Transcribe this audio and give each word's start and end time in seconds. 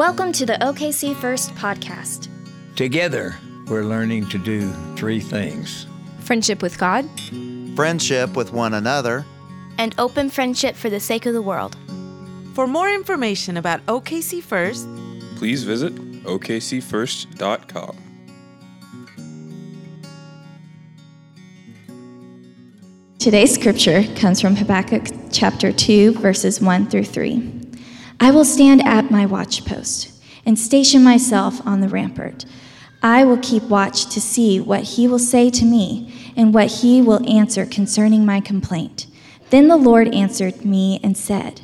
Welcome 0.00 0.32
to 0.32 0.46
the 0.46 0.54
OKC 0.54 1.14
First 1.14 1.54
podcast. 1.56 2.28
Together, 2.74 3.36
we're 3.66 3.84
learning 3.84 4.30
to 4.30 4.38
do 4.38 4.72
three 4.96 5.20
things 5.20 5.86
friendship 6.20 6.62
with 6.62 6.78
God, 6.78 7.06
friendship 7.76 8.34
with 8.34 8.50
one 8.50 8.72
another, 8.72 9.26
and 9.76 9.94
open 9.98 10.30
friendship 10.30 10.74
for 10.74 10.88
the 10.88 11.00
sake 11.00 11.26
of 11.26 11.34
the 11.34 11.42
world. 11.42 11.76
For 12.54 12.66
more 12.66 12.88
information 12.88 13.58
about 13.58 13.84
OKC 13.84 14.42
First, 14.42 14.88
please 15.36 15.64
visit 15.64 15.94
okcfirst.com. 16.24 17.96
Today's 23.18 23.52
scripture 23.52 24.04
comes 24.16 24.40
from 24.40 24.56
Habakkuk 24.56 25.08
chapter 25.30 25.70
2, 25.70 26.14
verses 26.14 26.58
1 26.58 26.88
through 26.88 27.04
3. 27.04 27.59
I 28.22 28.30
will 28.30 28.44
stand 28.44 28.86
at 28.86 29.10
my 29.10 29.24
watchpost 29.24 30.12
and 30.44 30.58
station 30.58 31.02
myself 31.02 31.66
on 31.66 31.80
the 31.80 31.88
rampart. 31.88 32.44
I 33.02 33.24
will 33.24 33.38
keep 33.38 33.62
watch 33.62 34.12
to 34.12 34.20
see 34.20 34.60
what 34.60 34.82
he 34.82 35.08
will 35.08 35.18
say 35.18 35.48
to 35.48 35.64
me 35.64 36.32
and 36.36 36.52
what 36.52 36.66
he 36.66 37.00
will 37.00 37.26
answer 37.26 37.64
concerning 37.64 38.26
my 38.26 38.40
complaint. 38.40 39.06
Then 39.48 39.68
the 39.68 39.78
Lord 39.78 40.14
answered 40.14 40.66
me 40.66 41.00
and 41.02 41.16
said, 41.16 41.62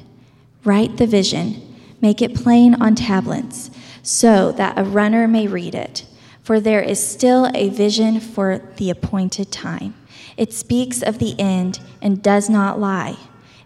Write 0.64 0.96
the 0.96 1.06
vision, 1.06 1.76
make 2.00 2.22
it 2.22 2.34
plain 2.34 2.80
on 2.80 2.94
tablets, 2.94 3.70
so 4.02 4.50
that 4.52 4.78
a 4.78 4.82
runner 4.82 5.28
may 5.28 5.46
read 5.46 5.74
it. 5.74 6.06
For 6.42 6.58
there 6.58 6.82
is 6.82 7.06
still 7.06 7.50
a 7.54 7.68
vision 7.68 8.18
for 8.18 8.62
the 8.76 8.88
appointed 8.88 9.52
time. 9.52 9.92
It 10.38 10.54
speaks 10.54 11.02
of 11.02 11.18
the 11.18 11.38
end 11.38 11.80
and 12.00 12.22
does 12.22 12.48
not 12.48 12.80
lie. 12.80 13.18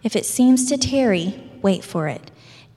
If 0.03 0.17
it 0.17 0.27
seems 0.27 0.69
to 0.69 0.77
tarry, 0.77 1.41
wait 1.62 1.84
for 1.84 2.09
it 2.09 2.33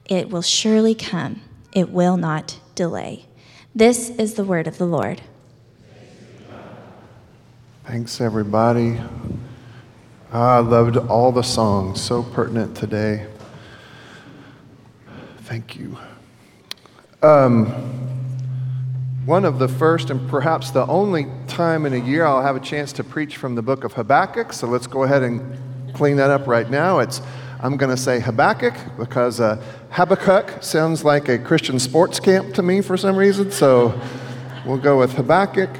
it 0.06 0.30
will 0.30 0.42
surely 0.42 0.94
come, 0.94 1.40
it 1.72 1.90
will 1.90 2.16
not 2.16 2.58
delay. 2.74 3.26
This 3.74 4.10
is 4.10 4.34
the 4.34 4.44
word 4.44 4.66
of 4.66 4.78
the 4.78 4.86
Lord. 4.86 5.22
Thanks, 7.84 8.20
everybody. 8.20 9.00
I 10.32 10.58
loved 10.58 10.96
all 10.96 11.32
the 11.32 11.42
songs, 11.42 12.00
so 12.00 12.22
pertinent 12.22 12.76
today. 12.76 13.26
Thank 15.42 15.76
you. 15.76 15.96
Um, 17.22 17.66
one 19.24 19.44
of 19.44 19.58
the 19.58 19.68
first 19.68 20.10
and 20.10 20.28
perhaps 20.28 20.70
the 20.70 20.86
only 20.86 21.26
time 21.46 21.86
in 21.86 21.94
a 21.94 21.98
year 21.98 22.24
I'll 22.26 22.42
have 22.42 22.56
a 22.56 22.60
chance 22.60 22.92
to 22.94 23.04
preach 23.04 23.36
from 23.36 23.54
the 23.54 23.62
book 23.62 23.84
of 23.84 23.94
Habakkuk, 23.94 24.52
so 24.52 24.66
let's 24.66 24.86
go 24.86 25.04
ahead 25.04 25.22
and 25.22 25.94
clean 25.94 26.16
that 26.16 26.30
up 26.30 26.46
right 26.46 26.68
now. 26.68 26.98
It's 26.98 27.22
I'm 27.64 27.78
going 27.78 27.88
to 27.88 27.96
say 27.96 28.20
Habakkuk 28.20 28.74
because 28.98 29.40
uh, 29.40 29.56
Habakkuk 29.88 30.62
sounds 30.62 31.02
like 31.02 31.30
a 31.30 31.38
Christian 31.38 31.78
sports 31.78 32.20
camp 32.20 32.52
to 32.56 32.62
me 32.62 32.82
for 32.82 32.98
some 32.98 33.16
reason, 33.16 33.50
so 33.50 33.98
we'll 34.66 34.76
go 34.76 34.98
with 34.98 35.14
Habakkuk. 35.14 35.70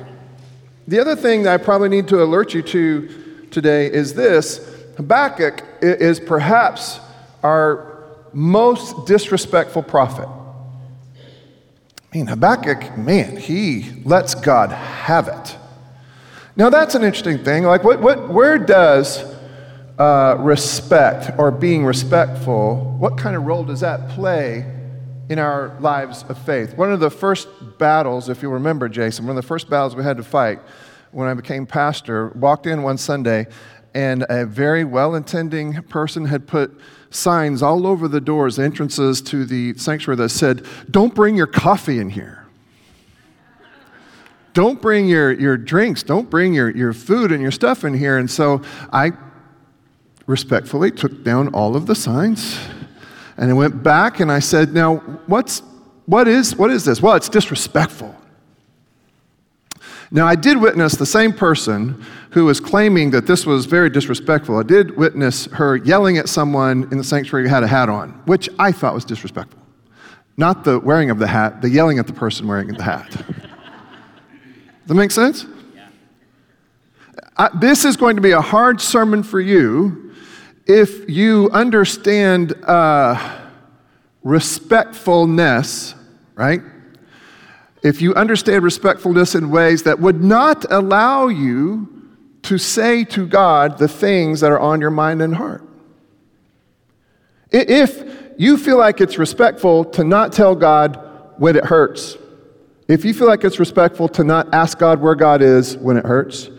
The 0.89 0.99
other 0.99 1.15
thing 1.15 1.43
that 1.43 1.61
I 1.61 1.63
probably 1.63 1.91
need 1.91 2.09
to 2.09 2.23
alert 2.23 2.55
you 2.55 2.63
to 2.63 3.49
today 3.51 3.93
is 3.93 4.15
this 4.15 4.67
Habakkuk 4.97 5.63
is 5.83 6.21
perhaps 6.21 7.01
our 7.43 8.07
most 8.33 9.05
disrespectful 9.07 9.83
prophet. 9.83 10.27
I 12.15 12.17
mean, 12.17 12.29
Habakkuk, 12.29 12.97
man, 12.97 13.37
he 13.37 13.91
lets 14.07 14.35
God 14.35 14.71
have 14.71 15.29
it. 15.29 15.57
Now, 16.57 16.71
that's 16.71 16.95
an 16.95 17.05
interesting 17.05 17.45
thing. 17.45 17.65
Like, 17.65 17.85
what, 17.85 18.01
what, 18.01 18.31
where 18.31 18.57
does 18.57 19.34
uh, 19.99 20.37
respect 20.39 21.39
or 21.39 21.51
being 21.51 21.85
respectful, 21.85 22.97
what 22.99 23.17
kind 23.17 23.37
of 23.37 23.45
role 23.45 23.65
does 23.65 23.81
that 23.81 24.09
play 24.11 24.71
in 25.29 25.39
our 25.39 25.77
lives 25.81 26.25
of 26.29 26.39
faith? 26.39 26.77
One 26.77 26.93
of 26.93 27.01
the 27.01 27.11
first 27.11 27.49
battles, 27.79 28.29
if 28.29 28.43
you 28.43 28.51
remember, 28.51 28.89
Jason, 28.89 29.27
one 29.27 29.37
of 29.37 29.43
the 29.43 29.47
first 29.47 29.71
battles 29.71 29.95
we 29.95 30.03
had 30.03 30.17
to 30.17 30.25
fight 30.25 30.61
when 31.13 31.29
I 31.29 31.35
became 31.35 31.65
pastor, 31.65 32.29
walked 32.31 32.67
in 32.67 32.83
one 32.83 32.99
Sunday 32.99 33.47
and 33.95 34.27
a 34.29 34.45
very 34.45 34.85
well 34.85 35.15
intending 35.15 35.81
person 35.85 36.27
had 36.27 36.47
put 36.47 36.77
signs 37.11 37.63
all 37.63 37.87
over 37.87 38.09
the 38.09 38.21
doors, 38.21 38.59
entrances 38.59 39.23
to 39.23 39.45
the 39.45 39.75
sanctuary 39.75 40.17
that 40.17 40.31
said, 40.31 40.67
Don't 40.91 41.15
bring 41.15 41.37
your 41.37 41.47
coffee 41.47 42.01
in 42.01 42.11
here. 42.11 42.45
Don't 44.53 44.81
bring 44.81 45.07
your, 45.09 45.33
your 45.33 45.57
drinks. 45.57 46.03
Don't 46.03 46.31
bring 46.31 46.55
your, 46.55 46.71
your 46.71 46.93
food 46.93 47.33
and 47.33 47.43
your 47.43 47.51
stuff 47.51 47.85
in 47.85 47.95
here. 47.95 48.19
And 48.19 48.31
so 48.31 48.63
I 48.93 49.11
respectfully 50.27 50.91
took 50.91 51.23
down 51.25 51.49
all 51.49 51.77
of 51.77 51.87
the 51.87 51.95
signs 51.95 52.59
and 53.37 53.51
I 53.51 53.55
went 53.55 53.83
back 53.83 54.21
and 54.21 54.31
I 54.31 54.39
said, 54.39 54.73
Now, 54.73 54.97
what's, 55.27 55.61
what, 56.07 56.29
is, 56.29 56.57
what 56.57 56.71
is 56.71 56.85
this? 56.85 57.03
Well, 57.03 57.15
it's 57.15 57.29
disrespectful. 57.29 58.15
Now, 60.11 60.27
I 60.27 60.37
did 60.37 60.59
witness 60.59 60.95
the 60.95 61.07
same 61.07 61.33
person 61.33 62.05
who 62.31 62.45
was 62.45 62.61
claiming 62.61 63.11
that 63.11 63.27
this 63.27 63.47
was 63.47 63.67
very 63.67 63.91
disrespectful. 63.91 64.59
I 64.59 64.63
did 64.63 64.97
witness 64.97 65.47
her 65.47 65.77
yelling 65.77 66.19
at 66.19 66.29
someone 66.29 66.85
in 66.93 66.99
the 66.99 67.05
sanctuary 67.05 67.49
who 67.49 67.55
had 67.55 67.65
a 67.65 67.67
hat 67.67 67.89
on, 67.89 68.11
which 68.27 68.49
I 68.59 68.71
thought 68.71 68.95
was 68.95 69.05
disrespectful. 69.05 69.61
Not 70.37 70.63
the 70.63 70.79
wearing 70.79 71.11
of 71.11 71.19
the 71.19 71.27
hat, 71.27 71.63
the 71.63 71.71
yelling 71.71 71.99
at 71.99 72.07
the 72.07 72.13
person 72.13 72.47
wearing 72.47 72.69
the 72.69 72.83
hat. 72.83 73.11
Does 73.11 73.25
that 74.87 74.95
make 74.95 75.11
sense? 75.11 75.47
I, 77.37 77.49
this 77.59 77.85
is 77.85 77.97
going 77.97 78.15
to 78.15 78.23
be 78.23 78.33
a 78.33 78.41
hard 78.41 78.81
sermon 78.81 79.25
for 79.25 79.41
you 79.41 80.04
if 80.67 81.09
you 81.09 81.51
understand 81.53 82.55
uh, 82.65 83.41
respectfulness, 84.23 85.95
right? 86.35 86.61
If 87.83 88.01
you 88.01 88.15
understand 88.15 88.65
respectfulness 88.65 89.35
in 89.35 89.51
ways 89.51 89.83
that 89.83 90.01
would 90.01 90.25
not 90.25 90.71
allow 90.71 91.29
you 91.29 91.95
to 92.45 92.59
say 92.59 93.05
to 93.05 93.27
God 93.27 93.79
the 93.79 93.89
things 93.89 94.41
that 94.41 94.53
are 94.53 94.61
on 94.61 94.81
your 94.81 94.91
mind 94.91 95.23
and 95.23 95.35
heart. 95.35 95.67
If 97.51 98.35
you 98.39 98.57
feel 98.57 98.79
like 98.79 99.01
it's 99.01 99.19
respectful 99.19 99.85
to 99.87 100.05
not 100.05 100.33
tell 100.33 100.55
God 100.55 100.99
when 101.39 101.57
it 101.57 101.65
hurts, 101.65 102.17
if 102.87 103.05
you 103.05 103.15
feel 103.15 103.27
like 103.27 103.45
it's 103.45 103.59
respectful 103.59 104.09
to 104.11 104.25
not 104.25 104.53
ask 104.53 104.79
God 104.79 105.01
where 105.01 105.15
God 105.15 105.41
is 105.41 105.77
when 105.79 105.97
it 105.97 106.05
hurts, 106.05 106.51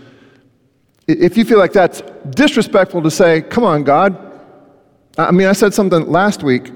if 1.08 1.38
you 1.38 1.46
feel 1.46 1.60
like 1.60 1.74
that's 1.74 2.02
disrespectful 2.32 3.02
to 3.04 3.12
say, 3.12 3.42
come 3.42 3.64
on, 3.64 3.84
God. 3.84 4.22
I 5.18 5.32
mean, 5.32 5.48
I 5.48 5.54
said 5.54 5.74
something 5.74 6.08
last 6.08 6.44
week, 6.44 6.72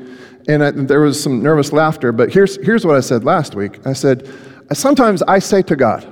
and 0.48 0.64
I, 0.64 0.72
there 0.72 1.02
was 1.02 1.22
some 1.22 1.42
nervous 1.42 1.74
laughter, 1.74 2.12
but 2.12 2.32
here's, 2.32 2.64
here's 2.64 2.86
what 2.86 2.96
I 2.96 3.02
said 3.02 3.24
last 3.24 3.56
week. 3.56 3.86
I 3.86 3.94
said, 3.94 4.30
sometimes 4.72 5.22
I 5.24 5.40
say 5.40 5.62
to 5.64 5.76
God, 5.76 6.08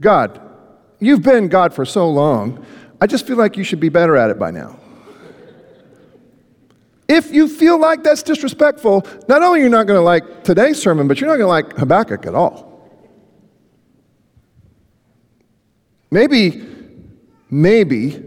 God, 0.00 0.40
you've 1.00 1.22
been 1.22 1.48
God 1.48 1.74
for 1.74 1.84
so 1.84 2.08
long, 2.08 2.64
I 3.00 3.06
just 3.06 3.26
feel 3.26 3.36
like 3.36 3.56
you 3.56 3.64
should 3.64 3.80
be 3.80 3.88
better 3.88 4.16
at 4.16 4.30
it 4.30 4.38
by 4.38 4.50
now. 4.50 4.78
If 7.08 7.32
you 7.32 7.48
feel 7.48 7.78
like 7.78 8.02
that's 8.02 8.22
disrespectful, 8.22 9.06
not 9.28 9.42
only 9.42 9.60
you're 9.60 9.68
you 9.68 9.70
not 9.70 9.86
going 9.86 9.98
to 9.98 10.04
like 10.04 10.44
today's 10.44 10.80
sermon, 10.80 11.06
but 11.08 11.20
you're 11.20 11.28
not 11.28 11.36
going 11.36 11.64
to 11.64 11.70
like 11.70 11.76
Habakkuk 11.78 12.26
at 12.26 12.34
all. 12.34 12.70
Maybe 16.10 16.73
maybe 17.54 18.20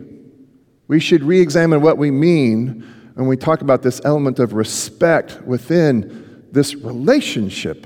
we 0.88 1.02
should 1.02 1.22
re 1.22 1.42
examine 1.42 1.82
what 1.82 1.98
we 1.98 2.10
mean 2.10 2.82
when 3.16 3.28
we 3.28 3.36
talk 3.36 3.62
about 3.62 3.82
this 3.82 4.00
element 4.06 4.40
of 4.40 4.54
respect 4.54 5.42
within 5.42 6.46
this 6.52 6.76
relationship 6.76 7.86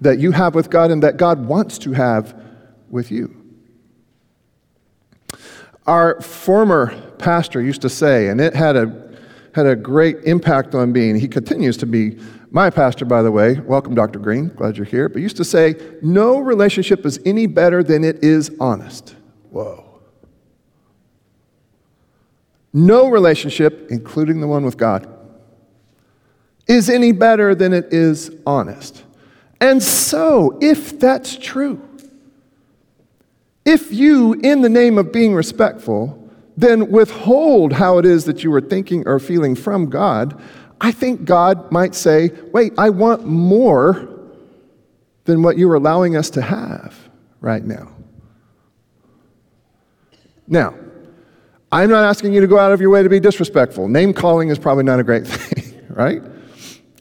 that 0.00 0.18
you 0.18 0.30
have 0.30 0.54
with 0.54 0.70
God 0.70 0.90
and 0.90 1.02
that 1.02 1.16
God 1.16 1.46
wants 1.46 1.78
to 1.78 1.92
have 1.92 2.40
with 2.90 3.10
you. 3.10 3.34
Our 5.86 6.20
former 6.20 6.94
pastor 7.18 7.60
used 7.60 7.82
to 7.82 7.88
say, 7.88 8.28
and 8.28 8.40
it 8.40 8.54
had 8.54 8.76
a, 8.76 9.16
had 9.54 9.66
a 9.66 9.74
great 9.74 10.18
impact 10.24 10.74
on 10.74 10.92
me, 10.92 11.10
and 11.10 11.20
he 11.20 11.26
continues 11.26 11.76
to 11.78 11.86
be 11.86 12.18
my 12.50 12.70
pastor, 12.70 13.04
by 13.04 13.22
the 13.22 13.32
way. 13.32 13.58
Welcome, 13.60 13.94
Dr. 13.94 14.18
Green. 14.18 14.48
Glad 14.48 14.76
you're 14.76 14.86
here. 14.86 15.08
But 15.08 15.22
used 15.22 15.36
to 15.38 15.44
say, 15.44 15.74
no 16.02 16.38
relationship 16.38 17.04
is 17.04 17.18
any 17.24 17.46
better 17.46 17.82
than 17.82 18.04
it 18.04 18.22
is 18.22 18.50
honest. 18.60 19.16
Whoa. 19.50 19.84
No 22.72 23.08
relationship, 23.08 23.86
including 23.90 24.40
the 24.40 24.46
one 24.46 24.64
with 24.64 24.76
God, 24.76 25.08
is 26.66 26.90
any 26.90 27.12
better 27.12 27.54
than 27.54 27.72
it 27.72 27.92
is 27.92 28.30
honest. 28.46 29.02
And 29.60 29.82
so, 29.82 30.58
if 30.60 30.98
that's 30.98 31.36
true, 31.36 31.80
if 33.64 33.92
you, 33.92 34.34
in 34.34 34.60
the 34.60 34.68
name 34.68 34.98
of 34.98 35.12
being 35.12 35.34
respectful, 35.34 36.30
then 36.56 36.90
withhold 36.90 37.72
how 37.72 37.98
it 37.98 38.06
is 38.06 38.24
that 38.24 38.44
you 38.44 38.52
are 38.52 38.60
thinking 38.60 39.06
or 39.08 39.18
feeling 39.18 39.54
from 39.54 39.90
God, 39.90 40.40
I 40.80 40.92
think 40.92 41.24
God 41.24 41.72
might 41.72 41.94
say, 41.94 42.30
wait, 42.52 42.74
I 42.76 42.90
want 42.90 43.26
more 43.26 44.08
than 45.24 45.42
what 45.42 45.58
you're 45.58 45.74
allowing 45.74 46.16
us 46.16 46.30
to 46.30 46.42
have 46.42 46.94
right 47.40 47.64
now. 47.64 47.95
Now, 50.46 50.74
I'm 51.72 51.90
not 51.90 52.04
asking 52.04 52.32
you 52.32 52.40
to 52.40 52.46
go 52.46 52.58
out 52.58 52.72
of 52.72 52.80
your 52.80 52.90
way 52.90 53.02
to 53.02 53.08
be 53.08 53.20
disrespectful. 53.20 53.88
Name 53.88 54.12
calling 54.12 54.48
is 54.50 54.58
probably 54.58 54.84
not 54.84 55.00
a 55.00 55.04
great 55.04 55.26
thing, 55.26 55.86
right? 55.90 56.22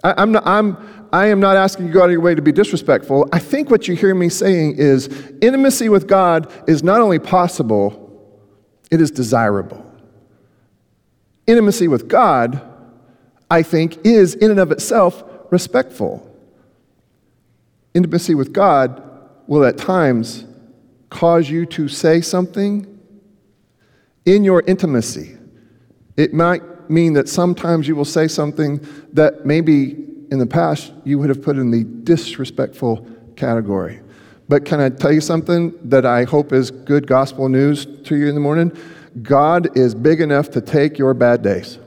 I, 0.04 0.16
I'm 0.18 0.32
not, 0.32 0.46
I'm, 0.46 1.08
I 1.14 1.28
am 1.28 1.40
not 1.40 1.56
asking 1.56 1.86
you 1.86 1.92
to 1.92 1.98
go 1.98 2.02
out 2.02 2.08
of 2.08 2.12
your 2.12 2.22
way 2.22 2.36
to 2.36 2.42
be 2.42 2.52
disrespectful. 2.52 3.30
I 3.32 3.40
think 3.40 3.70
what 3.70 3.88
you 3.88 3.96
hear 3.96 4.16
me 4.16 4.30
saying 4.30 4.76
is 4.78 5.08
intimacy 5.42 5.90
with 5.90 6.08
God 6.08 6.52
is 6.68 6.84
not 6.84 7.00
only 7.00 7.20
possible, 7.20 8.02
it 8.92 9.00
is 9.00 9.12
desirable. 9.12 9.86
Intimacy 11.48 11.88
with 11.88 12.08
God, 12.08 12.62
I 13.52 13.62
think, 13.62 14.04
is 14.04 14.34
in 14.34 14.50
and 14.50 14.60
of 14.60 14.72
itself 14.72 15.24
respectful. 15.52 16.28
Intimacy 17.94 18.34
with 18.34 18.52
God 18.52 19.02
will 19.48 19.64
at 19.64 19.78
times 19.78 20.44
cause 21.12 21.50
you 21.50 21.68
to 21.68 21.88
say 21.88 22.20
something 22.20 22.95
in 24.26 24.44
your 24.44 24.64
intimacy. 24.68 25.38
It 26.18 26.34
might 26.34 26.90
mean 26.90 27.14
that 27.14 27.30
sometimes 27.30 27.88
you 27.88 27.96
will 27.96 28.06
say 28.06 28.28
something 28.28 28.86
that 29.14 29.46
maybe 29.46 29.92
in 30.32 30.40
the 30.40 30.46
past 30.46 30.94
you 31.04 31.20
would 31.20 31.30
have 31.30 31.42
put 31.42 31.58
in 31.58 31.72
the 31.72 31.84
disrespectful 31.84 33.08
category. 33.36 34.02
But 34.48 34.66
can 34.66 34.80
I 34.80 34.90
tell 34.90 35.12
you 35.12 35.22
something 35.22 35.74
that 35.90 36.06
I 36.06 36.24
hope 36.24 36.54
is 36.54 36.72
good 36.72 37.08
gospel 37.08 37.50
news 37.50 37.86
to 38.04 38.16
you 38.16 38.28
in 38.28 38.36
the 38.36 38.42
morning? 38.42 38.72
God 39.22 39.78
is 39.78 39.96
big 39.96 40.22
enough 40.22 40.52
to 40.52 40.62
take 40.62 40.98
your 40.98 41.14
bad 41.14 41.42
days. 41.42 41.80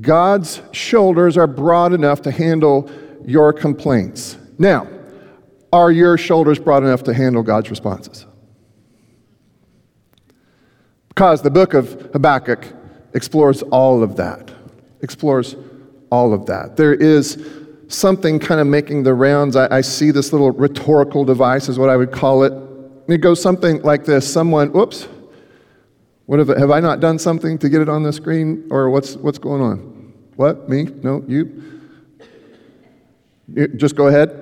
God's 0.00 0.60
shoulders 0.72 1.36
are 1.36 1.46
broad 1.46 1.92
enough 1.92 2.22
to 2.22 2.30
handle 2.30 2.90
your 3.24 3.52
complaints. 3.52 4.36
Now, 4.58 4.88
are 5.72 5.90
your 5.90 6.18
shoulders 6.18 6.58
broad 6.58 6.82
enough 6.82 7.04
to 7.04 7.14
handle 7.14 7.42
God's 7.42 7.70
responses? 7.70 8.26
Because 11.14 11.42
the 11.42 11.50
book 11.50 11.74
of 11.74 12.10
Habakkuk 12.12 12.66
explores 13.12 13.62
all 13.62 14.02
of 14.02 14.16
that, 14.16 14.50
explores 15.00 15.54
all 16.10 16.32
of 16.32 16.46
that. 16.46 16.76
There 16.76 16.94
is 16.94 17.38
something 17.86 18.40
kind 18.40 18.60
of 18.60 18.66
making 18.66 19.04
the 19.04 19.14
rounds. 19.14 19.54
I, 19.54 19.76
I 19.76 19.80
see 19.80 20.10
this 20.10 20.32
little 20.32 20.50
rhetorical 20.50 21.24
device, 21.24 21.68
is 21.68 21.78
what 21.78 21.88
I 21.88 21.96
would 21.96 22.10
call 22.10 22.42
it. 22.42 22.52
It 23.06 23.18
goes 23.18 23.40
something 23.40 23.82
like 23.82 24.04
this 24.04 24.30
Someone, 24.30 24.72
whoops, 24.72 25.06
what 26.26 26.40
have, 26.40 26.48
have 26.48 26.70
I 26.72 26.80
not 26.80 26.98
done 26.98 27.18
something 27.18 27.58
to 27.58 27.68
get 27.68 27.80
it 27.80 27.88
on 27.88 28.02
the 28.02 28.12
screen? 28.12 28.66
Or 28.70 28.90
what's, 28.90 29.14
what's 29.16 29.38
going 29.38 29.62
on? 29.62 30.12
What? 30.34 30.68
Me? 30.68 30.84
No, 30.84 31.22
you? 31.28 31.62
you 33.52 33.68
just 33.68 33.94
go 33.94 34.08
ahead. 34.08 34.40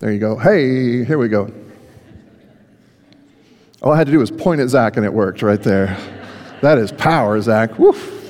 There 0.00 0.12
you 0.12 0.18
go. 0.18 0.36
Hey, 0.36 1.04
here 1.04 1.16
we 1.16 1.28
go. 1.28 1.50
All 3.82 3.92
I 3.92 3.96
had 3.96 4.06
to 4.06 4.12
do 4.12 4.20
was 4.20 4.30
point 4.30 4.60
at 4.60 4.68
Zach 4.68 4.96
and 4.96 5.04
it 5.04 5.12
worked 5.12 5.42
right 5.42 5.60
there. 5.60 5.96
that 6.60 6.78
is 6.78 6.92
power, 6.92 7.40
Zach. 7.40 7.78
Woof. 7.78 8.20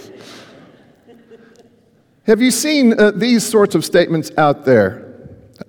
Have 2.25 2.41
you 2.41 2.51
seen 2.51 2.99
uh, 2.99 3.11
these 3.11 3.45
sorts 3.45 3.75
of 3.75 3.85
statements 3.85 4.31
out 4.39 4.65
there? 4.65 5.13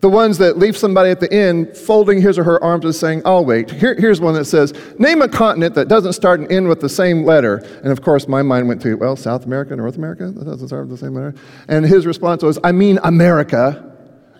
the 0.00 0.08
ones 0.08 0.38
that 0.38 0.58
leave 0.58 0.76
somebody 0.76 1.08
at 1.08 1.20
the 1.20 1.32
end 1.32 1.74
folding 1.76 2.20
his 2.20 2.36
or 2.38 2.44
her 2.44 2.62
arms 2.62 2.84
and 2.84 2.94
saying, 2.94 3.22
I'll 3.24 3.44
wait. 3.44 3.70
Here, 3.70 3.94
here's 3.94 4.20
one 4.20 4.34
that 4.34 4.44
says, 4.44 4.74
Name 4.98 5.22
a 5.22 5.28
continent 5.28 5.74
that 5.76 5.88
doesn't 5.88 6.12
start 6.12 6.40
and 6.40 6.50
end 6.50 6.68
with 6.68 6.80
the 6.80 6.88
same 6.88 7.24
letter. 7.24 7.58
And 7.82 7.92
of 7.92 8.02
course, 8.02 8.26
my 8.28 8.42
mind 8.42 8.66
went 8.66 8.82
to, 8.82 8.96
well, 8.96 9.16
South 9.16 9.46
America, 9.46 9.74
North 9.76 9.96
America, 9.96 10.30
that 10.30 10.44
doesn't 10.44 10.66
start 10.66 10.88
with 10.88 11.00
the 11.00 11.06
same 11.06 11.14
letter. 11.14 11.34
And 11.68 11.86
his 11.86 12.04
response 12.04 12.42
was, 12.42 12.58
I 12.62 12.72
mean 12.72 12.98
America. 13.04 13.91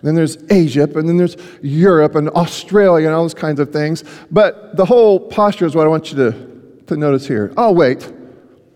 Then 0.03 0.15
there's 0.15 0.37
Asia, 0.49 0.83
and 0.83 1.07
then 1.07 1.17
there's 1.17 1.37
Europe 1.61 2.15
and 2.15 2.29
Australia 2.29 3.07
and 3.07 3.15
all 3.15 3.23
those 3.23 3.33
kinds 3.33 3.59
of 3.59 3.71
things. 3.71 4.03
But 4.29 4.75
the 4.75 4.85
whole 4.85 5.19
posture 5.19 5.65
is 5.65 5.75
what 5.75 5.85
I 5.85 5.89
want 5.89 6.11
you 6.11 6.17
to, 6.17 6.83
to 6.87 6.97
notice 6.97 7.25
here. 7.25 7.53
I'll 7.57 7.73
wait. 7.73 8.11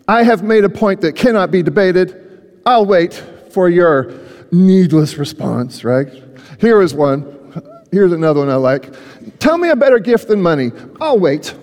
I 0.07 0.23
have 0.23 0.41
made 0.41 0.63
a 0.63 0.69
point 0.69 1.01
that 1.01 1.17
cannot 1.17 1.51
be 1.51 1.61
debated. 1.61 2.61
I'll 2.65 2.85
wait 2.85 3.13
for 3.51 3.69
your 3.69 4.13
needless 4.53 5.17
response, 5.17 5.83
right? 5.83 6.07
Here 6.59 6.81
is 6.81 6.93
one. 6.93 7.33
Here's 7.91 8.13
another 8.13 8.39
one 8.39 8.49
I 8.49 8.55
like. 8.55 8.93
Tell 9.39 9.57
me 9.57 9.69
a 9.69 9.75
better 9.75 9.99
gift 9.99 10.29
than 10.29 10.41
money. 10.41 10.71
I'll 11.01 11.19
wait. 11.19 11.53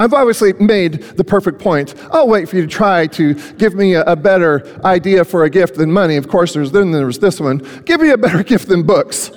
I've 0.00 0.14
obviously 0.14 0.52
made 0.54 1.02
the 1.02 1.24
perfect 1.24 1.58
point. 1.58 1.94
I'll 2.12 2.28
wait 2.28 2.48
for 2.48 2.56
you 2.56 2.62
to 2.62 2.68
try 2.68 3.08
to 3.08 3.34
give 3.54 3.74
me 3.74 3.94
a, 3.94 4.02
a, 4.04 4.14
better 4.14 4.80
idea 4.84 5.24
for 5.24 5.44
a 5.44 5.50
gift 5.50 5.74
than 5.74 5.90
money. 5.90 6.16
Of 6.16 6.28
course, 6.28 6.54
there's 6.54 6.70
then 6.70 6.92
there's 6.92 7.18
this 7.18 7.40
one. 7.40 7.58
Give 7.84 8.00
me 8.00 8.10
a 8.10 8.18
better 8.18 8.42
gift 8.44 8.68
than 8.68 8.84
books. 8.84 9.30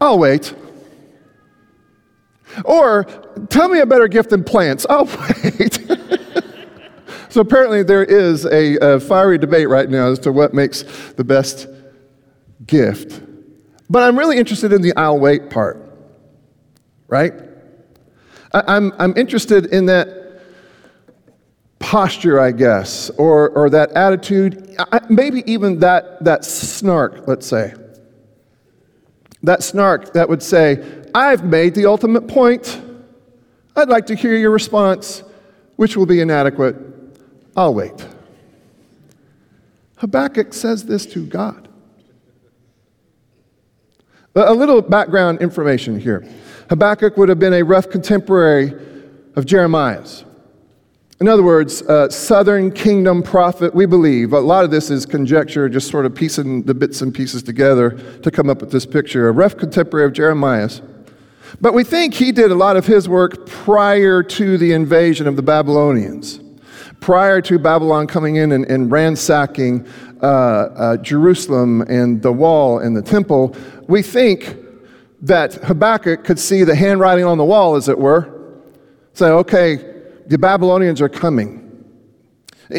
I'll 0.00 0.18
wait. 0.18 0.54
Or 2.64 3.04
tell 3.48 3.68
me 3.68 3.78
a 3.78 3.86
better 3.86 4.08
gift 4.08 4.30
than 4.30 4.42
plants. 4.42 4.84
I'll 4.90 5.04
wait. 5.44 5.78
so 7.28 7.40
apparently 7.40 7.84
there 7.84 8.04
is 8.04 8.44
a, 8.46 8.76
a 8.78 9.00
fiery 9.00 9.38
debate 9.38 9.68
right 9.68 9.88
now 9.88 10.10
as 10.10 10.18
to 10.20 10.32
what 10.32 10.54
makes 10.54 10.82
the 11.12 11.24
best 11.24 11.68
gift. 12.66 13.22
But 13.88 14.02
I'm 14.02 14.18
really 14.18 14.38
interested 14.38 14.72
in 14.72 14.82
the 14.82 14.92
I'll 14.96 15.20
wait 15.20 15.50
part, 15.50 15.78
right? 17.06 17.32
I, 18.52 18.76
am 18.76 18.92
I'm 18.98 19.16
interested 19.16 19.66
in 19.66 19.86
that 19.86 20.22
posture, 21.78 22.38
I 22.38 22.52
guess, 22.52 23.10
or, 23.10 23.50
or 23.50 23.70
that 23.70 23.92
attitude, 23.92 24.76
maybe 25.10 25.42
even 25.50 25.80
that, 25.80 26.22
that 26.24 26.44
snark, 26.44 27.26
let's 27.26 27.46
say. 27.46 27.74
That 29.42 29.62
snark 29.62 30.12
that 30.12 30.28
would 30.28 30.42
say, 30.42 31.02
I've 31.14 31.44
made 31.44 31.74
the 31.74 31.86
ultimate 31.86 32.28
point. 32.28 32.80
I'd 33.74 33.88
like 33.88 34.06
to 34.06 34.14
hear 34.14 34.36
your 34.36 34.50
response, 34.50 35.22
which 35.76 35.96
will 35.96 36.06
be 36.06 36.20
inadequate. 36.20 36.76
I'll 37.56 37.74
wait. 37.74 38.06
Habakkuk 39.96 40.54
says 40.54 40.84
this 40.84 41.06
to 41.06 41.26
God. 41.26 41.68
A 44.34 44.54
little 44.54 44.80
background 44.80 45.40
information 45.40 46.00
here. 46.00 46.26
Habakkuk 46.68 47.16
would 47.16 47.28
have 47.28 47.38
been 47.38 47.54
a 47.54 47.62
rough 47.62 47.90
contemporary 47.90 48.74
of 49.36 49.46
Jeremiah's. 49.46 50.24
In 51.20 51.28
other 51.28 51.44
words, 51.44 51.82
a 51.82 52.10
southern 52.10 52.72
kingdom 52.72 53.22
prophet, 53.22 53.72
we 53.74 53.86
believe. 53.86 54.32
A 54.32 54.40
lot 54.40 54.64
of 54.64 54.72
this 54.72 54.90
is 54.90 55.06
conjecture, 55.06 55.68
just 55.68 55.88
sort 55.88 56.04
of 56.04 56.16
piecing 56.16 56.64
the 56.64 56.74
bits 56.74 57.00
and 57.00 57.14
pieces 57.14 57.44
together 57.44 57.90
to 58.22 58.30
come 58.30 58.50
up 58.50 58.60
with 58.60 58.72
this 58.72 58.84
picture. 58.84 59.28
A 59.28 59.32
rough 59.32 59.56
contemporary 59.56 60.04
of 60.06 60.12
Jeremiah's. 60.12 60.82
But 61.60 61.74
we 61.74 61.84
think 61.84 62.14
he 62.14 62.32
did 62.32 62.50
a 62.50 62.56
lot 62.56 62.76
of 62.76 62.86
his 62.86 63.08
work 63.08 63.46
prior 63.46 64.22
to 64.24 64.58
the 64.58 64.72
invasion 64.72 65.28
of 65.28 65.36
the 65.36 65.42
Babylonians, 65.42 66.40
prior 66.98 67.40
to 67.42 67.58
Babylon 67.58 68.08
coming 68.08 68.36
in 68.36 68.50
and, 68.50 68.64
and 68.64 68.90
ransacking 68.90 69.86
uh, 70.22 70.26
uh, 70.26 70.96
Jerusalem 70.96 71.82
and 71.82 72.20
the 72.20 72.32
wall 72.32 72.78
and 72.78 72.96
the 72.96 73.02
temple. 73.02 73.54
We 73.86 74.02
think 74.02 74.56
that 75.22 75.54
Habakkuk 75.54 76.24
could 76.24 76.38
see 76.38 76.64
the 76.64 76.74
handwriting 76.74 77.24
on 77.24 77.38
the 77.38 77.44
wall, 77.44 77.76
as 77.76 77.88
it 77.88 77.98
were. 77.98 78.60
Say, 79.14 79.26
okay, 79.26 79.76
the 80.26 80.36
Babylonians 80.36 81.00
are 81.00 81.08
coming. 81.08 81.60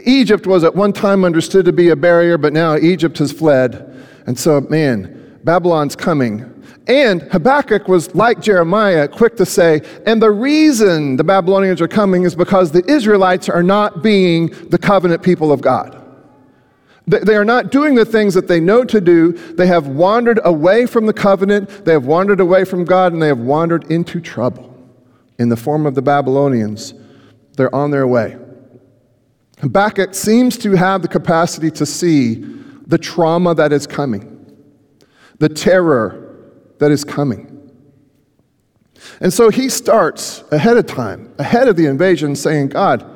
Egypt 0.06 0.48
was 0.48 0.64
at 0.64 0.76
one 0.76 0.92
time 0.92 1.24
understood 1.24 1.66
to 1.66 1.74
be 1.74 1.90
a 1.90 1.96
barrier, 1.96 2.38
but 2.38 2.52
now 2.54 2.76
Egypt 2.76 3.18
has 3.20 3.32
fled. 3.32 4.06
And 4.26 4.38
so, 4.38 4.62
man, 4.62 5.40
Babylon's 5.44 5.96
coming. 5.96 6.50
And 6.88 7.22
Habakkuk 7.24 7.88
was 7.88 8.14
like 8.14 8.42
Jeremiah, 8.42 9.08
quick 9.08 9.38
to 9.38 9.46
say, 9.46 9.82
and 10.06 10.22
the 10.22 10.32
reason 10.32 11.16
the 11.16 11.24
Babylonians 11.24 11.80
are 11.80 11.88
coming 11.88 12.24
is 12.24 12.36
because 12.36 12.72
the 12.72 12.84
Israelites 12.92 13.48
are 13.48 13.64
not 13.64 14.04
being 14.04 14.48
the 14.70 14.78
covenant 14.78 15.24
people 15.24 15.52
of 15.52 15.62
God. 15.62 16.03
They 17.06 17.36
are 17.36 17.44
not 17.44 17.72
doing 17.72 17.96
the 17.96 18.06
things 18.06 18.34
that 18.34 18.48
they 18.48 18.62
know 18.62 18.86
to 18.86 19.02
do. 19.02 19.34
They 19.34 19.68
have 19.68 19.88
wandered 19.88 20.40
away 20.46 20.86
from 20.86 21.06
the 21.06 21.14
covenant, 21.14 21.86
they 21.86 21.92
have 21.92 22.06
wandered 22.06 22.40
away 22.40 22.64
from 22.64 22.86
God, 22.86 23.12
and 23.12 23.22
they 23.22 23.28
have 23.28 23.40
wandered 23.40 23.92
into 23.92 24.22
trouble 24.22 24.74
in 25.38 25.50
the 25.50 25.58
form 25.58 25.86
of 25.86 25.96
the 25.96 26.02
Babylonians. 26.02 26.94
They're 27.58 27.74
on 27.76 27.92
their 27.92 28.08
way. 28.08 28.38
Habakkuk 29.60 30.14
seems 30.14 30.58
to 30.60 30.72
have 30.72 31.02
the 31.02 31.08
capacity 31.08 31.72
to 31.72 31.86
see 31.86 32.36
the 32.88 32.98
trauma 32.98 33.54
that 33.56 33.72
is 33.74 33.86
coming, 33.86 34.56
the 35.40 35.50
terror 35.50 36.38
that 36.80 36.92
is 36.92 37.04
coming. 37.04 37.50
And 39.20 39.32
so 39.32 39.50
he 39.50 39.70
starts 39.70 40.44
ahead 40.52 40.78
of 40.78 40.86
time, 40.86 41.34
ahead 41.38 41.68
of 41.68 41.76
the 41.76 41.86
invasion, 41.86 42.36
saying, 42.36 42.70
God, 42.70 43.10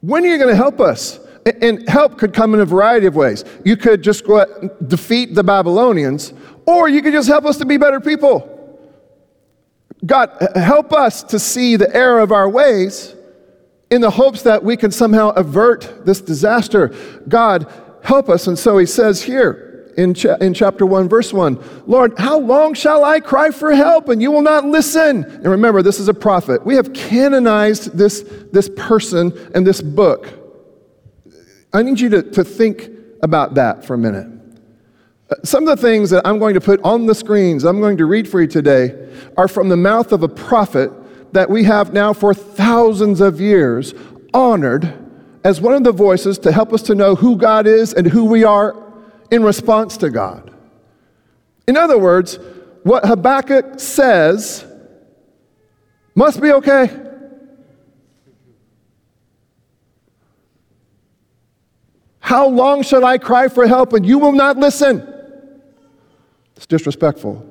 when 0.00 0.24
are 0.24 0.28
you 0.28 0.38
going 0.38 0.50
to 0.50 0.56
help 0.56 0.80
us? 0.80 1.18
And 1.60 1.86
help 1.88 2.18
could 2.18 2.32
come 2.32 2.54
in 2.54 2.60
a 2.60 2.64
variety 2.64 3.06
of 3.06 3.16
ways. 3.16 3.44
You 3.64 3.76
could 3.76 4.02
just 4.02 4.26
go 4.26 4.46
defeat 4.86 5.34
the 5.34 5.44
Babylonians, 5.44 6.32
or 6.66 6.88
you 6.88 7.02
could 7.02 7.12
just 7.12 7.28
help 7.28 7.44
us 7.44 7.58
to 7.58 7.66
be 7.66 7.76
better 7.76 8.00
people. 8.00 8.50
God, 10.04 10.30
help 10.54 10.92
us 10.92 11.22
to 11.24 11.38
see 11.38 11.76
the 11.76 11.94
error 11.94 12.20
of 12.20 12.32
our 12.32 12.48
ways 12.48 13.14
in 13.90 14.00
the 14.00 14.10
hopes 14.10 14.42
that 14.42 14.62
we 14.62 14.76
can 14.76 14.90
somehow 14.90 15.30
avert 15.30 16.04
this 16.04 16.20
disaster. 16.20 16.94
God, 17.28 17.70
help 18.02 18.28
us. 18.28 18.46
And 18.46 18.58
so 18.58 18.78
he 18.78 18.86
says 18.86 19.22
here 19.22 19.92
in, 19.96 20.14
cha- 20.14 20.36
in 20.36 20.54
chapter 20.54 20.84
1, 20.84 21.08
verse 21.08 21.32
1. 21.32 21.62
Lord, 21.86 22.18
how 22.18 22.38
long 22.38 22.74
shall 22.74 23.04
I 23.04 23.20
cry 23.20 23.50
for 23.50 23.72
help 23.72 24.08
and 24.08 24.20
you 24.20 24.30
will 24.30 24.42
not 24.42 24.64
listen? 24.64 25.24
And 25.24 25.46
remember, 25.46 25.82
this 25.82 26.00
is 26.00 26.08
a 26.08 26.14
prophet. 26.14 26.64
We 26.66 26.76
have 26.76 26.92
canonized 26.92 27.96
this, 27.96 28.24
this 28.52 28.68
person 28.76 29.32
and 29.54 29.66
this 29.66 29.80
book. 29.80 30.43
I 31.74 31.82
need 31.82 31.98
you 31.98 32.08
to, 32.10 32.22
to 32.22 32.44
think 32.44 32.88
about 33.22 33.54
that 33.54 33.84
for 33.84 33.94
a 33.94 33.98
minute. 33.98 34.28
Uh, 35.28 35.34
Some 35.42 35.66
of 35.66 35.76
the 35.76 35.82
things 35.82 36.08
that 36.10 36.26
I'm 36.26 36.38
going 36.38 36.54
to 36.54 36.60
put 36.60 36.80
on 36.82 37.06
the 37.06 37.14
screens, 37.14 37.64
I'm 37.64 37.80
going 37.80 37.96
to 37.96 38.06
read 38.06 38.28
for 38.28 38.40
you 38.40 38.46
today, 38.46 39.08
are 39.36 39.48
from 39.48 39.68
the 39.68 39.76
mouth 39.76 40.12
of 40.12 40.22
a 40.22 40.28
prophet 40.28 40.92
that 41.32 41.50
we 41.50 41.64
have 41.64 41.92
now 41.92 42.12
for 42.12 42.32
thousands 42.32 43.20
of 43.20 43.40
years 43.40 43.92
honored 44.32 45.00
as 45.42 45.60
one 45.60 45.74
of 45.74 45.82
the 45.82 45.92
voices 45.92 46.38
to 46.38 46.52
help 46.52 46.72
us 46.72 46.82
to 46.82 46.94
know 46.94 47.16
who 47.16 47.36
God 47.36 47.66
is 47.66 47.92
and 47.92 48.06
who 48.06 48.24
we 48.24 48.44
are 48.44 48.80
in 49.32 49.42
response 49.42 49.96
to 49.98 50.10
God. 50.10 50.54
In 51.66 51.76
other 51.76 51.98
words, 51.98 52.38
what 52.84 53.04
Habakkuk 53.04 53.80
says 53.80 54.64
must 56.14 56.40
be 56.40 56.52
okay. 56.52 57.03
How 62.24 62.48
long 62.48 62.82
shall 62.82 63.04
I 63.04 63.18
cry 63.18 63.48
for 63.48 63.66
help 63.66 63.92
and 63.92 64.06
you 64.06 64.18
will 64.18 64.32
not 64.32 64.56
listen? 64.56 65.06
It's 66.56 66.64
disrespectful. 66.64 67.44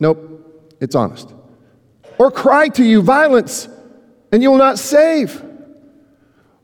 Nope, 0.00 0.76
it's 0.80 0.96
honest. 0.96 1.32
Or 2.18 2.32
cry 2.32 2.66
to 2.70 2.82
you 2.82 3.00
violence 3.00 3.68
and 4.32 4.42
you 4.42 4.50
will 4.50 4.58
not 4.58 4.80
save. 4.80 5.40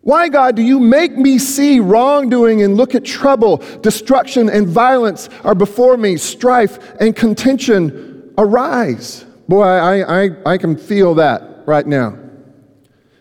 Why, 0.00 0.28
God, 0.28 0.56
do 0.56 0.62
you 0.62 0.80
make 0.80 1.16
me 1.16 1.38
see 1.38 1.78
wrongdoing 1.78 2.60
and 2.62 2.76
look 2.76 2.96
at 2.96 3.04
trouble? 3.04 3.58
Destruction 3.82 4.50
and 4.50 4.66
violence 4.66 5.28
are 5.44 5.54
before 5.54 5.96
me, 5.96 6.16
strife 6.16 6.80
and 7.00 7.14
contention 7.14 8.34
arise. 8.36 9.24
Boy, 9.48 9.62
I, 9.62 10.24
I, 10.24 10.30
I 10.44 10.58
can 10.58 10.76
feel 10.76 11.14
that 11.14 11.62
right 11.66 11.86
now. 11.86 12.18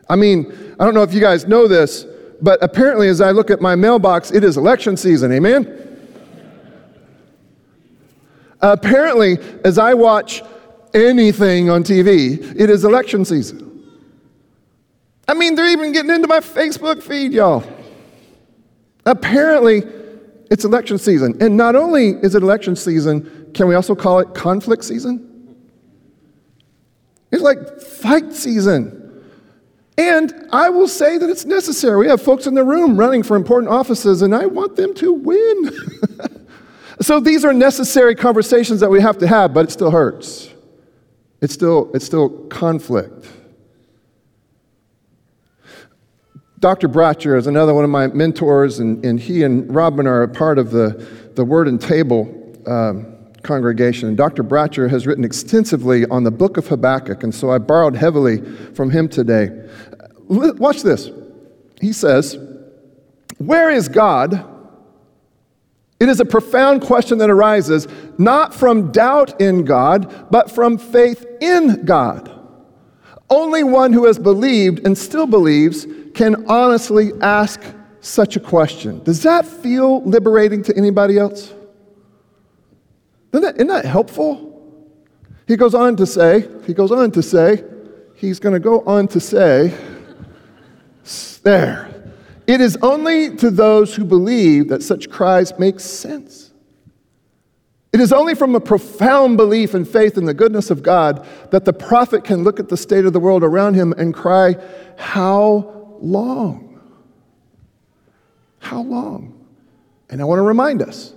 I 0.09 0.15
mean, 0.15 0.51
I 0.79 0.85
don't 0.85 0.95
know 0.95 1.03
if 1.03 1.13
you 1.13 1.21
guys 1.21 1.45
know 1.45 1.67
this, 1.67 2.07
but 2.41 2.61
apparently, 2.63 3.09
as 3.09 3.21
I 3.21 3.31
look 3.31 3.49
at 3.49 3.61
my 3.61 3.75
mailbox, 3.75 4.31
it 4.31 4.43
is 4.43 4.57
election 4.57 4.95
season. 4.97 5.31
Amen? 5.31 5.87
Apparently, 8.61 9.37
as 9.63 9.77
I 9.77 9.93
watch 9.93 10.41
anything 10.93 11.69
on 11.69 11.83
TV, 11.83 12.39
it 12.59 12.69
is 12.69 12.83
election 12.83 13.25
season. 13.25 13.65
I 15.27 15.33
mean, 15.33 15.55
they're 15.55 15.69
even 15.69 15.91
getting 15.91 16.11
into 16.11 16.27
my 16.27 16.39
Facebook 16.39 17.03
feed, 17.03 17.31
y'all. 17.33 17.63
Apparently, 19.05 19.83
it's 20.49 20.65
election 20.65 20.97
season. 20.97 21.37
And 21.39 21.55
not 21.55 21.75
only 21.75 22.09
is 22.09 22.35
it 22.35 22.43
election 22.43 22.75
season, 22.75 23.51
can 23.53 23.67
we 23.67 23.75
also 23.75 23.95
call 23.95 24.19
it 24.19 24.33
conflict 24.33 24.83
season? 24.83 25.55
It's 27.31 27.43
like 27.43 27.79
fight 27.79 28.33
season. 28.33 28.98
And 29.99 30.47
I 30.53 30.69
will 30.69 30.87
say 30.87 31.17
that 31.17 31.29
it's 31.29 31.43
necessary. 31.43 31.97
We 31.97 32.07
have 32.07 32.21
folks 32.21 32.47
in 32.47 32.53
the 32.53 32.63
room 32.63 32.95
running 32.95 33.21
for 33.21 33.35
important 33.35 33.69
offices, 33.69 34.21
and 34.21 34.33
I 34.33 34.45
want 34.45 34.77
them 34.77 34.93
to 34.93 35.11
win. 35.11 35.71
so 37.01 37.19
these 37.19 37.43
are 37.43 37.51
necessary 37.51 38.15
conversations 38.15 38.79
that 38.79 38.89
we 38.89 39.01
have 39.01 39.17
to 39.17 39.27
have, 39.27 39.53
but 39.53 39.65
it 39.65 39.71
still 39.71 39.91
hurts. 39.91 40.51
It's 41.41 41.53
still, 41.53 41.91
it's 41.93 42.05
still 42.05 42.29
conflict. 42.47 43.27
Dr. 46.59 46.87
Bratcher 46.87 47.37
is 47.37 47.47
another 47.47 47.73
one 47.73 47.83
of 47.83 47.89
my 47.89 48.07
mentors, 48.07 48.79
and, 48.79 49.03
and 49.03 49.19
he 49.19 49.43
and 49.43 49.73
Robin 49.75 50.07
are 50.07 50.23
a 50.23 50.29
part 50.29 50.57
of 50.57 50.71
the, 50.71 51.05
the 51.35 51.43
Word 51.43 51.67
and 51.67 51.81
Table 51.81 52.53
um, 52.65 53.19
congregation. 53.43 54.07
And 54.07 54.17
Dr. 54.17 54.43
Bratcher 54.43 54.89
has 54.89 55.07
written 55.07 55.23
extensively 55.23 56.05
on 56.07 56.23
the 56.23 56.31
book 56.31 56.57
of 56.57 56.67
Habakkuk, 56.67 57.23
and 57.23 57.33
so 57.33 57.51
I 57.51 57.57
borrowed 57.57 57.95
heavily 57.95 58.41
from 58.73 58.89
him 58.89 59.09
today. 59.09 59.49
Watch 60.29 60.83
this. 60.83 61.09
He 61.81 61.91
says, 61.91 62.37
Where 63.39 63.69
is 63.69 63.89
God? 63.89 64.45
It 65.99 66.07
is 66.07 66.21
a 66.21 66.25
profound 66.25 66.81
question 66.81 67.17
that 67.17 67.29
arises 67.29 67.87
not 68.17 68.53
from 68.53 68.91
doubt 68.91 69.41
in 69.41 69.65
God, 69.65 70.31
but 70.31 70.49
from 70.49 70.77
faith 70.77 71.25
in 71.41 71.83
God. 71.83 72.31
Only 73.29 73.63
one 73.63 73.91
who 73.91 74.05
has 74.05 74.17
believed 74.17 74.85
and 74.85 74.97
still 74.97 75.27
believes 75.27 75.85
can 76.13 76.45
honestly 76.47 77.11
ask 77.21 77.61
such 77.99 78.37
a 78.37 78.39
question. 78.39 79.03
Does 79.03 79.23
that 79.23 79.45
feel 79.45 80.01
liberating 80.03 80.63
to 80.63 80.77
anybody 80.77 81.17
else? 81.17 81.53
Isn't 83.33 83.43
that, 83.43 83.55
isn't 83.55 83.67
that 83.67 83.85
helpful? 83.85 84.47
He 85.47 85.57
goes 85.57 85.73
on 85.73 85.95
to 85.97 86.05
say, 86.05 86.47
he 86.65 86.73
goes 86.73 86.91
on 86.91 87.11
to 87.11 87.21
say, 87.21 87.63
he's 88.15 88.39
going 88.39 88.53
to 88.53 88.59
go 88.59 88.81
on 88.81 89.07
to 89.09 89.19
say, 89.19 89.75
there. 91.39 91.89
It 92.47 92.61
is 92.61 92.77
only 92.81 93.35
to 93.37 93.51
those 93.51 93.95
who 93.95 94.03
believe 94.03 94.69
that 94.69 94.81
such 94.81 95.09
cries 95.09 95.57
make 95.59 95.79
sense. 95.79 96.51
It 97.91 97.99
is 97.99 98.13
only 98.13 98.35
from 98.35 98.55
a 98.55 98.59
profound 98.59 99.37
belief 99.37 99.73
and 99.73 99.87
faith 99.87 100.17
in 100.17 100.25
the 100.25 100.33
goodness 100.33 100.69
of 100.69 100.83
God 100.83 101.25
that 101.51 101.65
the 101.65 101.73
prophet 101.73 102.23
can 102.23 102.43
look 102.43 102.59
at 102.59 102.69
the 102.69 102.77
state 102.77 103.05
of 103.05 103.13
the 103.13 103.19
world 103.19 103.43
around 103.43 103.73
him 103.73 103.93
and 103.93 104.13
cry, 104.13 104.55
How 104.97 105.87
long? 105.99 106.79
How 108.59 108.81
long? 108.81 109.45
And 110.09 110.21
I 110.21 110.25
want 110.25 110.39
to 110.39 110.43
remind 110.43 110.81
us 110.81 111.13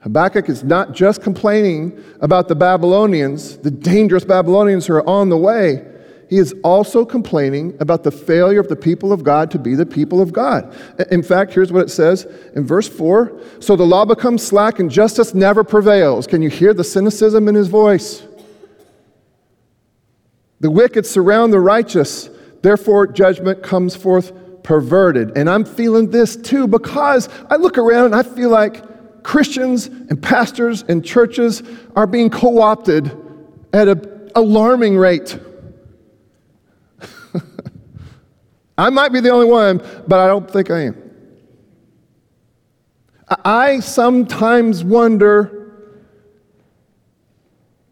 Habakkuk 0.00 0.48
is 0.48 0.64
not 0.64 0.92
just 0.92 1.22
complaining 1.22 2.02
about 2.20 2.48
the 2.48 2.54
Babylonians, 2.54 3.58
the 3.58 3.70
dangerous 3.70 4.24
Babylonians 4.24 4.86
who 4.86 4.94
are 4.94 5.08
on 5.08 5.28
the 5.28 5.36
way. 5.36 5.86
He 6.30 6.38
is 6.38 6.54
also 6.62 7.04
complaining 7.04 7.76
about 7.80 8.04
the 8.04 8.12
failure 8.12 8.60
of 8.60 8.68
the 8.68 8.76
people 8.76 9.12
of 9.12 9.24
God 9.24 9.50
to 9.50 9.58
be 9.58 9.74
the 9.74 9.84
people 9.84 10.22
of 10.22 10.32
God. 10.32 10.72
In 11.10 11.24
fact, 11.24 11.52
here's 11.52 11.72
what 11.72 11.82
it 11.82 11.90
says 11.90 12.24
in 12.54 12.64
verse 12.64 12.88
4 12.88 13.36
So 13.58 13.74
the 13.74 13.84
law 13.84 14.04
becomes 14.04 14.44
slack 14.44 14.78
and 14.78 14.88
justice 14.88 15.34
never 15.34 15.64
prevails. 15.64 16.28
Can 16.28 16.40
you 16.40 16.48
hear 16.48 16.72
the 16.72 16.84
cynicism 16.84 17.48
in 17.48 17.56
his 17.56 17.66
voice? 17.66 18.24
The 20.60 20.70
wicked 20.70 21.04
surround 21.04 21.52
the 21.52 21.58
righteous, 21.58 22.30
therefore, 22.62 23.08
judgment 23.08 23.64
comes 23.64 23.96
forth 23.96 24.32
perverted. 24.62 25.36
And 25.36 25.50
I'm 25.50 25.64
feeling 25.64 26.10
this 26.10 26.36
too 26.36 26.68
because 26.68 27.28
I 27.50 27.56
look 27.56 27.76
around 27.76 28.06
and 28.06 28.14
I 28.14 28.22
feel 28.22 28.50
like 28.50 29.24
Christians 29.24 29.86
and 29.86 30.22
pastors 30.22 30.82
and 30.82 31.04
churches 31.04 31.64
are 31.96 32.06
being 32.06 32.30
co 32.30 32.60
opted 32.60 33.10
at 33.72 33.88
an 33.88 34.30
alarming 34.36 34.96
rate. 34.96 35.40
I 38.80 38.88
might 38.88 39.12
be 39.12 39.20
the 39.20 39.28
only 39.28 39.46
one, 39.46 39.78
but 40.08 40.20
I 40.20 40.26
don't 40.26 40.50
think 40.50 40.70
I 40.70 40.80
am. 40.84 41.10
I 43.44 43.80
sometimes 43.80 44.82
wonder 44.82 45.74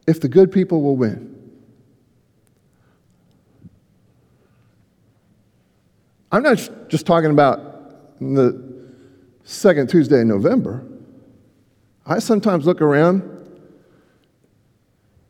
if 0.07 0.19
the 0.21 0.29
good 0.29 0.51
people 0.51 0.81
will 0.81 0.97
win. 0.97 1.53
I'm 6.33 6.43
not 6.43 6.89
just 6.89 7.05
talking 7.05 7.31
about 7.31 8.19
the 8.19 8.89
second 9.45 9.91
Tuesday 9.91 10.23
in 10.23 10.29
November. 10.29 10.87
I 12.07 12.19
sometimes 12.19 12.65
look 12.65 12.81
around 12.81 13.23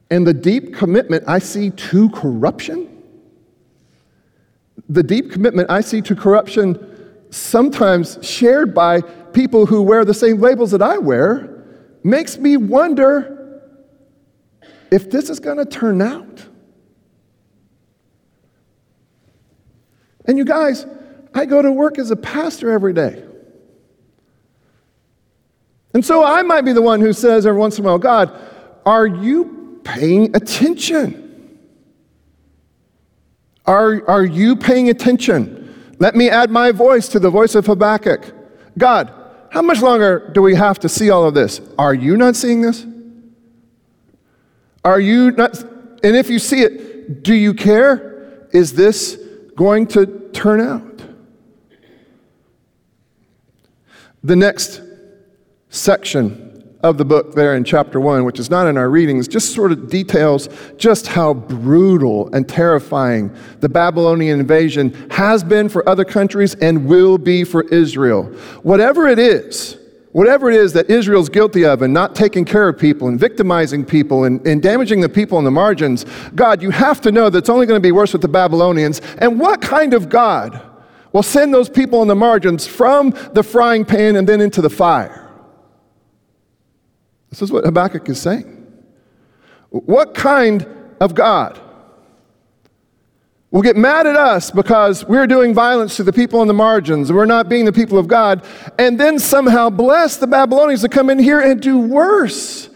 and 0.09 0.25
the 0.25 0.35
deep 0.35 0.73
commitment 0.73 1.25
I 1.27 1.41
see 1.41 1.71
to 1.71 2.11
corruption, 2.11 2.98
the 4.88 5.02
deep 5.02 5.30
commitment 5.30 5.71
I 5.71 5.80
see 5.80 6.00
to 6.02 6.16
corruption, 6.16 7.26
sometimes 7.30 8.18
shared 8.23 8.75
by 8.75 9.02
people 9.02 9.66
who 9.66 9.83
wear 9.83 10.04
the 10.04 10.14
same 10.14 10.40
labels 10.40 10.71
that 10.71 10.83
I 10.83 10.99
wear, 10.99 11.64
makes 12.02 12.38
me 12.38 12.57
wonder 12.57 13.62
if 14.90 15.11
this 15.11 15.28
is 15.28 15.40
going 15.40 15.59
to 15.59 15.66
turn 15.66 16.00
out. 16.00 16.47
And 20.25 20.38
you 20.38 20.45
guys, 20.45 20.87
I 21.35 21.45
go 21.45 21.61
to 21.61 21.71
work 21.71 21.99
as 21.99 22.11
a 22.11 22.16
pastor 22.16 22.71
every 22.71 22.92
day. 22.92 23.25
And 25.95 26.04
so 26.04 26.23
I 26.23 26.42
might 26.42 26.62
be 26.62 26.73
the 26.73 26.83
one 26.83 27.00
who 27.00 27.12
says 27.12 27.47
every 27.47 27.59
once 27.59 27.78
in 27.78 27.85
a 27.85 27.88
while, 27.88 27.99
God, 27.99 28.33
are 28.85 29.07
you 29.07 29.80
paying 29.85 30.35
attention? 30.37 31.28
Are, 33.69 34.09
are 34.09 34.25
you 34.25 34.57
paying 34.57 34.89
attention? 34.89 35.93
Let 35.99 36.17
me 36.17 36.31
add 36.31 36.51
my 36.51 36.73
voice 36.73 37.07
to 37.09 37.19
the 37.19 37.29
voice 37.29 37.55
of 37.55 37.67
Habakkuk. 37.67 38.35
God, 38.79 39.13
how 39.51 39.61
much 39.61 39.83
longer 39.83 40.31
do 40.33 40.41
we 40.41 40.55
have 40.55 40.79
to 40.81 40.89
see 40.89 41.11
all 41.11 41.25
of 41.25 41.35
this? 41.35 41.61
Are 41.79 41.93
you 41.93 42.17
not 42.17 42.35
seeing 42.35 42.63
this? 42.63 42.87
Are 44.85 44.99
you 44.99 45.33
not? 45.33 45.63
And 46.03 46.17
if 46.17 46.31
you 46.31 46.39
see 46.39 46.63
it, 46.63 47.23
do 47.23 47.35
you 47.35 47.53
care? 47.53 48.49
Is 48.53 48.73
this 48.73 49.19
going 49.55 49.87
to 49.89 50.31
turn 50.33 50.63
out? 50.63 51.03
The 54.25 54.37
next 54.37 54.81
section 55.69 56.48
of 56.83 56.97
the 56.97 57.05
book 57.05 57.35
there 57.35 57.57
in 57.57 57.65
chapter 57.65 58.01
1, 58.01 58.25
which 58.25 58.39
is 58.39 58.51
not 58.51 58.69
in 58.69 58.77
our 58.77 58.89
readings, 58.89 59.27
just 59.27 59.53
sort 59.53 59.73
of 59.73 59.91
details 59.91 60.49
just 60.77 61.09
how 61.09 61.35
brutal 61.35 62.33
and 62.33 62.49
terrifying 62.49 63.35
the 63.61 63.69
Babylonian 63.69 64.39
invasion 64.39 64.93
has 65.11 65.43
been 65.43 65.69
for 65.69 65.89
other 65.89 66.05
countries 66.05 66.55
and 66.57 66.87
will 66.87 67.19
be 67.19 67.43
for 67.43 67.63
Israel. 67.69 68.25
Whatever 68.63 69.09
it 69.09 69.19
is, 69.19 69.77
whatever 70.13 70.51
it 70.51 70.57
is 70.57 70.73
that 70.73 70.89
Israel's 70.89 71.29
guilty 71.29 71.65
of 71.65 71.83
and 71.83 71.93
not 71.93 72.15
taking 72.15 72.45
care 72.45 72.69
of 72.69 72.79
people 72.79 73.09
and 73.09 73.19
victimizing 73.19 73.85
people 73.85 74.23
and, 74.23 74.47
and 74.47 74.63
damaging 74.63 75.01
the 75.01 75.09
people 75.09 75.37
on 75.37 75.43
the 75.43 75.51
margins, 75.51 76.07
God, 76.37 76.63
you 76.63 76.71
have 76.71 77.01
to 77.01 77.11
know 77.11 77.29
that 77.29 77.39
it's 77.39 77.51
only 77.51 77.67
going 77.67 77.81
to 77.81 77.87
be 77.87 77.93
worse 77.93 78.13
with 78.13 78.23
the 78.23 78.29
Babylonians. 78.29 79.01
And 79.19 79.41
what 79.41 79.61
kind 79.61 79.95
of 79.95 80.09
God 80.09 80.63
will 81.13 81.25
send 81.25 81.53
those 81.53 81.69
people 81.69 82.01
on 82.01 82.07
the 82.07 82.15
margins 82.15 82.69
from 82.69 83.11
the 83.33 83.43
frying 83.43 83.85
pan 83.85 84.15
and 84.15 84.29
then 84.29 84.41
into 84.41 84.63
the 84.63 84.71
fire? 84.71 85.28
This 87.31 87.43
is 87.43 87.53
what 87.53 87.65
Habakkuk 87.65 88.09
is 88.09 88.21
saying. 88.21 88.67
What 89.71 90.15
kind 90.15 90.67
of 91.01 91.15
God 91.15 91.61
will 93.51 93.63
get 93.63 93.77
mad 93.77 94.07
at 94.07 94.17
us 94.17 94.51
because 94.51 95.05
we're 95.05 95.27
doing 95.27 95.55
violence 95.55 95.97
to 95.97 96.03
the 96.03 96.13
people 96.13 96.41
on 96.41 96.47
the 96.47 96.55
margins, 96.55 97.13
we're 97.13 97.27
not 97.27 97.49
being 97.49 97.65
the 97.65 97.73
people 97.73 97.99
of 97.99 98.09
God, 98.09 98.45
and 98.79 98.99
then 98.99 99.19
somehow 99.19 99.71
bless 99.71 100.17
the 100.17 100.27
Babylonians 100.27 100.83
to 100.83 100.89
come 100.89 101.11
in 101.11 101.19
here 101.19 101.41
and 101.41 101.61
do 101.61 101.79
worse? 101.79 102.69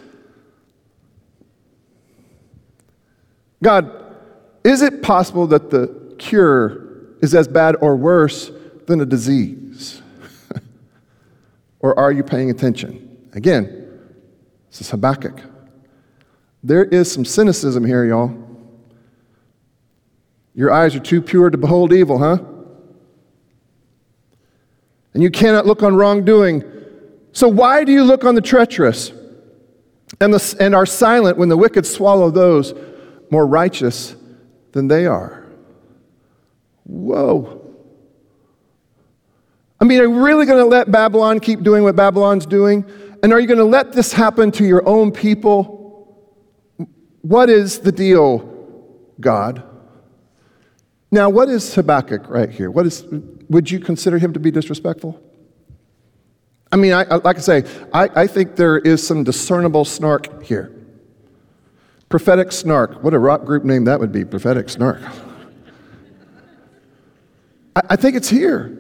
God, 3.63 3.91
is 4.65 4.83
it 4.83 5.03
possible 5.03 5.47
that 5.49 5.71
the 5.71 6.15
cure 6.19 6.89
is 7.21 7.35
as 7.35 7.47
bad 7.49 7.77
or 7.81 7.97
worse 7.97 8.51
than 8.87 9.01
a 9.01 9.07
disease? 9.07 10.03
or 11.81 11.99
are 11.99 12.11
you 12.11 12.23
paying 12.23 12.51
attention? 12.51 13.29
Again, 13.35 13.82
this 14.73 14.81
is 14.81 14.91
Habakkuk. 14.91 15.39
There 16.65 16.87
is 16.87 17.13
some 17.13 17.27
cynicism 17.27 17.85
here, 17.85 18.07
y'all. 18.07 18.35
Your 20.55 20.73
eyes 20.73 20.97
are 20.97 21.01
too 21.01 21.21
pure 21.21 21.51
to 21.51 21.59
behold 21.59 21.93
evil, 21.93 22.19
huh? 22.19 22.39
And 25.13 25.23
you 25.23 25.31
cannot 25.31 25.67
look 25.67 25.83
on 25.83 25.95
wrongdoing. 25.95 26.65
So 27.33 27.49
why 27.49 27.85
do 27.85 27.93
you 27.93 28.03
look 28.03 28.25
on 28.25 28.35
the 28.35 28.41
treacherous 28.41 29.13
and, 30.23 30.33
the, 30.33 30.57
and 30.59 30.75
are 30.75 30.87
silent 30.87 31.37
when 31.37 31.51
the 31.51 31.57
wicked 31.57 31.85
swallow 31.85 32.31
those 32.31 32.73
more 33.31 33.47
righteous 33.47 34.17
than 34.73 34.89
they 34.89 35.05
are? 35.05 35.47
Whoa. 36.85 37.61
I 39.79 39.85
mean, 39.85 40.01
are 40.01 40.05
you 40.05 40.25
really 40.25 40.47
going 40.47 40.61
to 40.61 40.65
let 40.65 40.91
Babylon 40.91 41.41
keep 41.41 41.63
doing 41.63 41.83
what 41.83 41.95
Babylon's 41.95 42.47
doing? 42.47 42.87
And 43.23 43.33
are 43.33 43.39
you 43.39 43.47
going 43.47 43.59
to 43.59 43.65
let 43.65 43.93
this 43.93 44.13
happen 44.13 44.51
to 44.53 44.65
your 44.65 44.87
own 44.87 45.13
people? 45.13 45.79
What 47.23 47.49
is 47.49 47.79
the 47.79 47.93
deal, 47.93 48.39
God? 49.21 49.63
Now, 51.13 51.31
what 51.31 51.49
is 51.49 51.75
Habakkuk 51.75 52.29
right 52.29 52.51
here? 52.51 52.71
What 52.71 52.87
is, 52.87 53.05
would 53.49 53.71
you 53.71 53.79
consider 53.79 54.19
him 54.19 54.33
to 54.33 54.41
be 54.41 54.51
disrespectful? 54.51 55.23
I 56.73 56.77
mean, 56.77 56.95
I, 56.95 57.05
like 57.17 57.37
I 57.37 57.41
say, 57.41 57.65
I, 57.93 58.09
I 58.23 58.27
think 58.27 58.57
there 58.57 58.79
is 58.79 59.07
some 59.07 59.23
discernible 59.23 59.85
snark 59.85 60.43
here. 60.43 60.75
Prophetic 62.09 62.51
snark. 62.51 63.05
What 63.05 63.15
a 63.15 63.19
rock 63.19 63.45
group 63.45 63.63
name 63.63 63.85
that 63.85 64.01
would 64.01 64.11
be, 64.11 64.25
prophetic 64.25 64.69
snark. 64.69 65.01
I, 67.77 67.83
I 67.91 67.97
think 67.97 68.17
it's 68.17 68.31
here. 68.31 68.79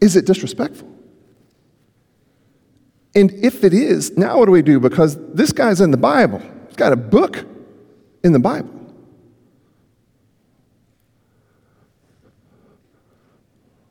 Is 0.00 0.16
it 0.16 0.26
disrespectful? 0.26 0.97
And 3.14 3.32
if 3.32 3.64
it 3.64 3.72
is, 3.72 4.16
now 4.16 4.38
what 4.38 4.46
do 4.46 4.52
we 4.52 4.62
do? 4.62 4.78
Because 4.80 5.16
this 5.32 5.52
guy's 5.52 5.80
in 5.80 5.90
the 5.90 5.96
Bible, 5.96 6.42
he's 6.66 6.76
got 6.76 6.92
a 6.92 6.96
book 6.96 7.44
in 8.22 8.32
the 8.32 8.38
Bible. 8.38 8.74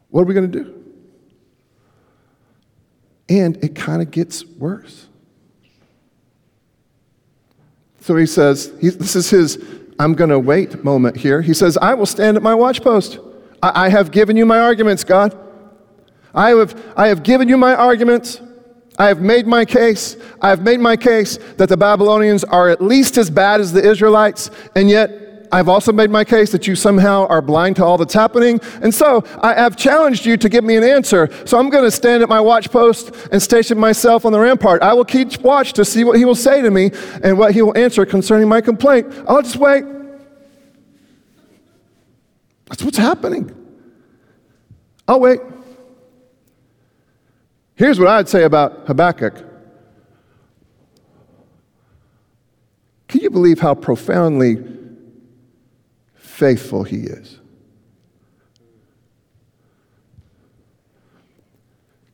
What 0.09 0.21
are 0.21 0.25
we 0.25 0.33
going 0.33 0.51
to 0.51 0.63
do? 0.63 0.73
And 3.29 3.61
it 3.63 3.75
kind 3.75 4.01
of 4.01 4.09
gets 4.09 4.45
worse. 4.45 5.07
So 7.99 8.15
he 8.15 8.25
says, 8.25 8.71
he, 8.79 8.89
this 8.89 9.17
is 9.17 9.29
his 9.29 9.57
I'm 9.99 10.13
going 10.13 10.29
to 10.29 10.39
wait 10.39 10.83
moment 10.83 11.17
here. 11.17 11.41
He 11.41 11.53
says, 11.53 11.77
I 11.77 11.93
will 11.93 12.05
stand 12.05 12.37
at 12.37 12.43
my 12.43 12.53
watchpost. 12.53 13.23
I, 13.61 13.85
I 13.85 13.89
have 13.89 14.11
given 14.11 14.37
you 14.37 14.45
my 14.45 14.59
arguments, 14.59 15.03
God. 15.03 15.37
I 16.33 16.51
have, 16.51 16.93
I 16.95 17.07
have 17.07 17.23
given 17.23 17.49
you 17.49 17.57
my 17.57 17.73
arguments. 17.73 18.41
I 18.97 19.07
have 19.07 19.21
made 19.21 19.45
my 19.45 19.63
case. 19.65 20.17
I 20.41 20.49
have 20.49 20.63
made 20.63 20.79
my 20.79 20.97
case 20.97 21.37
that 21.57 21.69
the 21.69 21.77
Babylonians 21.77 22.43
are 22.43 22.69
at 22.69 22.81
least 22.81 23.17
as 23.17 23.29
bad 23.29 23.61
as 23.61 23.71
the 23.73 23.87
Israelites, 23.87 24.49
and 24.75 24.89
yet 24.89 25.27
I've 25.51 25.69
also 25.69 25.93
made 25.93 26.09
my 26.09 26.23
case 26.23 26.51
that 26.51 26.67
you 26.67 26.75
somehow 26.75 27.25
are 27.27 27.41
blind 27.41 27.77
to 27.77 27.85
all 27.85 27.97
that's 27.97 28.13
happening. 28.13 28.59
And 28.81 28.93
so 28.93 29.23
I 29.41 29.53
have 29.53 29.77
challenged 29.77 30.25
you 30.25 30.37
to 30.37 30.49
give 30.49 30.63
me 30.63 30.75
an 30.75 30.83
answer. 30.83 31.29
So 31.45 31.57
I'm 31.57 31.69
going 31.69 31.83
to 31.83 31.91
stand 31.91 32.23
at 32.23 32.29
my 32.29 32.41
watch 32.41 32.69
post 32.69 33.11
and 33.31 33.41
station 33.41 33.77
myself 33.77 34.25
on 34.25 34.31
the 34.31 34.39
rampart. 34.39 34.81
I 34.81 34.93
will 34.93 35.05
keep 35.05 35.39
watch 35.41 35.73
to 35.73 35.85
see 35.85 36.03
what 36.03 36.17
he 36.17 36.25
will 36.25 36.35
say 36.35 36.61
to 36.61 36.71
me 36.71 36.91
and 37.23 37.37
what 37.37 37.53
he 37.53 37.61
will 37.61 37.77
answer 37.77 38.05
concerning 38.05 38.49
my 38.49 38.61
complaint. 38.61 39.07
I'll 39.27 39.41
just 39.41 39.57
wait. 39.57 39.85
That's 42.65 42.83
what's 42.83 42.97
happening. 42.97 43.53
I'll 45.07 45.21
wait. 45.21 45.39
Here's 47.77 47.99
what 47.99 48.09
I'd 48.09 48.27
say 48.27 48.43
about 48.43 48.87
Habakkuk. 48.87 49.35
Can 53.07 53.21
you 53.21 53.29
believe 53.29 53.59
how 53.59 53.75
profoundly 53.75 54.57
faithful 56.15 56.83
he 56.83 57.01
is? 57.01 57.39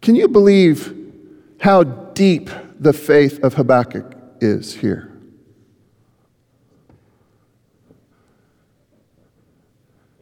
Can 0.02 0.16
you 0.16 0.28
believe 0.28 0.94
how 1.62 1.84
deep 1.84 2.50
the 2.78 2.92
faith 2.92 3.42
of 3.42 3.54
Habakkuk 3.54 4.18
is 4.42 4.76
here? 4.76 5.18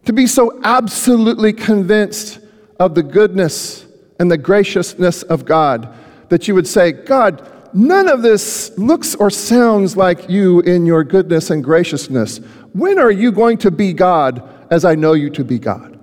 To 0.06 0.14
be 0.14 0.28
so 0.28 0.60
absolutely 0.64 1.52
convinced 1.52 2.40
of 2.80 2.94
the 2.94 3.02
goodness 3.02 3.88
and 4.22 4.30
the 4.30 4.38
graciousness 4.38 5.24
of 5.24 5.46
God, 5.46 5.92
that 6.30 6.48
you 6.48 6.54
would 6.54 6.68
say, 6.68 6.92
God, 6.92 7.42
none 7.74 8.08
of 8.08 8.22
this 8.22 8.72
looks 8.78 9.16
or 9.16 9.32
sounds 9.32 9.98
like 9.98 10.30
you 10.30 10.60
in 10.60 10.86
your 10.86 11.04
goodness 11.04 11.50
and 11.50 11.64
graciousness. 11.64 12.38
When 12.74 13.00
are 13.00 13.10
you 13.10 13.32
going 13.32 13.58
to 13.58 13.72
be 13.72 13.94
God 13.94 14.48
as 14.70 14.86
I 14.86 14.94
know 14.94 15.14
you 15.14 15.32
to 15.32 15.44
be 15.44 15.58
God? 15.58 16.00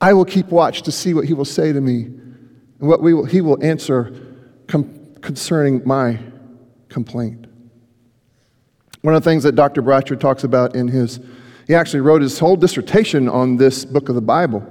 I 0.00 0.12
will 0.14 0.24
keep 0.24 0.48
watch 0.48 0.82
to 0.82 0.90
see 0.90 1.14
what 1.14 1.26
he 1.26 1.32
will 1.32 1.44
say 1.44 1.72
to 1.72 1.80
me 1.80 2.06
and 2.06 2.40
what 2.80 3.02
will, 3.02 3.24
he 3.24 3.40
will 3.40 3.62
answer 3.62 4.12
com- 4.66 5.14
concerning 5.20 5.80
my 5.86 6.18
complaint. 6.88 7.46
One 9.02 9.14
of 9.14 9.22
the 9.22 9.30
things 9.30 9.44
that 9.44 9.54
Dr. 9.54 9.80
Bratcher 9.80 10.18
talks 10.18 10.42
about 10.42 10.74
in 10.74 10.88
his 10.88 11.20
he 11.66 11.74
actually 11.74 12.00
wrote 12.00 12.22
his 12.22 12.38
whole 12.38 12.56
dissertation 12.56 13.28
on 13.28 13.56
this 13.56 13.84
book 13.84 14.08
of 14.08 14.14
the 14.14 14.20
Bible. 14.20 14.66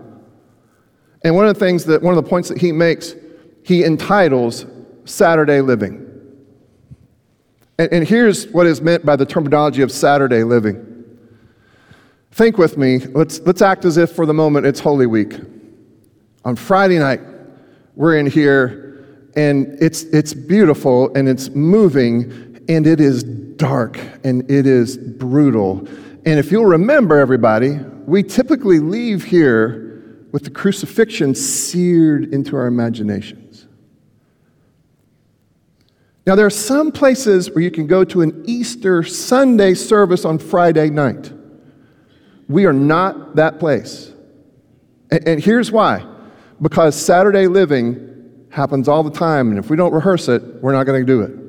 And 1.24 1.36
one 1.36 1.48
of 1.48 1.54
the 1.54 1.60
things 1.60 1.86
that, 1.86 2.02
one 2.02 2.18
of 2.18 2.24
the 2.24 2.30
points 2.30 2.50
that 2.50 2.58
he 2.60 2.72
makes, 2.72 3.16
he 3.64 3.84
entitles 3.84 4.66
Saturday 5.06 5.62
living. 5.62 6.08
And, 7.78 7.94
and 7.94 8.08
here's 8.08 8.48
what 8.48 8.66
is 8.68 8.82
meant 8.82 9.06
by 9.06 9.16
the 9.16 9.26
terminology 9.26 9.82
of 9.82 9.92
Saturday 9.92 10.44
living. 10.44 10.88
Think 12.32 12.58
with 12.58 12.78
me, 12.78 13.00
let's, 13.00 13.40
let's 13.42 13.62
act 13.62 13.86
as 13.86 13.98
if 13.98 14.12
for 14.12 14.26
the 14.26 14.34
moment 14.34 14.66
it's 14.66 14.80
Holy 14.80 15.06
Week. 15.06 15.36
On 16.44 16.56
Friday 16.56 16.98
night, 16.98 17.22
we're 17.96 18.18
in 18.18 18.26
here, 18.26 19.06
and 19.36 19.78
it's, 19.82 20.04
it's 20.04 20.34
beautiful, 20.34 21.14
and 21.14 21.28
it's 21.28 21.50
moving, 21.50 22.64
and 22.68 22.88
it 22.88 23.00
is 23.00 23.24
dark, 23.24 24.00
and 24.24 24.50
it 24.50 24.66
is 24.66 24.98
brutal 24.98 25.88
and 26.26 26.40
if 26.40 26.52
you'll 26.52 26.66
remember, 26.66 27.18
everybody, 27.18 27.80
we 28.06 28.24
typically 28.24 28.80
leave 28.80 29.24
here 29.24 30.26
with 30.32 30.44
the 30.44 30.50
crucifixion 30.50 31.36
seared 31.36 32.34
into 32.34 32.56
our 32.56 32.68
imaginations. 32.68 33.68
Now, 36.28 36.36
there 36.36 36.46
are 36.46 36.52
some 36.52 36.92
places 36.92 37.50
where 37.50 37.64
you 37.64 37.72
can 37.72 37.88
go 37.88 38.04
to 38.04 38.22
an 38.22 38.44
Easter 38.46 39.04
Sunday 39.04 39.74
service 39.74 40.24
on 40.24 40.38
Friday 40.38 40.90
night. 40.90 41.34
We 42.48 42.66
are 42.66 42.74
not 42.74 43.36
that 43.38 43.60
place. 43.60 44.14
And, 45.10 45.28
and 45.28 45.44
here's 45.44 45.72
why 45.72 46.06
because 46.62 46.96
Saturday 46.96 47.48
living 47.48 48.48
happens 48.52 48.88
all 48.88 49.02
the 49.02 49.12
time, 49.12 49.50
and 49.50 49.58
if 49.58 49.72
we 49.72 49.76
don't 49.76 49.94
rehearse 49.94 50.28
it, 50.28 50.62
we're 50.62 50.74
not 50.74 50.86
going 50.86 51.00
to 51.00 51.06
do 51.06 51.22
it. 51.22 51.41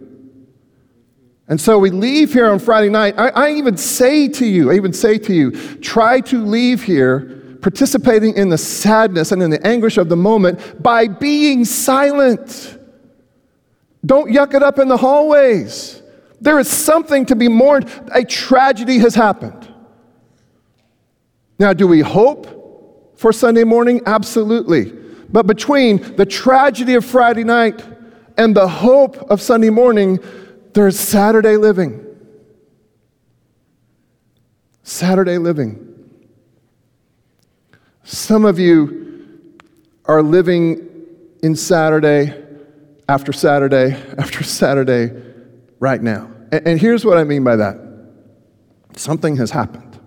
And 1.48 1.60
so 1.60 1.78
we 1.78 1.90
leave 1.90 2.32
here 2.32 2.50
on 2.50 2.58
Friday 2.58 2.88
night. 2.88 3.14
I, 3.18 3.28
I, 3.28 3.52
even 3.52 3.76
say 3.76 4.28
to 4.28 4.46
you, 4.46 4.70
I 4.70 4.74
even 4.76 4.92
say 4.92 5.18
to 5.18 5.34
you, 5.34 5.50
try 5.78 6.20
to 6.20 6.44
leave 6.44 6.82
here 6.82 7.42
participating 7.60 8.34
in 8.36 8.48
the 8.48 8.58
sadness 8.58 9.32
and 9.32 9.42
in 9.42 9.50
the 9.50 9.64
anguish 9.66 9.96
of 9.96 10.08
the 10.08 10.16
moment 10.16 10.82
by 10.82 11.06
being 11.08 11.64
silent. 11.64 12.78
Don't 14.04 14.30
yuck 14.30 14.54
it 14.54 14.62
up 14.62 14.78
in 14.78 14.88
the 14.88 14.96
hallways. 14.96 16.02
There 16.40 16.58
is 16.58 16.68
something 16.68 17.24
to 17.26 17.36
be 17.36 17.48
mourned. 17.48 17.88
A 18.12 18.24
tragedy 18.24 18.98
has 18.98 19.14
happened. 19.14 19.68
Now, 21.58 21.72
do 21.72 21.86
we 21.86 22.00
hope 22.00 23.16
for 23.16 23.32
Sunday 23.32 23.62
morning? 23.62 24.00
Absolutely. 24.06 24.92
But 25.30 25.46
between 25.46 26.16
the 26.16 26.26
tragedy 26.26 26.94
of 26.94 27.04
Friday 27.04 27.44
night 27.44 27.86
and 28.36 28.56
the 28.56 28.66
hope 28.66 29.16
of 29.30 29.40
Sunday 29.40 29.70
morning, 29.70 30.18
there's 30.74 30.98
Saturday 30.98 31.56
living. 31.56 32.06
Saturday 34.82 35.38
living. 35.38 35.88
Some 38.04 38.44
of 38.44 38.58
you 38.58 39.58
are 40.06 40.22
living 40.22 40.88
in 41.42 41.56
Saturday 41.56 42.34
after 43.08 43.32
Saturday 43.32 43.92
after 44.18 44.42
Saturday 44.42 45.12
right 45.80 46.02
now. 46.02 46.30
And, 46.50 46.78
here's 46.78 47.04
what 47.04 47.16
I 47.16 47.24
mean 47.24 47.44
by 47.44 47.56
that 47.56 47.78
something 48.94 49.36
has 49.36 49.50
happened. 49.50 49.98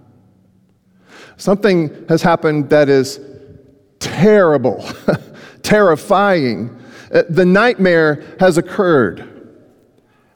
Something 1.37 2.05
has 2.07 2.21
happened 2.21 2.69
that 2.69 2.87
is 2.87 3.19
terrible, 3.99 4.87
terrifying. 5.63 6.81
Uh, 7.11 7.23
the 7.29 7.45
nightmare 7.45 8.23
has 8.39 8.57
occurred. 8.57 9.34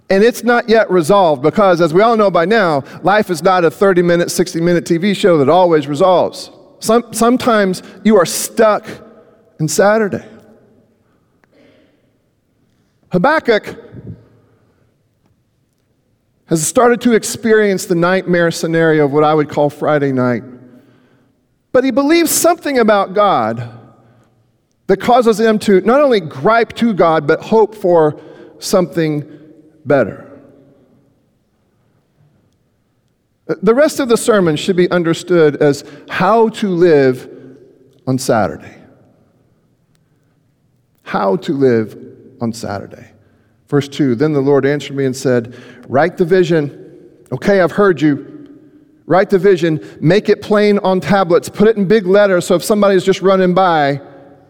And 0.10 0.24
it's 0.24 0.44
not 0.44 0.68
yet 0.68 0.90
resolved 0.90 1.44
because, 1.44 1.82
as 1.82 1.94
we 1.94 2.02
all 2.02 2.18
know 2.18 2.32
by 2.32 2.46
now, 2.46 2.84
life 3.04 3.30
is 3.30 3.44
not 3.44 3.64
a 3.64 3.70
30 3.70 4.02
minute, 4.02 4.32
60 4.32 4.60
minute 4.60 4.86
TV 4.86 5.16
show 5.16 5.38
that 5.38 5.50
always 5.50 5.88
resolves. 5.88 6.50
Some, 6.80 7.14
sometimes 7.14 7.84
you 8.04 8.18
are 8.18 8.26
stuck 8.26 8.88
in 9.60 9.68
Saturday. 9.68 10.26
Habakkuk 13.12 13.76
has 16.46 16.66
started 16.66 17.02
to 17.02 17.14
experience 17.14 17.86
the 17.86 17.96
nightmare 17.96 18.50
scenario 18.50 19.06
of 19.06 19.12
what 19.12 19.24
I 19.24 19.34
would 19.34 19.50
call 19.50 19.70
Friday 19.70 20.12
night. 20.12 20.44
But 21.72 21.84
he 21.84 21.92
believes 21.92 22.32
something 22.32 22.80
about 22.80 23.14
God 23.14 23.78
that 24.88 25.00
causes 25.00 25.40
him 25.40 25.60
to 25.60 25.82
not 25.82 26.02
only 26.02 26.20
gripe 26.20 26.74
to 26.74 26.94
God, 26.94 27.28
but 27.28 27.42
hope 27.42 27.76
for 27.76 28.20
something 28.58 29.39
better. 29.86 30.26
The 33.48 33.74
rest 33.74 34.00
of 34.00 34.10
the 34.10 34.18
sermon 34.18 34.56
should 34.56 34.76
be 34.76 34.90
understood 34.92 35.56
as 35.56 35.84
how 36.08 36.50
to 36.50 36.70
live 36.70 37.28
on 38.06 38.20
Saturday. 38.20 38.76
How 41.02 41.36
to 41.38 41.54
live 41.54 41.98
on 42.42 42.54
Saturday. 42.54 43.12
Verse 43.68 43.88
2 43.88 44.16
Then 44.16 44.34
the 44.34 44.42
Lord 44.42 44.66
answered 44.66 44.96
me 44.96 45.06
and 45.06 45.16
said, 45.16 45.56
Write 45.88 46.18
the 46.18 46.26
vision. 46.26 47.26
Okay, 47.32 47.62
I've 47.62 47.72
heard 47.72 48.02
you. 48.02 48.30
Write 49.08 49.32
the 49.32 49.40
vision, 49.40 49.84
make 50.00 50.30
it 50.30 50.44
plain 50.44 50.78
on 50.80 51.00
tablets, 51.00 51.50
put 51.50 51.68
it 51.68 51.78
in 51.78 51.88
big 51.88 52.06
letters 52.06 52.46
so 52.46 52.54
if 52.54 52.64
somebody's 52.64 53.04
just 53.04 53.24
running 53.24 53.56
by, 53.56 54.00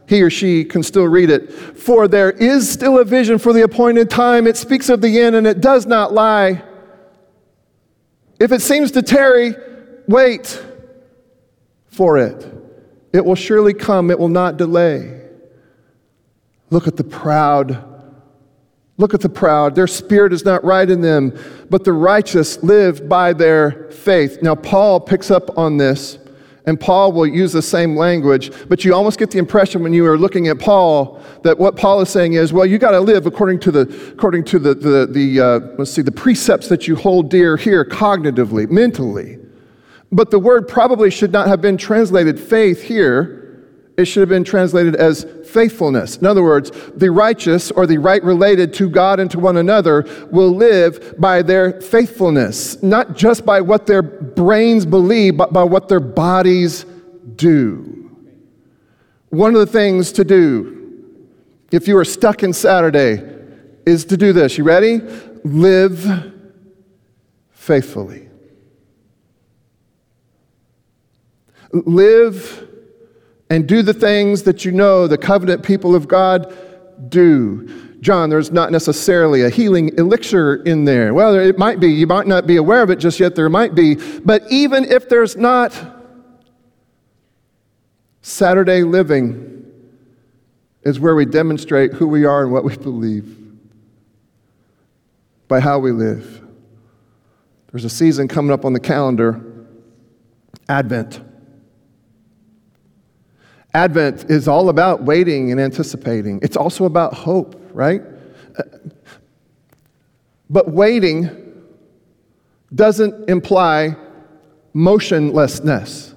he 0.09 0.21
or 0.21 0.29
she 0.29 0.65
can 0.65 0.83
still 0.83 1.05
read 1.05 1.29
it. 1.29 1.53
For 1.53 2.07
there 2.07 2.31
is 2.31 2.67
still 2.67 2.99
a 2.99 3.05
vision 3.05 3.37
for 3.37 3.53
the 3.53 3.61
appointed 3.61 4.09
time. 4.09 4.47
It 4.47 4.57
speaks 4.57 4.89
of 4.89 5.01
the 5.01 5.19
end 5.21 5.35
and 5.35 5.45
it 5.45 5.61
does 5.61 5.85
not 5.85 6.11
lie. 6.11 6.63
If 8.39 8.51
it 8.51 8.61
seems 8.61 8.91
to 8.91 9.01
tarry, 9.01 9.53
wait 10.07 10.61
for 11.87 12.17
it. 12.17 12.51
It 13.13 13.23
will 13.23 13.35
surely 13.35 13.73
come, 13.73 14.09
it 14.09 14.17
will 14.19 14.29
not 14.29 14.57
delay. 14.57 15.21
Look 16.71 16.87
at 16.87 16.97
the 16.97 17.03
proud 17.03 17.85
Look 18.99 19.13
at 19.13 19.21
the 19.21 19.29
proud. 19.29 19.75
Their 19.75 19.87
spirit 19.87 20.33
is 20.33 20.43
not 20.43 20.61
right 20.65 20.87
in 20.87 20.99
them, 20.99 21.39
but 21.69 21.85
the 21.85 21.93
righteous 21.93 22.61
live 22.61 23.07
by 23.07 23.31
their 23.31 23.89
faith. 23.91 24.39
Now, 24.41 24.55
Paul 24.55 24.99
picks 24.99 25.31
up 25.31 25.57
on 25.57 25.77
this, 25.77 26.17
and 26.65 26.79
Paul 26.79 27.11
will 27.11 27.25
use 27.25 27.53
the 27.53 27.61
same 27.61 27.95
language, 27.95 28.51
but 28.67 28.83
you 28.83 28.93
almost 28.93 29.17
get 29.17 29.31
the 29.31 29.39
impression 29.39 29.81
when 29.81 29.93
you 29.93 30.05
are 30.05 30.17
looking 30.17 30.47
at 30.47 30.59
Paul 30.59 31.21
that 31.43 31.57
what 31.57 31.75
Paul 31.75 32.01
is 32.01 32.09
saying 32.09 32.33
is, 32.33 32.51
well, 32.51 32.65
you 32.65 32.77
got 32.77 32.91
to 32.91 32.99
live 32.99 33.25
according 33.25 33.59
to 33.61 33.71
the, 33.71 34.11
according 34.13 34.43
to 34.45 34.59
the, 34.59 34.75
the, 34.75 35.07
the 35.07 35.39
uh, 35.39 35.59
let's 35.77 35.91
see, 35.91 36.01
the 36.01 36.11
precepts 36.11 36.67
that 36.67 36.87
you 36.87 36.95
hold 36.95 37.29
dear 37.29 37.57
here 37.57 37.85
cognitively, 37.85 38.69
mentally. 38.69 39.39
But 40.11 40.31
the 40.31 40.39
word 40.39 40.67
probably 40.67 41.11
should 41.11 41.31
not 41.31 41.47
have 41.47 41.61
been 41.61 41.77
translated 41.77 42.39
faith 42.39 42.81
here 42.81 43.38
it 43.99 44.05
should 44.05 44.21
have 44.21 44.29
been 44.29 44.45
translated 44.45 44.95
as 44.95 45.25
faithfulness. 45.45 46.15
In 46.15 46.25
other 46.25 46.41
words, 46.41 46.71
the 46.95 47.11
righteous 47.11 47.69
or 47.69 47.85
the 47.85 47.97
right 47.97 48.23
related 48.23 48.73
to 48.75 48.89
God 48.89 49.19
and 49.19 49.29
to 49.31 49.39
one 49.39 49.57
another 49.57 50.05
will 50.31 50.51
live 50.51 51.15
by 51.19 51.41
their 51.41 51.81
faithfulness, 51.81 52.81
not 52.81 53.17
just 53.17 53.45
by 53.45 53.59
what 53.59 53.87
their 53.87 54.01
brains 54.01 54.85
believe, 54.85 55.35
but 55.35 55.51
by 55.51 55.63
what 55.63 55.89
their 55.89 55.99
bodies 55.99 56.85
do. 57.35 58.09
One 59.31 59.53
of 59.53 59.59
the 59.59 59.67
things 59.67 60.13
to 60.13 60.23
do, 60.23 61.03
if 61.69 61.85
you 61.85 61.97
are 61.97 62.05
stuck 62.05 62.41
in 62.41 62.53
Saturday, 62.53 63.21
is 63.85 64.05
to 64.05 64.15
do 64.15 64.31
this. 64.31 64.57
You 64.57 64.63
ready? 64.63 65.01
Live 65.43 66.33
faithfully. 67.51 68.29
Live 71.73 72.68
and 73.49 73.67
do 73.67 73.81
the 73.81 73.93
things 73.93 74.43
that 74.43 74.65
you 74.65 74.71
know 74.71 75.07
the 75.07 75.17
covenant 75.17 75.63
people 75.63 75.95
of 75.95 76.07
God 76.07 76.55
do. 77.09 77.67
John, 78.01 78.29
there's 78.29 78.51
not 78.51 78.71
necessarily 78.71 79.41
a 79.41 79.49
healing 79.49 79.97
elixir 79.97 80.55
in 80.63 80.85
there. 80.85 81.13
Well, 81.13 81.35
it 81.35 81.57
might 81.57 81.79
be. 81.79 81.91
You 81.91 82.07
might 82.07 82.27
not 82.27 82.47
be 82.47 82.55
aware 82.55 82.81
of 82.81 82.89
it 82.89 82.97
just 82.97 83.19
yet. 83.19 83.35
There 83.35 83.49
might 83.49 83.75
be. 83.75 83.95
But 84.19 84.43
even 84.49 84.85
if 84.85 85.09
there's 85.09 85.35
not, 85.35 85.73
Saturday 88.21 88.83
living 88.83 89.65
is 90.83 90.99
where 90.99 91.15
we 91.15 91.25
demonstrate 91.25 91.93
who 91.93 92.07
we 92.07 92.25
are 92.25 92.43
and 92.43 92.51
what 92.51 92.63
we 92.63 92.77
believe 92.77 93.37
by 95.47 95.59
how 95.59 95.79
we 95.79 95.91
live. 95.91 96.41
There's 97.71 97.85
a 97.85 97.89
season 97.89 98.27
coming 98.27 98.51
up 98.51 98.65
on 98.65 98.73
the 98.73 98.79
calendar 98.79 99.43
Advent. 100.67 101.21
Advent 103.73 104.29
is 104.29 104.47
all 104.47 104.69
about 104.69 105.03
waiting 105.03 105.51
and 105.51 105.59
anticipating. 105.59 106.39
It's 106.41 106.57
also 106.57 106.85
about 106.85 107.13
hope, 107.13 107.69
right? 107.73 108.01
But 110.49 110.71
waiting 110.71 111.29
doesn't 112.73 113.29
imply 113.29 113.95
motionlessness. 114.73 116.15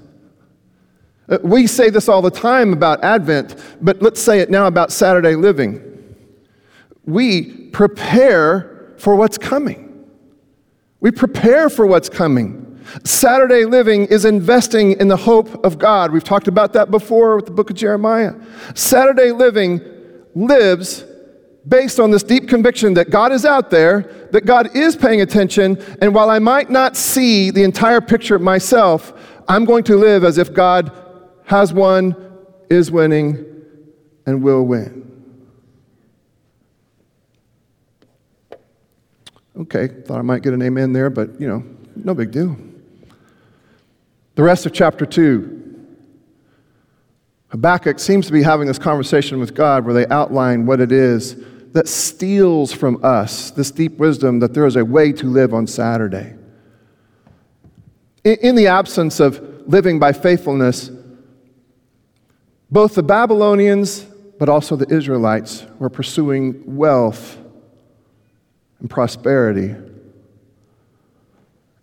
Uh, 1.28 1.38
we 1.42 1.66
say 1.66 1.90
this 1.90 2.08
all 2.08 2.22
the 2.22 2.30
time 2.30 2.72
about 2.72 3.02
Advent, 3.04 3.56
but 3.80 4.02
let's 4.02 4.20
say 4.20 4.40
it 4.40 4.50
now 4.50 4.66
about 4.66 4.90
Saturday 4.90 5.34
living. 5.34 5.80
We 7.04 7.68
prepare 7.68 8.94
for 8.98 9.16
what's 9.16 9.38
coming. 9.38 10.06
We 11.00 11.10
prepare 11.10 11.68
for 11.68 11.86
what's 11.86 12.08
coming. 12.08 12.71
Saturday 13.04 13.64
living 13.64 14.06
is 14.06 14.24
investing 14.24 14.92
in 15.00 15.08
the 15.08 15.16
hope 15.16 15.64
of 15.64 15.78
God. 15.78 16.12
We've 16.12 16.24
talked 16.24 16.48
about 16.48 16.72
that 16.74 16.90
before 16.90 17.36
with 17.36 17.46
the 17.46 17.52
book 17.52 17.70
of 17.70 17.76
Jeremiah. 17.76 18.34
Saturday 18.74 19.32
living 19.32 19.80
lives 20.34 21.04
based 21.66 22.00
on 22.00 22.10
this 22.10 22.22
deep 22.22 22.48
conviction 22.48 22.94
that 22.94 23.10
God 23.10 23.32
is 23.32 23.44
out 23.44 23.70
there, 23.70 24.28
that 24.32 24.44
God 24.44 24.74
is 24.74 24.96
paying 24.96 25.20
attention, 25.20 25.80
and 26.00 26.14
while 26.14 26.30
I 26.30 26.38
might 26.38 26.70
not 26.70 26.96
see 26.96 27.50
the 27.50 27.62
entire 27.62 28.00
picture 28.00 28.38
myself, 28.38 29.12
I'm 29.48 29.64
going 29.64 29.84
to 29.84 29.96
live 29.96 30.24
as 30.24 30.38
if 30.38 30.52
God 30.52 30.90
has 31.44 31.72
won, 31.72 32.16
is 32.68 32.90
winning, 32.90 33.44
and 34.26 34.42
will 34.42 34.64
win. 34.64 35.02
Okay, 39.56 39.88
thought 39.88 40.18
I 40.18 40.22
might 40.22 40.42
get 40.42 40.54
an 40.54 40.62
amen 40.62 40.92
there, 40.92 41.10
but 41.10 41.40
you 41.40 41.46
know, 41.46 41.62
no 41.94 42.14
big 42.14 42.30
deal. 42.30 42.56
The 44.34 44.42
rest 44.42 44.64
of 44.64 44.72
chapter 44.72 45.04
2, 45.04 45.62
Habakkuk 47.48 47.98
seems 47.98 48.26
to 48.26 48.32
be 48.32 48.42
having 48.42 48.66
this 48.66 48.78
conversation 48.78 49.38
with 49.38 49.54
God 49.54 49.84
where 49.84 49.92
they 49.92 50.06
outline 50.06 50.64
what 50.64 50.80
it 50.80 50.90
is 50.90 51.36
that 51.72 51.86
steals 51.86 52.72
from 52.72 53.02
us 53.04 53.50
this 53.50 53.70
deep 53.70 53.98
wisdom 53.98 54.40
that 54.40 54.54
there 54.54 54.64
is 54.64 54.76
a 54.76 54.84
way 54.84 55.12
to 55.12 55.26
live 55.26 55.52
on 55.52 55.66
Saturday. 55.66 56.34
In, 58.24 58.54
the 58.54 58.68
absence 58.68 59.20
of 59.20 59.40
living 59.66 59.98
by 59.98 60.12
faithfulness, 60.12 60.90
both 62.70 62.94
the 62.94 63.02
Babylonians 63.02 64.06
but 64.38 64.48
also 64.48 64.74
the 64.74 64.92
Israelites 64.92 65.66
were 65.78 65.90
pursuing 65.90 66.62
wealth 66.76 67.38
and 68.80 68.88
prosperity 68.88 69.74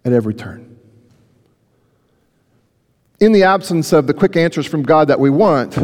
at 0.03 0.13
every 0.13 0.33
turn. 0.33 0.68
In 3.19 3.31
the 3.31 3.43
absence 3.43 3.91
of 3.93 4.07
the 4.07 4.13
quick 4.13 4.35
answers 4.35 4.65
from 4.65 4.83
God 4.83 5.07
that 5.07 5.19
we 5.19 5.29
want, 5.29 5.77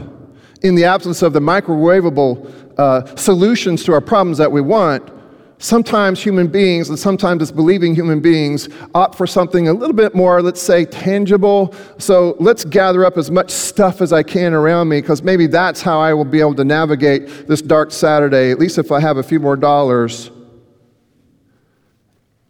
in 0.61 0.75
the 0.75 0.85
absence 0.85 1.21
of 1.21 1.33
the 1.33 1.39
microwavable 1.39 2.79
uh, 2.79 3.15
solutions 3.15 3.83
to 3.83 3.93
our 3.93 4.01
problems 4.01 4.37
that 4.37 4.51
we 4.51 4.61
want, 4.61 5.11
sometimes 5.57 6.21
human 6.21 6.47
beings, 6.47 6.89
and 6.89 6.99
sometimes 6.99 7.41
as 7.41 7.51
believing 7.51 7.95
human 7.95 8.19
beings, 8.19 8.67
opt 8.93 9.15
for 9.15 9.25
something 9.25 9.67
a 9.67 9.73
little 9.73 9.95
bit 9.95 10.13
more, 10.13 10.41
let's 10.41 10.61
say, 10.61 10.85
tangible. 10.85 11.73
So 11.97 12.35
let's 12.39 12.65
gather 12.65 13.05
up 13.05 13.17
as 13.17 13.31
much 13.31 13.51
stuff 13.51 14.01
as 14.01 14.11
I 14.11 14.23
can 14.23 14.53
around 14.53 14.89
me, 14.89 15.01
because 15.01 15.23
maybe 15.23 15.47
that's 15.47 15.81
how 15.81 15.99
I 15.99 16.13
will 16.13 16.25
be 16.25 16.39
able 16.39 16.55
to 16.55 16.65
navigate 16.65 17.47
this 17.47 17.61
dark 17.61 17.91
Saturday. 17.91 18.51
At 18.51 18.59
least 18.59 18.77
if 18.77 18.91
I 18.91 18.99
have 18.99 19.17
a 19.17 19.23
few 19.23 19.39
more 19.39 19.55
dollars, 19.55 20.29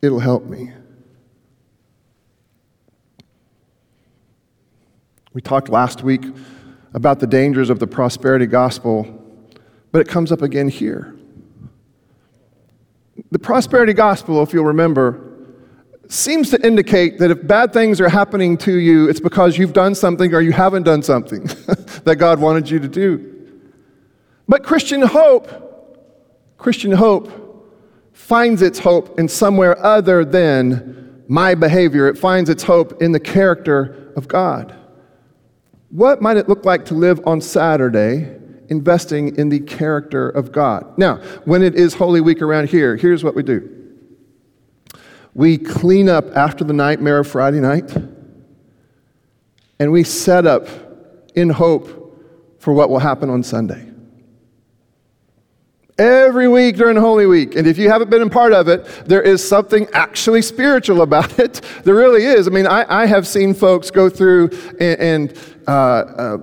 it'll 0.02 0.20
help 0.20 0.46
me. 0.46 0.72
We 5.36 5.42
talked 5.42 5.68
last 5.68 6.02
week 6.02 6.24
about 6.94 7.20
the 7.20 7.28
dangers 7.28 7.70
of 7.70 7.80
the 7.80 7.88
prosperity 7.88 8.46
gospel, 8.46 9.22
but 9.92 10.00
it 10.00 10.08
comes 10.08 10.32
up 10.32 10.42
again 10.42 10.70
here. 10.70 11.14
The 13.32 13.40
prosperity 13.40 13.92
gospel, 13.92 14.42
if 14.44 14.54
you'll 14.54 14.64
remember, 14.64 15.34
seems 16.08 16.52
to 16.52 16.66
indicate 16.66 17.18
that 17.18 17.32
if 17.32 17.46
bad 17.46 17.74
things 17.74 18.00
are 18.00 18.08
happening 18.08 18.56
to 18.60 18.76
you, 18.76 19.10
it's 19.10 19.20
because 19.20 19.58
you've 19.58 19.74
done 19.74 19.94
something 19.94 20.34
or 20.34 20.40
you 20.40 20.54
haven't 20.54 20.84
done 20.84 21.04
something 21.04 21.44
that 22.06 22.16
God 22.18 22.40
wanted 22.40 22.70
you 22.70 22.80
to 22.80 22.88
do. 22.88 23.60
But 24.48 24.64
Christian 24.64 25.02
hope, 25.02 25.50
Christian 26.58 26.94
hope 26.94 27.68
finds 28.14 28.62
its 28.62 28.80
hope 28.80 29.20
in 29.20 29.28
somewhere 29.28 29.78
other 29.86 30.24
than 30.24 31.26
my 31.28 31.56
behavior. 31.56 32.08
It 32.08 32.18
finds 32.18 32.50
its 32.50 32.64
hope 32.64 33.02
in 33.02 33.12
the 33.12 33.20
character 33.20 34.14
of 34.16 34.30
God. 34.30 34.74
What 35.90 36.22
might 36.22 36.38
it 36.38 36.50
look 36.50 36.66
like 36.66 36.86
to 36.86 36.94
live 36.94 37.22
on 37.26 37.42
Saturday 37.42 38.38
investing 38.70 39.36
in 39.38 39.50
the 39.50 39.60
character 39.60 40.30
of 40.30 40.52
God? 40.52 40.98
Now, 40.98 41.18
when 41.46 41.62
it 41.62 41.76
is 41.76 41.94
Holy 41.94 42.22
Week 42.22 42.42
around 42.42 42.70
here, 42.70 42.96
here's 42.96 43.24
what 43.24 43.36
we 43.36 43.44
do 43.44 43.72
we 45.34 45.58
clean 45.58 46.08
up 46.08 46.26
after 46.36 46.64
the 46.64 46.74
nightmare 46.74 47.20
of 47.20 47.28
Friday 47.28 47.60
night, 47.60 47.96
and 49.80 49.92
we 49.92 50.04
set 50.04 50.48
up 50.48 50.68
in 51.36 51.50
hope 51.50 52.02
for 52.60 52.74
what 52.74 52.90
will 52.90 53.00
happen 53.00 53.30
on 53.30 53.44
Sunday. 53.44 53.92
Every 55.98 56.50
week 56.50 56.76
during 56.76 56.98
Holy 56.98 57.26
Week. 57.26 57.56
And 57.56 57.66
if 57.66 57.78
you 57.78 57.90
haven't 57.90 58.10
been 58.10 58.22
a 58.22 58.30
part 58.30 58.52
of 58.52 58.68
it, 58.68 58.86
there 59.06 59.22
is 59.22 59.48
something 59.48 59.88
actually 59.94 60.42
spiritual 60.42 61.02
about 61.02 61.40
it. 61.40 61.62
There 61.84 61.96
really 61.96 62.26
is. 62.26 62.48
I 62.48 62.52
mean, 62.52 62.68
I, 62.68 62.86
I 63.04 63.06
have 63.06 63.26
seen 63.26 63.54
folks 63.54 63.92
go 63.92 64.10
through 64.10 64.50
and, 64.80 65.00
and 65.00 65.40
uh, 65.68 65.72
uh, 65.72 66.38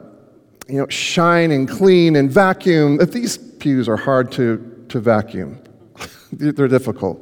you 0.68 0.78
know, 0.78 0.88
shine 0.88 1.50
and 1.50 1.68
clean 1.68 2.16
and 2.16 2.30
vacuum. 2.30 2.96
These 2.96 3.36
pews 3.36 3.90
are 3.90 3.96
hard 3.96 4.32
to, 4.32 4.84
to 4.88 5.00
vacuum, 5.00 5.62
they're 6.32 6.68
difficult. 6.68 7.20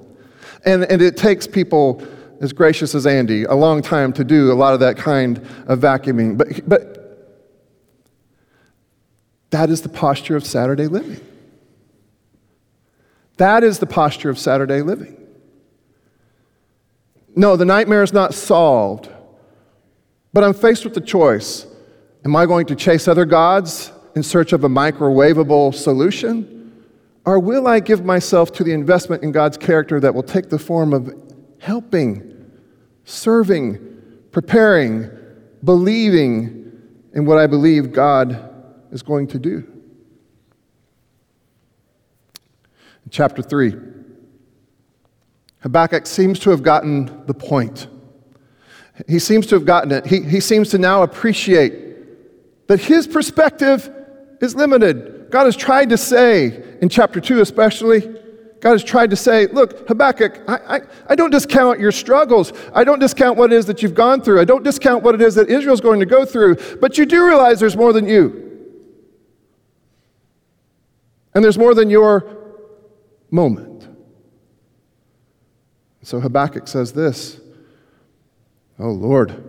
And, 0.64 0.84
and 0.84 1.02
it 1.02 1.16
takes 1.16 1.48
people 1.48 2.06
as 2.40 2.52
gracious 2.52 2.94
as 2.94 3.06
Andy 3.06 3.44
a 3.44 3.54
long 3.54 3.82
time 3.82 4.12
to 4.12 4.24
do 4.24 4.52
a 4.52 4.54
lot 4.54 4.72
of 4.72 4.80
that 4.80 4.96
kind 4.96 5.38
of 5.66 5.80
vacuuming. 5.80 6.38
But, 6.38 6.68
but 6.68 6.96
that 9.50 9.68
is 9.68 9.82
the 9.82 9.88
posture 9.88 10.36
of 10.36 10.46
Saturday 10.46 10.86
living. 10.86 11.20
That 13.40 13.64
is 13.64 13.79
the 13.79 13.87
posture 13.87 14.29
of 14.29 14.38
Saturday 14.38 14.83
living. 14.83 15.16
No, 17.35 17.57
the 17.57 17.64
nightmare 17.64 18.03
is 18.03 18.12
not 18.12 18.35
solved, 18.35 19.09
but 20.35 20.44
I'm 20.44 20.53
faced 20.53 20.85
with 20.85 20.92
the 20.92 21.00
choice. 21.00 21.66
Am 22.26 22.37
I 22.37 22.44
going 22.44 22.66
to 22.66 22.76
chase 22.76 23.09
other 23.09 23.24
gods 23.24 23.92
in 24.14 24.22
search 24.22 24.53
of 24.53 24.64
a 24.64 24.68
microwavable 24.68 25.74
solution? 25.74 26.85
Or 27.24 27.40
will 27.40 27.66
I 27.66 27.81
give 27.81 28.05
myself 28.05 28.53
to 28.53 28.62
the 28.62 28.72
investment 28.72 29.22
in 29.22 29.33
God's 29.33 29.57
character 29.57 30.00
that 30.00 30.14
will 30.14 30.22
take 30.22 30.50
the 30.50 30.59
form 30.59 30.92
of 30.92 31.11
helping, 31.61 32.50
serving, 33.05 33.79
preparing, 34.33 35.09
believing 35.64 36.79
in 37.14 37.24
what 37.24 37.38
I 37.38 37.46
believe 37.46 37.90
God 37.90 38.53
is 38.92 39.00
going 39.00 39.29
to 39.29 39.38
do? 39.38 39.69
Chapter 43.10 43.42
3. 43.42 43.74
Habakkuk 45.60 46.06
seems 46.06 46.38
to 46.40 46.50
have 46.50 46.62
gotten 46.62 47.26
the 47.26 47.34
point. 47.34 47.88
He 49.08 49.18
seems 49.18 49.46
to 49.48 49.54
have 49.54 49.64
gotten 49.64 49.92
it. 49.92 50.06
He, 50.06 50.22
he 50.22 50.40
seems 50.40 50.70
to 50.70 50.78
now 50.78 51.02
appreciate 51.02 52.68
that 52.68 52.80
his 52.80 53.06
perspective 53.06 53.90
is 54.40 54.54
limited. 54.54 55.30
God 55.30 55.44
has 55.44 55.56
tried 55.56 55.90
to 55.90 55.96
say, 55.96 56.78
in 56.80 56.88
chapter 56.88 57.20
2 57.20 57.40
especially, 57.40 58.00
God 58.60 58.72
has 58.72 58.84
tried 58.84 59.10
to 59.10 59.16
say, 59.16 59.46
look, 59.46 59.88
Habakkuk, 59.88 60.42
I, 60.46 60.76
I, 60.76 60.80
I, 61.08 61.14
don't 61.14 61.30
discount 61.30 61.80
your 61.80 61.92
struggles. 61.92 62.52
I 62.74 62.84
don't 62.84 62.98
discount 62.98 63.38
what 63.38 63.52
it 63.52 63.56
is 63.56 63.64
that 63.66 63.82
you've 63.82 63.94
gone 63.94 64.20
through. 64.20 64.38
I 64.40 64.44
don't 64.44 64.62
discount 64.62 65.02
what 65.02 65.14
it 65.14 65.22
is 65.22 65.34
that 65.36 65.48
Israel's 65.48 65.80
going 65.80 66.00
to 66.00 66.06
go 66.06 66.26
through. 66.26 66.56
But 66.78 66.98
you 66.98 67.06
do 67.06 67.24
realize 67.24 67.58
there's 67.58 67.76
more 67.76 67.94
than 67.94 68.06
you. 68.06 68.46
And 71.34 71.42
there's 71.42 71.56
more 71.56 71.74
than 71.74 71.88
your 71.88 72.39
moment. 73.30 73.88
So 76.02 76.20
Habakkuk 76.20 76.66
says 76.68 76.92
this 76.92 77.40
Oh 78.78 78.90
Lord, 78.90 79.44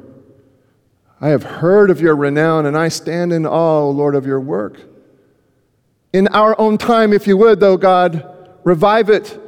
I 1.20 1.30
have 1.30 1.44
heard 1.44 1.89
of 1.89 2.02
your 2.02 2.15
renown, 2.15 2.65
and 2.65 2.78
I 2.78 2.89
stand 2.89 3.32
in 3.32 3.46
awe, 3.46 3.82
O 3.82 3.89
Lord, 3.91 4.15
of 4.15 4.26
your 4.26 4.39
work. 4.39 4.82
In 6.13 6.28
our 6.30 6.60
own 6.60 6.78
time, 6.78 7.13
if 7.13 7.28
you 7.28 7.38
would, 7.38 7.60
though, 7.60 7.78
God, 7.78 8.58
revive 8.63 9.10
it. 9.10 9.39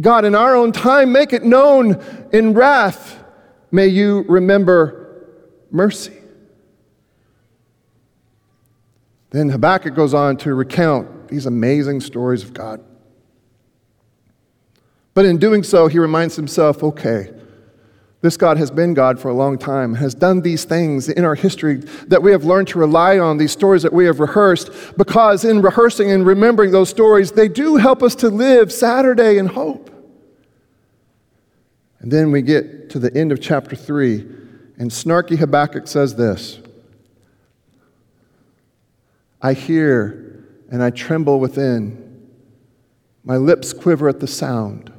God, 0.00 0.24
in 0.24 0.34
our 0.34 0.54
own 0.54 0.72
time, 0.72 1.10
make 1.10 1.32
it 1.32 1.42
known 1.42 2.02
in 2.32 2.54
wrath. 2.54 3.22
May 3.70 3.88
you 3.88 4.24
remember 4.28 5.26
mercy. 5.70 6.16
Then 9.30 9.48
Habakkuk 9.48 9.94
goes 9.94 10.14
on 10.14 10.36
to 10.38 10.54
recount 10.54 11.28
these 11.28 11.46
amazing 11.46 12.00
stories 12.00 12.44
of 12.44 12.52
God. 12.52 12.84
But 15.14 15.24
in 15.24 15.38
doing 15.38 15.62
so, 15.62 15.86
he 15.86 15.98
reminds 15.98 16.36
himself 16.36 16.82
okay, 16.82 17.32
this 18.24 18.36
God 18.38 18.56
has 18.56 18.70
been 18.70 18.94
God 18.94 19.20
for 19.20 19.28
a 19.28 19.34
long 19.34 19.58
time, 19.58 19.96
has 19.96 20.14
done 20.14 20.40
these 20.40 20.64
things 20.64 21.10
in 21.10 21.26
our 21.26 21.34
history 21.34 21.76
that 22.08 22.22
we 22.22 22.32
have 22.32 22.44
learned 22.44 22.68
to 22.68 22.78
rely 22.78 23.18
on, 23.18 23.36
these 23.36 23.52
stories 23.52 23.82
that 23.82 23.92
we 23.92 24.06
have 24.06 24.18
rehearsed, 24.18 24.70
because 24.96 25.44
in 25.44 25.60
rehearsing 25.60 26.10
and 26.10 26.26
remembering 26.26 26.70
those 26.70 26.88
stories, 26.88 27.32
they 27.32 27.48
do 27.48 27.76
help 27.76 28.02
us 28.02 28.14
to 28.14 28.30
live 28.30 28.72
Saturday 28.72 29.36
in 29.36 29.46
hope. 29.46 29.90
And 32.00 32.10
then 32.10 32.30
we 32.32 32.40
get 32.40 32.88
to 32.90 32.98
the 32.98 33.14
end 33.14 33.30
of 33.30 33.42
chapter 33.42 33.76
3, 33.76 34.20
and 34.78 34.90
snarky 34.90 35.36
Habakkuk 35.36 35.86
says 35.86 36.16
this 36.16 36.60
I 39.42 39.52
hear 39.52 40.46
and 40.70 40.82
I 40.82 40.88
tremble 40.88 41.40
within, 41.40 42.30
my 43.22 43.36
lips 43.36 43.74
quiver 43.74 44.08
at 44.08 44.20
the 44.20 44.26
sound. 44.26 44.93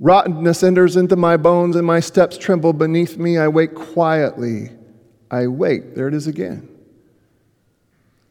Rottenness 0.00 0.62
enters 0.62 0.96
into 0.96 1.14
my 1.14 1.36
bones, 1.36 1.76
and 1.76 1.86
my 1.86 2.00
steps 2.00 2.38
tremble 2.38 2.72
beneath 2.72 3.18
me. 3.18 3.36
I 3.36 3.48
wait 3.48 3.74
quietly. 3.74 4.70
I 5.30 5.46
wait. 5.46 5.94
There 5.94 6.08
it 6.08 6.14
is 6.14 6.26
again. 6.26 6.66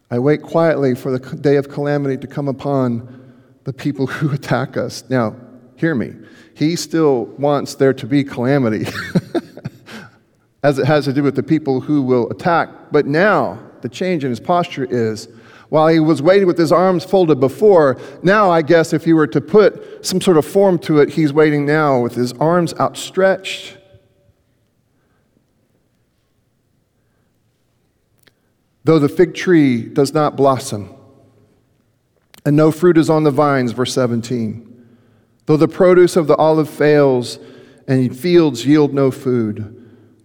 I 0.10 0.18
wait 0.18 0.42
quietly 0.42 0.96
for 0.96 1.16
the 1.16 1.38
day 1.38 1.58
of 1.58 1.70
calamity 1.70 2.18
to 2.18 2.28
come 2.28 2.48
upon 2.48 3.34
the 3.66 3.74
people 3.74 4.08
who 4.08 4.32
attack 4.32 4.78
us. 4.78 5.08
Now, 5.10 5.36
hear 5.76 5.94
me. 5.94 6.14
He 6.56 6.76
still 6.76 7.26
wants 7.38 7.76
there 7.76 7.94
to 7.94 8.08
be 8.08 8.24
calamity, 8.24 8.88
as 10.64 10.80
it 10.80 10.88
has 10.88 11.06
to 11.06 11.14
do 11.14 11.22
with 11.22 11.36
the 11.36 11.44
people 11.44 11.82
who 11.82 12.02
will 12.02 12.28
attack. 12.32 12.70
But 12.92 13.06
now, 13.06 13.60
the 13.82 13.90
change 13.90 14.24
in 14.24 14.32
his 14.32 14.40
posture 14.40 14.88
is 14.90 15.28
while 15.70 15.88
he 15.88 16.00
was 16.00 16.22
waiting 16.22 16.48
with 16.48 16.58
his 16.58 16.72
arms 16.72 17.06
folded 17.06 17.40
before, 17.40 17.98
now 18.24 18.50
I 18.50 18.62
guess 18.64 18.92
if 18.92 19.06
you 19.06 19.16
were 19.16 19.28
to 19.28 19.40
put 19.40 20.06
some 20.06 20.20
sort 20.20 20.38
of 20.38 20.46
form 20.46 20.80
to 20.80 21.00
it, 21.00 21.10
he's 21.10 21.32
waiting 21.32 21.66
now 21.66 22.00
with 22.02 22.16
his 22.16 22.34
arms 22.34 22.74
outstretched. 22.80 23.78
Though 28.84 29.00
the 29.00 29.10
fig 29.10 29.36
tree 29.36 29.84
does 29.84 30.14
not 30.14 30.36
blossom, 30.36 30.96
and 32.46 32.56
no 32.56 32.72
fruit 32.72 32.98
is 32.98 33.10
on 33.10 33.24
the 33.24 33.32
vines, 33.32 33.72
verse 33.72 33.94
17. 33.94 34.66
Though 35.46 35.58
the 35.58 35.68
produce 35.68 36.16
of 36.16 36.26
the 36.26 36.36
olive 36.38 36.70
fails, 36.70 37.38
and 37.88 38.18
fields 38.18 38.66
yield 38.66 38.94
no 38.94 39.12
food, 39.12 39.76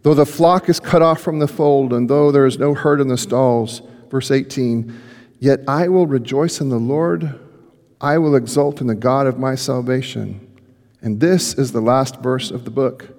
though 0.02 0.14
the 0.14 0.24
flock 0.24 0.70
is 0.70 0.80
cut 0.80 1.02
off 1.02 1.20
from 1.20 1.38
the 1.38 1.48
fold, 1.48 1.92
and 1.92 2.08
though 2.08 2.30
there 2.30 2.46
is 2.46 2.58
no 2.58 2.72
herd 2.72 3.00
in 3.00 3.08
the 3.08 3.18
stalls, 3.18 3.82
verse 4.10 4.30
18. 4.30 4.98
Yet 5.44 5.60
I 5.68 5.88
will 5.88 6.06
rejoice 6.06 6.62
in 6.62 6.70
the 6.70 6.78
Lord, 6.78 7.38
I 8.00 8.16
will 8.16 8.34
exult 8.34 8.80
in 8.80 8.86
the 8.86 8.94
God 8.94 9.26
of 9.26 9.38
my 9.38 9.56
salvation. 9.56 10.40
And 11.02 11.20
this 11.20 11.52
is 11.52 11.70
the 11.70 11.82
last 11.82 12.22
verse 12.22 12.50
of 12.50 12.64
the 12.64 12.70
book 12.70 13.14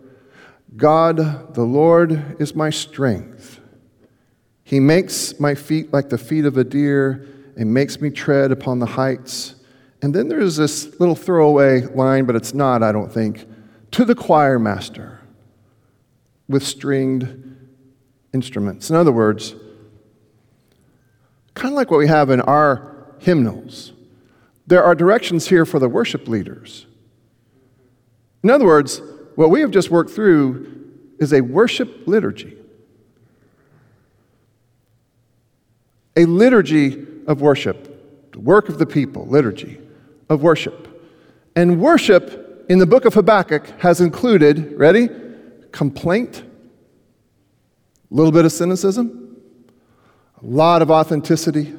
God, 0.75 1.53
the 1.53 1.61
Lord, 1.61 2.41
is 2.41 2.55
my 2.55 2.71
strength. 2.71 3.59
He 4.63 4.79
makes 4.79 5.39
my 5.39 5.53
feet 5.53 5.93
like 5.93 6.09
the 6.09 6.17
feet 6.17 6.45
of 6.45 6.57
a 6.57 6.63
deer 6.63 7.27
and 7.57 7.71
makes 7.71 8.01
me 8.01 8.09
tread 8.09 8.51
upon 8.51 8.79
the 8.79 8.87
heights. 8.87 9.53
And 10.01 10.11
then 10.11 10.27
there's 10.27 10.55
this 10.55 10.99
little 10.99 11.13
throwaway 11.13 11.81
line, 11.81 12.25
but 12.25 12.35
it's 12.35 12.55
not, 12.55 12.81
I 12.81 12.91
don't 12.91 13.13
think. 13.13 13.45
To 13.91 14.03
the 14.03 14.15
choir 14.15 14.57
master 14.57 15.21
with 16.47 16.63
stringed 16.63 17.55
instruments. 18.33 18.89
In 18.89 18.95
other 18.95 19.11
words, 19.11 19.53
kind 21.55 21.73
of 21.73 21.77
like 21.77 21.89
what 21.89 21.97
we 21.97 22.07
have 22.07 22.29
in 22.29 22.41
our 22.41 23.15
hymnals, 23.19 23.93
there 24.67 24.83
are 24.83 24.93
directions 24.93 25.47
here 25.47 25.65
for 25.65 25.79
the 25.79 25.89
worship 25.89 26.27
leaders. 26.27 26.85
In 28.43 28.49
other 28.49 28.65
words, 28.65 29.01
what 29.35 29.49
we 29.49 29.61
have 29.61 29.71
just 29.71 29.89
worked 29.89 30.11
through 30.11 30.91
is 31.19 31.33
a 31.33 31.41
worship 31.41 32.07
liturgy. 32.07 32.57
A 36.17 36.25
liturgy 36.25 37.05
of 37.27 37.41
worship, 37.41 38.31
the 38.31 38.39
work 38.39 38.69
of 38.69 38.77
the 38.77 38.85
people, 38.85 39.25
liturgy 39.25 39.79
of 40.29 40.43
worship. 40.43 40.87
And 41.55 41.81
worship 41.81 42.65
in 42.69 42.79
the 42.79 42.85
book 42.85 43.05
of 43.05 43.13
Habakkuk 43.13 43.79
has 43.79 44.01
included, 44.01 44.77
ready? 44.77 45.09
Complaint, 45.71 46.43
a 48.11 48.13
little 48.13 48.31
bit 48.31 48.45
of 48.45 48.51
cynicism, 48.51 49.24
a 50.41 50.45
lot 50.45 50.81
of 50.81 50.91
authenticity, 50.91 51.73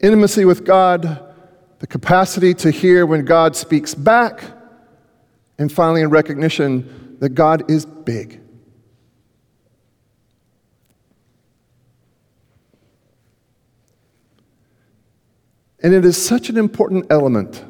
intimacy 0.00 0.44
with 0.44 0.64
God, 0.64 1.34
the 1.78 1.86
capacity 1.86 2.54
to 2.54 2.70
hear 2.70 3.06
when 3.06 3.24
God 3.24 3.56
speaks 3.56 3.94
back, 3.94 4.42
and 5.58 5.70
finally, 5.70 6.02
a 6.02 6.08
recognition 6.08 7.16
that 7.20 7.30
God 7.30 7.70
is 7.70 7.86
big. 7.86 8.40
And 15.82 15.92
it 15.92 16.04
is 16.04 16.16
such 16.16 16.48
an 16.48 16.56
important 16.56 17.06
element. 17.10 17.62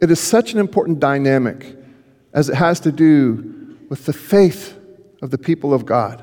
It 0.00 0.10
is 0.12 0.20
such 0.20 0.52
an 0.52 0.60
important 0.60 1.00
dynamic 1.00 1.76
as 2.32 2.48
it 2.48 2.54
has 2.54 2.78
to 2.80 2.92
do 2.92 3.76
with 3.90 4.06
the 4.06 4.12
faith 4.12 4.78
of 5.22 5.30
the 5.30 5.38
people 5.38 5.74
of 5.74 5.84
God, 5.84 6.22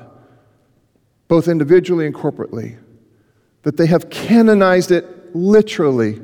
both 1.28 1.46
individually 1.46 2.06
and 2.06 2.14
corporately, 2.14 2.78
that 3.66 3.76
they 3.76 3.86
have 3.86 4.08
canonized 4.10 4.92
it 4.92 5.34
literally 5.34 6.22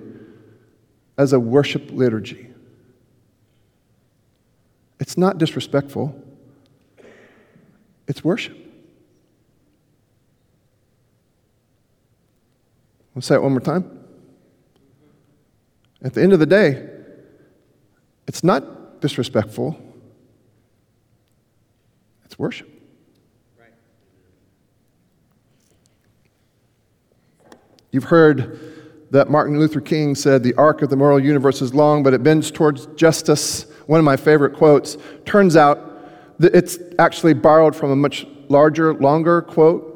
as 1.19 1.33
a 1.33 1.41
worship 1.41 1.91
liturgy. 1.91 2.47
It's 5.01 5.19
not 5.19 5.39
disrespectful, 5.39 6.15
it's 8.07 8.23
worship. 8.23 8.57
I'll 13.17 13.23
say 13.23 13.35
it 13.35 13.43
one 13.43 13.51
more 13.51 13.61
time. 13.61 14.05
At 16.01 16.15
the 16.15 16.23
end 16.23 16.33
of 16.33 16.39
the 16.39 16.47
day, 16.47 16.89
it's 18.29 18.45
not 18.45 19.01
disrespectful, 19.01 19.77
it's 22.25 22.39
worship. 22.39 22.72
You've 27.93 28.05
heard 28.05 28.59
that 29.11 29.31
Martin 29.31 29.59
Luther 29.59 29.83
King 29.83 30.15
said, 30.15 30.43
The 30.43 30.55
arc 30.55 30.81
of 30.81 30.89
the 30.89 30.97
moral 30.97 31.21
universe 31.21 31.61
is 31.61 31.75
long, 31.75 32.03
but 32.03 32.15
it 32.15 32.23
bends 32.23 32.51
towards 32.51 32.87
justice. 32.97 33.67
One 33.87 34.01
of 34.01 34.05
my 34.05 34.17
favorite 34.17 34.55
quotes. 34.55 34.97
Turns 35.27 35.55
out 35.55 36.39
that 36.41 36.55
it's 36.55 36.79
actually 36.99 37.35
borrowed 37.35 37.77
from 37.77 37.91
a 37.91 37.97
much 37.97 38.27
larger, 38.49 38.95
longer 38.95 39.43
quote, 39.43 39.91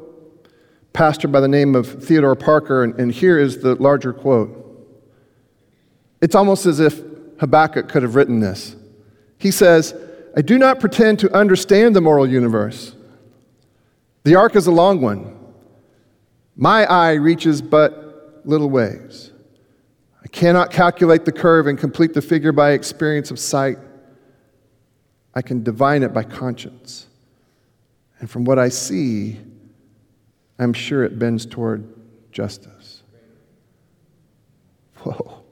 pastor 0.93 1.27
by 1.27 1.39
the 1.39 1.47
name 1.47 1.75
of 1.75 2.03
Theodore 2.03 2.35
Parker, 2.35 2.83
and, 2.83 2.97
and 2.99 3.11
here 3.11 3.39
is 3.39 3.59
the 3.59 3.75
larger 3.75 4.13
quote. 4.13 4.63
It's 6.21 6.35
almost 6.35 6.65
as 6.65 6.79
if 6.79 7.01
Habakkuk 7.39 7.89
could 7.89 8.03
have 8.03 8.15
written 8.15 8.39
this. 8.39 8.75
He 9.39 9.51
says, 9.51 9.95
I 10.35 10.41
do 10.41 10.59
not 10.59 10.79
pretend 10.79 11.19
to 11.19 11.35
understand 11.35 11.95
the 11.95 12.01
moral 12.01 12.27
universe. 12.27 12.95
The 14.23 14.35
arc 14.35 14.55
is 14.55 14.67
a 14.67 14.71
long 14.71 15.01
one. 15.01 15.35
My 16.57 16.85
eye 16.85 17.13
reaches 17.13 17.61
but 17.61 18.41
little 18.43 18.69
ways. 18.69 19.31
I 20.23 20.27
cannot 20.27 20.71
calculate 20.71 21.23
the 21.23 21.31
curve 21.31 21.67
and 21.67 21.77
complete 21.77 22.13
the 22.13 22.21
figure 22.21 22.51
by 22.51 22.71
experience 22.71 23.31
of 23.31 23.39
sight. 23.39 23.77
I 25.33 25.41
can 25.41 25.63
divine 25.63 26.03
it 26.03 26.13
by 26.13 26.23
conscience. 26.23 27.07
And 28.19 28.29
from 28.29 28.43
what 28.43 28.57
I 28.57 28.69
see, 28.69 29.39
I'm 30.57 30.73
sure 30.73 31.03
it 31.03 31.19
bends 31.19 31.45
toward 31.45 31.87
justice. 32.31 33.03
Whoa. 34.97 35.43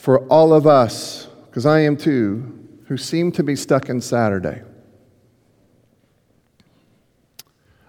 for 0.00 0.26
all 0.28 0.54
of 0.54 0.66
us, 0.66 1.28
because 1.46 1.66
I 1.66 1.80
am 1.80 1.94
too, 1.94 2.66
who 2.86 2.96
seem 2.96 3.30
to 3.32 3.42
be 3.42 3.54
stuck 3.54 3.90
in 3.90 4.00
Saturday. 4.00 4.62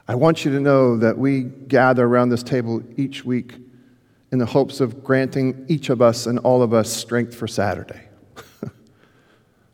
I 0.08 0.16
want 0.16 0.44
you 0.44 0.52
to 0.52 0.60
know 0.60 0.98
that 0.98 1.18
we 1.18 1.44
gather 1.44 2.06
around 2.06 2.30
this 2.30 2.44
table 2.44 2.84
each 2.98 3.24
week 3.24 3.56
in 4.32 4.40
the 4.40 4.46
hopes 4.46 4.80
of 4.80 5.04
granting 5.04 5.66
each 5.68 5.90
of 5.90 6.02
us 6.02 6.26
and 6.26 6.40
all 6.40 6.62
of 6.62 6.74
us 6.74 6.92
strength 6.92 7.36
for 7.36 7.48
Saturday. 7.48 8.02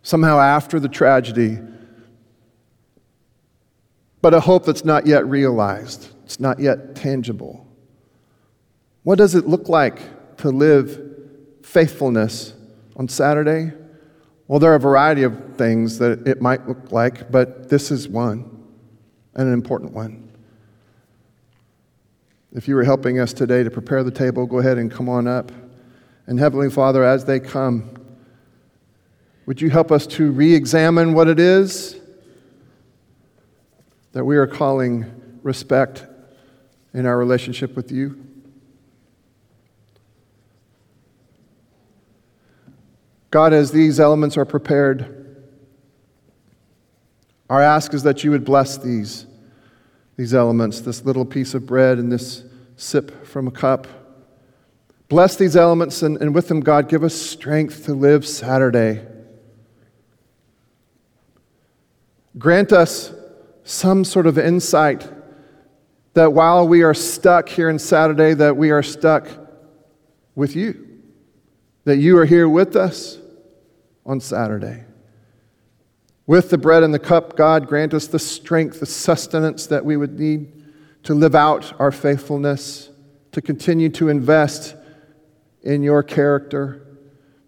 Somehow 0.02 0.40
after 0.40 0.80
the 0.80 0.90
tragedy, 0.90 1.60
but 4.22 4.34
a 4.34 4.40
hope 4.40 4.66
that's 4.66 4.84
not 4.84 5.06
yet 5.06 5.26
realized, 5.28 6.10
it's 6.26 6.40
not 6.40 6.60
yet 6.60 6.96
tangible. 6.96 7.68
What 9.04 9.18
does 9.18 9.36
it 9.36 9.48
look 9.48 9.70
like 9.70 10.38
to 10.38 10.50
live 10.50 11.02
faithfulness 11.62 12.54
on 12.96 13.08
Saturday? 13.08 13.72
Well, 14.48 14.60
there 14.60 14.72
are 14.72 14.76
a 14.76 14.80
variety 14.80 15.24
of 15.24 15.56
things 15.56 16.00
that 16.00 16.28
it 16.28 16.42
might 16.42 16.68
look 16.68 16.92
like, 16.92 17.32
but 17.32 17.70
this 17.70 17.92
is 17.92 18.08
one, 18.08 18.57
and 19.38 19.48
an 19.48 19.54
important 19.54 19.94
one. 19.94 20.30
If 22.52 22.68
you 22.68 22.76
were 22.76 22.84
helping 22.84 23.20
us 23.20 23.34
today 23.34 23.64
to 23.64 23.70
prepare 23.70 24.04
the 24.04 24.12
table, 24.12 24.46
go 24.48 24.58
ahead 24.58 24.78
and 24.80 24.92
come 24.92 25.08
on 25.08 25.28
up. 25.28 25.52
And 26.26 26.40
Heavenly 26.40 26.72
Father, 26.72 27.04
as 27.04 27.26
they 27.26 27.40
come, 27.40 27.94
would 29.46 29.62
you 29.62 29.70
help 29.70 29.92
us 29.92 30.08
to 30.08 30.32
re 30.32 30.54
examine 30.54 31.14
what 31.14 31.28
it 31.28 31.40
is 31.40 31.98
that 34.12 34.26
we 34.26 34.36
are 34.38 34.48
calling 34.48 35.06
respect 35.44 36.06
in 36.94 37.06
our 37.06 37.18
relationship 37.18 37.76
with 37.76 37.92
you? 37.92 38.24
God, 43.30 43.54
as 43.54 43.72
these 43.72 44.00
elements 44.00 44.36
are 44.36 44.46
prepared, 44.46 45.27
our 47.50 47.62
ask 47.62 47.94
is 47.94 48.04
that 48.04 48.24
you 48.24 48.32
would 48.32 48.44
bless 48.44 48.78
these, 48.78 49.26
these 50.16 50.34
elements, 50.34 50.82
this 50.82 51.04
little 51.04 51.26
piece 51.26 51.54
of 51.54 51.66
bread 51.66 51.98
and 51.98 52.12
this 52.12 52.44
sip 52.76 53.26
from 53.26 53.48
a 53.48 53.52
cup. 53.52 53.88
Bless 55.08 55.36
these 55.36 55.56
elements, 55.56 56.02
and, 56.02 56.18
and 56.18 56.36
with 56.36 56.50
them, 56.50 56.60
God, 56.60 56.90
give 56.90 57.04
us 57.04 57.16
strength 57.16 57.86
to 57.86 57.94
live 57.94 58.28
Saturday. 58.28 59.06
Grant 62.38 62.74
us 62.74 63.14
some 63.64 64.04
sort 64.04 64.28
of 64.28 64.38
insight 64.38 65.10
that 66.14 66.34
while 66.34 66.68
we 66.68 66.84
are 66.84 66.94
stuck 66.94 67.48
here 67.48 67.70
in 67.70 67.80
Saturday, 67.80 68.34
that 68.34 68.58
we 68.58 68.72
are 68.72 68.84
stuck 68.84 69.28
with 70.36 70.56
you 70.56 70.88
that 71.88 72.00
you 72.00 72.18
are 72.18 72.26
here 72.26 72.50
with 72.50 72.76
us 72.76 73.18
on 74.06 74.20
Saturday. 74.20 74.84
With 76.28 76.50
the 76.50 76.58
bread 76.58 76.84
and 76.84 76.94
the 76.94 77.00
cup, 77.00 77.38
God, 77.38 77.68
grant 77.68 77.94
us 77.94 78.06
the 78.06 78.20
strength, 78.20 78.82
the 78.82 78.86
sustenance 78.86 79.66
that 79.68 79.86
we 79.86 79.96
would 79.96 80.20
need 80.20 80.52
to 81.04 81.14
live 81.14 81.34
out 81.34 81.74
our 81.80 81.92
faithfulness, 81.92 82.90
to 83.32 83.42
continue 83.42 83.88
to 83.90 84.10
invest 84.10 84.76
in 85.64 85.84
your 85.84 86.04
character, 86.04 86.86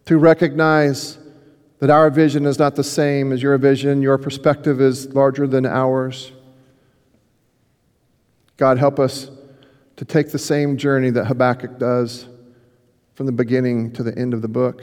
to 0.06 0.18
recognize 0.18 1.18
that 1.80 1.89
our 1.89 2.10
vision 2.10 2.45
is 2.45 2.58
not 2.58 2.78
the 2.78 2.84
same 2.84 3.34
as 3.34 3.43
your 3.43 3.58
vision, 3.58 4.01
your 4.01 4.18
perspective 4.18 4.80
is 4.80 5.14
larger 5.14 5.45
than 5.45 5.66
ours. 5.66 6.32
God, 8.56 8.78
help 8.78 8.97
us 8.97 9.30
to 9.97 10.06
take 10.06 10.32
the 10.32 10.39
same 10.39 10.78
journey 10.78 11.10
that 11.10 11.26
Habakkuk 11.26 11.80
does 11.80 12.28
from 13.14 13.26
the 13.26 13.32
beginning 13.34 13.91
to 13.93 14.04
the 14.04 14.18
end 14.18 14.34
of 14.34 14.41
the 14.41 14.47
book 14.47 14.82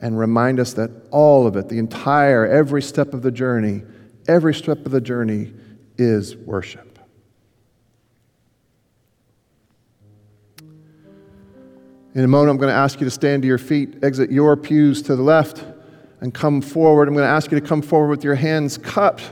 and 0.00 0.18
remind 0.18 0.60
us 0.60 0.74
that 0.74 0.90
all 1.10 1.46
of 1.46 1.56
it, 1.56 1.68
the 1.68 1.78
entire, 1.78 2.46
every 2.46 2.82
step 2.82 3.14
of 3.14 3.22
the 3.22 3.30
journey, 3.30 3.82
every 4.28 4.54
step 4.54 4.84
of 4.84 4.92
the 4.92 5.00
journey 5.00 5.52
is 5.96 6.36
worship. 6.36 6.98
In 12.14 12.24
a 12.24 12.28
moment, 12.28 12.50
I'm 12.50 12.56
going 12.56 12.72
to 12.72 12.74
ask 12.74 12.98
you 12.98 13.04
to 13.04 13.10
stand 13.10 13.42
to 13.42 13.48
your 13.48 13.58
feet, 13.58 14.02
exit 14.02 14.30
your 14.30 14.56
pews 14.56 15.02
to 15.02 15.16
the 15.16 15.22
left, 15.22 15.62
and 16.22 16.32
come 16.32 16.62
forward. 16.62 17.08
I'm 17.08 17.14
going 17.14 17.26
to 17.26 17.30
ask 17.30 17.50
you 17.50 17.60
to 17.60 17.66
come 17.66 17.82
forward 17.82 18.08
with 18.08 18.24
your 18.24 18.34
hands 18.34 18.78
cupped. 18.78 19.30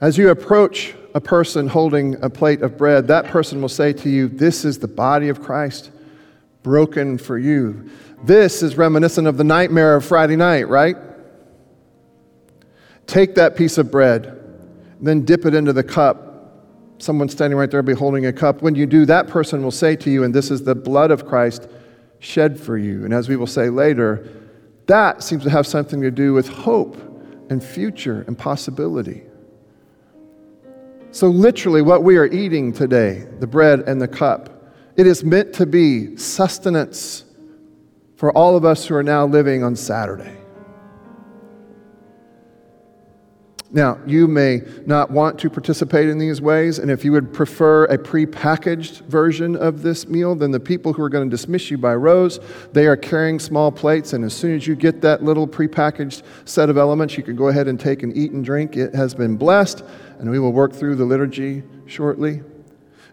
As 0.00 0.16
you 0.16 0.30
approach 0.30 0.94
a 1.14 1.20
person 1.20 1.66
holding 1.66 2.14
a 2.22 2.30
plate 2.30 2.62
of 2.62 2.76
bread, 2.76 3.08
that 3.08 3.26
person 3.26 3.60
will 3.60 3.68
say 3.68 3.92
to 3.92 4.08
you, 4.08 4.28
This 4.28 4.64
is 4.64 4.78
the 4.78 4.88
body 4.88 5.28
of 5.28 5.42
Christ 5.42 5.90
broken 6.62 7.18
for 7.18 7.38
you. 7.38 7.90
This 8.22 8.62
is 8.62 8.76
reminiscent 8.76 9.26
of 9.26 9.36
the 9.36 9.44
nightmare 9.44 9.96
of 9.96 10.04
Friday 10.04 10.36
night, 10.36 10.68
right? 10.68 10.96
Take 13.06 13.34
that 13.34 13.56
piece 13.56 13.78
of 13.78 13.90
bread, 13.90 14.38
then 15.00 15.24
dip 15.24 15.44
it 15.44 15.54
into 15.54 15.72
the 15.72 15.82
cup. 15.82 16.28
Someone 16.98 17.28
standing 17.28 17.58
right 17.58 17.68
there 17.68 17.82
will 17.82 17.86
be 17.86 17.98
holding 17.98 18.26
a 18.26 18.32
cup. 18.32 18.62
When 18.62 18.76
you 18.76 18.86
do, 18.86 19.04
that 19.06 19.26
person 19.26 19.64
will 19.64 19.72
say 19.72 19.96
to 19.96 20.10
you, 20.10 20.22
and 20.22 20.32
this 20.32 20.52
is 20.52 20.62
the 20.62 20.74
blood 20.76 21.10
of 21.10 21.26
Christ 21.26 21.66
shed 22.20 22.60
for 22.60 22.78
you. 22.78 23.04
And 23.04 23.12
as 23.12 23.28
we 23.28 23.34
will 23.34 23.48
say 23.48 23.70
later, 23.70 24.28
that 24.86 25.24
seems 25.24 25.42
to 25.42 25.50
have 25.50 25.66
something 25.66 26.00
to 26.02 26.12
do 26.12 26.32
with 26.32 26.48
hope 26.48 26.96
and 27.50 27.62
future 27.62 28.22
and 28.28 28.38
possibility. 28.38 29.24
So, 31.10 31.26
literally, 31.26 31.82
what 31.82 32.04
we 32.04 32.16
are 32.16 32.26
eating 32.26 32.72
today, 32.72 33.26
the 33.40 33.46
bread 33.48 33.80
and 33.80 34.00
the 34.00 34.08
cup, 34.08 34.72
it 34.96 35.06
is 35.08 35.24
meant 35.24 35.52
to 35.54 35.66
be 35.66 36.16
sustenance 36.16 37.24
for 38.22 38.30
all 38.36 38.56
of 38.56 38.64
us 38.64 38.86
who 38.86 38.94
are 38.94 39.02
now 39.02 39.26
living 39.26 39.64
on 39.64 39.74
Saturday. 39.74 40.36
Now, 43.72 43.98
you 44.06 44.28
may 44.28 44.60
not 44.86 45.10
want 45.10 45.40
to 45.40 45.50
participate 45.50 46.08
in 46.08 46.18
these 46.18 46.40
ways, 46.40 46.78
and 46.78 46.88
if 46.88 47.04
you 47.04 47.10
would 47.10 47.34
prefer 47.34 47.86
a 47.86 47.98
prepackaged 47.98 49.00
version 49.06 49.56
of 49.56 49.82
this 49.82 50.06
meal, 50.06 50.36
then 50.36 50.52
the 50.52 50.60
people 50.60 50.92
who 50.92 51.02
are 51.02 51.08
going 51.08 51.28
to 51.28 51.36
dismiss 51.36 51.68
you 51.68 51.78
by 51.78 51.96
rows, 51.96 52.38
they 52.72 52.86
are 52.86 52.96
carrying 52.96 53.40
small 53.40 53.72
plates, 53.72 54.12
and 54.12 54.24
as 54.24 54.34
soon 54.34 54.54
as 54.54 54.68
you 54.68 54.76
get 54.76 55.00
that 55.00 55.24
little 55.24 55.48
prepackaged 55.48 56.22
set 56.44 56.70
of 56.70 56.78
elements, 56.78 57.16
you 57.16 57.24
can 57.24 57.34
go 57.34 57.48
ahead 57.48 57.66
and 57.66 57.80
take 57.80 58.04
and 58.04 58.16
eat 58.16 58.30
and 58.30 58.44
drink. 58.44 58.76
It 58.76 58.94
has 58.94 59.16
been 59.16 59.36
blessed, 59.36 59.82
and 60.20 60.30
we 60.30 60.38
will 60.38 60.52
work 60.52 60.72
through 60.72 60.94
the 60.94 61.04
liturgy 61.04 61.64
shortly. 61.86 62.42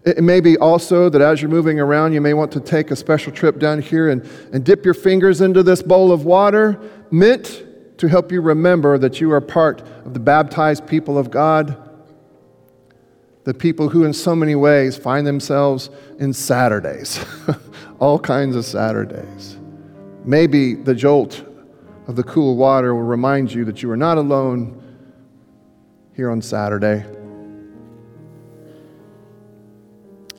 It 0.06 0.24
may 0.24 0.40
be 0.40 0.58
also 0.58 1.10
that 1.10 1.22
as 1.22 1.42
you're 1.42 1.52
moving 1.52 1.80
around, 1.80 2.14
you 2.14 2.22
may 2.22 2.34
want 2.34 2.52
to 2.54 2.60
take 2.60 2.90
a 2.90 2.96
special 2.96 3.34
trip 3.34 3.60
down 3.60 3.82
here 3.82 4.10
and, 4.10 4.28
and 4.54 4.64
dip 4.64 4.86
your 4.86 4.94
fingers 4.94 5.42
into 5.42 5.62
this 5.62 5.82
bowl 5.82 6.12
of 6.12 6.24
water, 6.24 6.80
mint 7.12 7.66
to 7.98 8.08
help 8.08 8.32
you 8.32 8.40
remember 8.40 8.98
that 8.98 9.20
you 9.20 9.32
are 9.34 9.42
part 9.42 9.82
of 10.06 10.14
the 10.14 10.20
baptized 10.20 10.88
people 10.88 11.18
of 11.18 11.30
God, 11.30 11.78
the 13.44 13.54
people 13.54 13.90
who, 13.90 14.06
in 14.06 14.14
so 14.14 14.36
many 14.36 14.56
ways, 14.56 14.96
find 14.96 15.28
themselves 15.28 15.90
in 16.18 16.32
Saturdays, 16.32 17.24
all 18.00 18.18
kinds 18.18 18.56
of 18.56 18.64
Saturdays. 18.64 19.58
Maybe 20.24 20.76
the 20.76 20.96
jolt 20.96 21.44
of 22.08 22.16
the 22.16 22.24
cool 22.24 22.56
water 22.56 22.96
will 22.96 23.04
remind 23.04 23.52
you 23.52 23.66
that 23.66 23.84
you 23.84 23.92
are 23.92 23.98
not 23.98 24.18
alone 24.18 24.82
here 26.16 26.32
on 26.32 26.42
Saturday. 26.42 27.06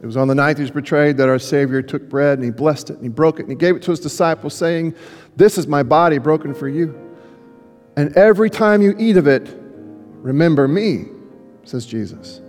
It 0.03 0.07
was 0.07 0.17
on 0.17 0.29
the 0.29 0.35
night 0.35 0.57
he 0.57 0.63
was 0.63 0.71
betrayed 0.71 1.19
that 1.19 1.29
our 1.29 1.39
Savior 1.39 1.83
took 1.83 2.09
bread 2.09 2.39
and 2.39 2.45
he 2.45 2.51
blessed 2.51 2.91
it 2.91 2.95
and 2.95 3.03
he 3.03 3.09
broke 3.09 3.39
it 3.39 3.43
and 3.43 3.51
he 3.51 3.57
gave 3.57 3.77
it 3.77 3.83
to 3.83 3.91
his 3.91 4.01
disciples, 4.01 4.55
saying, 4.55 4.95
This 5.37 5.59
is 5.59 5.67
my 5.67 5.83
body 5.83 6.19
broken 6.19 6.55
for 6.55 6.69
you. 6.69 6.99
And 7.97 8.17
every 8.17 8.49
time 8.49 8.81
you 8.81 8.95
eat 8.99 9.19
of 9.19 9.27
it, 9.27 9.55
remember 10.23 10.67
me, 10.67 11.07
says 11.65 11.85
Jesus. 11.85 12.41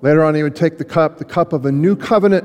Later 0.00 0.22
on, 0.22 0.36
he 0.36 0.44
would 0.44 0.54
take 0.54 0.78
the 0.78 0.84
cup, 0.84 1.18
the 1.18 1.24
cup 1.24 1.52
of 1.52 1.66
a 1.66 1.72
new 1.72 1.96
covenant, 1.96 2.44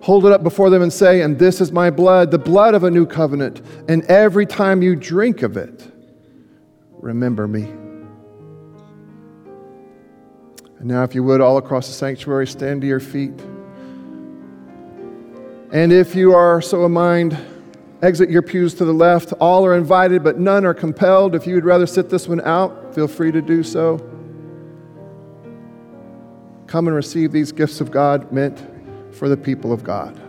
hold 0.00 0.26
it 0.26 0.32
up 0.32 0.42
before 0.42 0.68
them 0.68 0.82
and 0.82 0.92
say, 0.92 1.22
And 1.22 1.38
this 1.38 1.60
is 1.60 1.70
my 1.70 1.90
blood, 1.90 2.32
the 2.32 2.38
blood 2.38 2.74
of 2.74 2.82
a 2.82 2.90
new 2.90 3.06
covenant. 3.06 3.62
And 3.88 4.02
every 4.06 4.46
time 4.46 4.82
you 4.82 4.96
drink 4.96 5.42
of 5.42 5.56
it, 5.56 5.88
remember 7.00 7.46
me. 7.46 7.87
And 10.78 10.88
now, 10.88 11.02
if 11.02 11.14
you 11.14 11.22
would, 11.24 11.40
all 11.40 11.58
across 11.58 11.86
the 11.88 11.92
sanctuary, 11.92 12.46
stand 12.46 12.82
to 12.82 12.86
your 12.86 13.00
feet. 13.00 13.32
And 15.72 15.92
if 15.92 16.14
you 16.14 16.34
are 16.34 16.62
so 16.62 16.84
a 16.84 16.88
mind, 16.88 17.36
Exit 18.00 18.30
your 18.30 18.42
pews 18.42 18.74
to 18.74 18.84
the 18.84 18.92
left. 18.92 19.32
All 19.40 19.66
are 19.66 19.74
invited, 19.74 20.22
but 20.22 20.38
none 20.38 20.64
are 20.64 20.74
compelled. 20.74 21.34
If 21.34 21.48
you 21.48 21.56
would 21.56 21.64
rather 21.64 21.86
sit 21.86 22.08
this 22.08 22.28
one 22.28 22.40
out, 22.42 22.94
feel 22.94 23.08
free 23.08 23.32
to 23.32 23.42
do 23.42 23.64
so. 23.64 23.98
Come 26.68 26.86
and 26.86 26.94
receive 26.94 27.32
these 27.32 27.50
gifts 27.50 27.80
of 27.80 27.90
God 27.90 28.30
meant 28.30 28.64
for 29.12 29.28
the 29.28 29.36
people 29.36 29.72
of 29.72 29.82
God. 29.82 30.20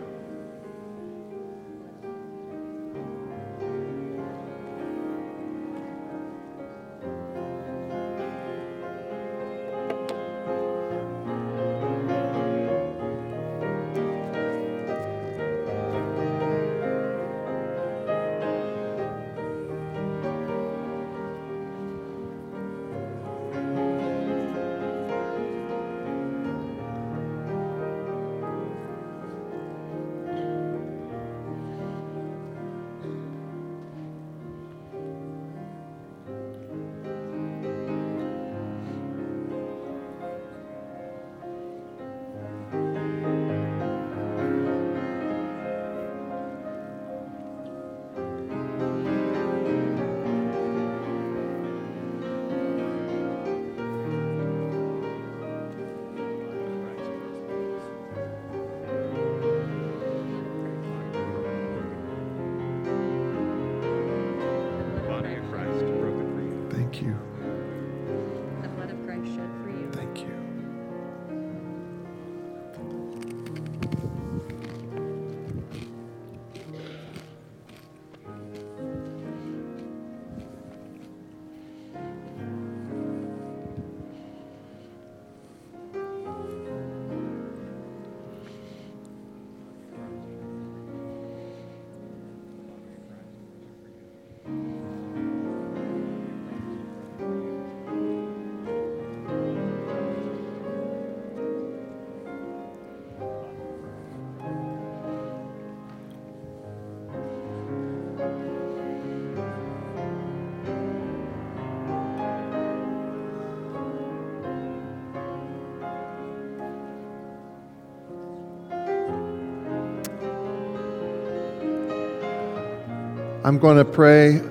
I'm 123.42 123.58
going 123.58 123.78
to 123.78 123.86
pray 123.86 124.42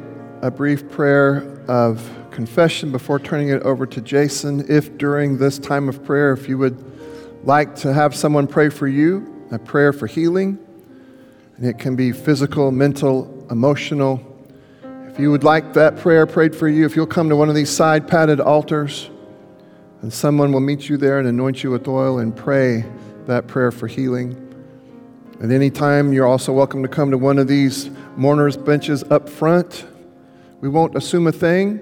a 0.40 0.50
brief 0.50 0.88
prayer 0.88 1.62
of 1.68 2.10
confession 2.30 2.90
before 2.90 3.18
turning 3.18 3.50
it 3.50 3.60
over 3.62 3.84
to 3.84 4.00
Jason. 4.00 4.64
If 4.66 4.96
during 4.96 5.36
this 5.36 5.58
time 5.58 5.90
of 5.90 6.02
prayer, 6.02 6.32
if 6.32 6.48
you 6.48 6.56
would 6.56 6.82
like 7.44 7.76
to 7.76 7.92
have 7.92 8.14
someone 8.14 8.46
pray 8.46 8.70
for 8.70 8.88
you, 8.88 9.46
a 9.50 9.58
prayer 9.58 9.92
for 9.92 10.06
healing, 10.06 10.58
and 11.58 11.66
it 11.66 11.78
can 11.78 11.96
be 11.96 12.12
physical, 12.12 12.70
mental, 12.70 13.46
emotional. 13.50 14.24
If 14.82 15.20
you 15.20 15.30
would 15.32 15.44
like 15.44 15.74
that 15.74 15.98
prayer 15.98 16.26
prayed 16.26 16.56
for 16.56 16.66
you, 16.66 16.86
if 16.86 16.96
you'll 16.96 17.06
come 17.06 17.28
to 17.28 17.36
one 17.36 17.50
of 17.50 17.54
these 17.54 17.70
side 17.70 18.08
padded 18.08 18.40
altars, 18.40 19.10
and 20.00 20.10
someone 20.10 20.50
will 20.50 20.60
meet 20.60 20.88
you 20.88 20.96
there 20.96 21.18
and 21.18 21.28
anoint 21.28 21.62
you 21.62 21.70
with 21.70 21.86
oil 21.88 22.20
and 22.20 22.34
pray 22.34 22.86
that 23.26 23.48
prayer 23.48 23.70
for 23.70 23.86
healing. 23.86 24.34
At 25.42 25.50
any 25.50 25.68
time, 25.68 26.14
you're 26.14 26.26
also 26.26 26.54
welcome 26.54 26.82
to 26.82 26.88
come 26.88 27.10
to 27.10 27.18
one 27.18 27.38
of 27.38 27.48
these 27.48 27.90
mourners' 28.18 28.56
benches 28.56 29.04
up 29.04 29.28
front. 29.28 29.86
We 30.60 30.68
won't 30.68 30.96
assume 30.96 31.28
a 31.28 31.32
thing, 31.32 31.80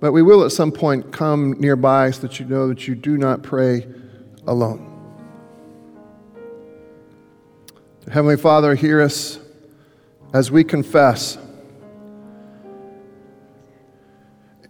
but 0.00 0.12
we 0.12 0.22
will 0.22 0.42
at 0.42 0.50
some 0.50 0.72
point 0.72 1.12
come 1.12 1.52
nearby 1.60 2.10
so 2.10 2.22
that 2.22 2.40
you 2.40 2.46
know 2.46 2.68
that 2.68 2.88
you 2.88 2.94
do 2.94 3.18
not 3.18 3.42
pray 3.42 3.86
alone. 4.46 4.92
Heavenly 8.10 8.38
Father, 8.38 8.74
hear 8.74 9.02
us 9.02 9.38
as 10.32 10.50
we 10.50 10.64
confess. 10.64 11.36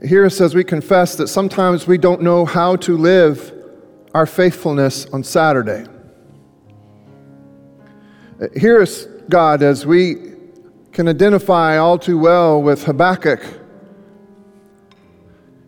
Hear 0.04 0.24
us 0.24 0.40
as 0.40 0.54
we 0.54 0.64
confess 0.64 1.14
that 1.16 1.28
sometimes 1.28 1.86
we 1.86 1.98
don't 1.98 2.22
know 2.22 2.44
how 2.44 2.76
to 2.76 2.96
live 2.96 3.52
our 4.12 4.26
faithfulness 4.26 5.07
on 5.07 5.22
Saturday. 5.22 5.86
Hear 8.57 8.82
us, 8.82 9.04
God, 9.28 9.62
as 9.62 9.86
we 9.86 10.36
can 10.97 11.09
identify 11.09 11.76
all 11.76 11.99
too 11.99 12.16
well 12.16 12.62
with 12.62 12.84
Habakkuk 12.84 13.42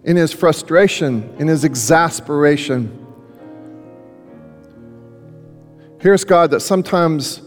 in 0.03 0.17
his 0.17 0.33
frustration, 0.33 1.37
in 1.39 1.47
his 1.47 1.65
exasperation. 1.65 3.07
Here's 6.01 6.25
God, 6.25 6.51
that 6.53 6.61
sometimes 6.61 7.43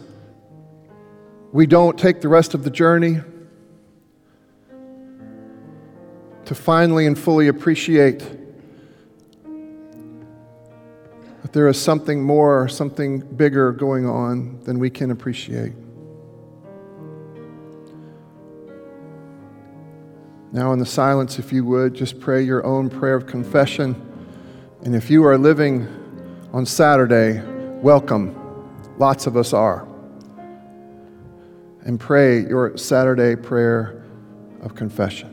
we 1.51 1.65
don't 1.65 1.97
take 1.97 2.21
the 2.21 2.27
rest 2.27 2.53
of 2.53 2.63
the 2.63 2.69
journey 2.69 3.19
to 6.45 6.53
finally 6.53 7.07
and 7.07 7.17
fully 7.17 7.47
appreciate 7.47 8.19
that 11.41 11.51
there 11.51 11.67
is 11.67 11.81
something 11.81 12.21
more, 12.21 12.69
something 12.69 13.21
bigger 13.21 13.71
going 13.71 14.05
on 14.05 14.59
than 14.65 14.77
we 14.77 14.91
can 14.91 15.09
appreciate. 15.09 15.73
Now, 20.53 20.73
in 20.73 20.79
the 20.79 20.85
silence, 20.85 21.39
if 21.39 21.53
you 21.53 21.63
would, 21.63 21.93
just 21.93 22.19
pray 22.19 22.43
your 22.43 22.65
own 22.65 22.89
prayer 22.89 23.15
of 23.15 23.25
confession. 23.25 23.95
And 24.83 24.93
if 24.93 25.09
you 25.09 25.23
are 25.25 25.37
living 25.37 25.87
on 26.51 26.65
Saturday, 26.65 27.41
welcome. 27.81 28.35
Lots 28.97 29.27
of 29.27 29.37
us 29.37 29.53
are. 29.53 29.87
And 31.83 31.97
pray 31.97 32.41
your 32.41 32.77
Saturday 32.77 33.37
prayer 33.37 34.03
of 34.61 34.75
confession. 34.75 35.30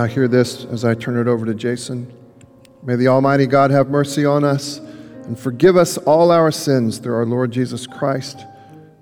Now, 0.00 0.06
hear 0.06 0.28
this 0.28 0.64
as 0.64 0.82
I 0.82 0.94
turn 0.94 1.18
it 1.18 1.28
over 1.28 1.44
to 1.44 1.52
Jason. 1.52 2.10
May 2.82 2.96
the 2.96 3.08
Almighty 3.08 3.46
God 3.46 3.70
have 3.70 3.90
mercy 3.90 4.24
on 4.24 4.44
us 4.44 4.78
and 4.78 5.38
forgive 5.38 5.76
us 5.76 5.98
all 5.98 6.30
our 6.30 6.50
sins 6.50 6.96
through 6.96 7.16
our 7.16 7.26
Lord 7.26 7.50
Jesus 7.50 7.86
Christ. 7.86 8.46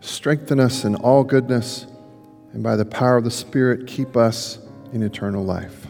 Strengthen 0.00 0.58
us 0.58 0.82
in 0.82 0.96
all 0.96 1.22
goodness, 1.22 1.86
and 2.52 2.64
by 2.64 2.74
the 2.74 2.84
power 2.84 3.16
of 3.16 3.22
the 3.22 3.30
Spirit, 3.30 3.86
keep 3.86 4.16
us 4.16 4.58
in 4.92 5.04
eternal 5.04 5.44
life. 5.44 5.86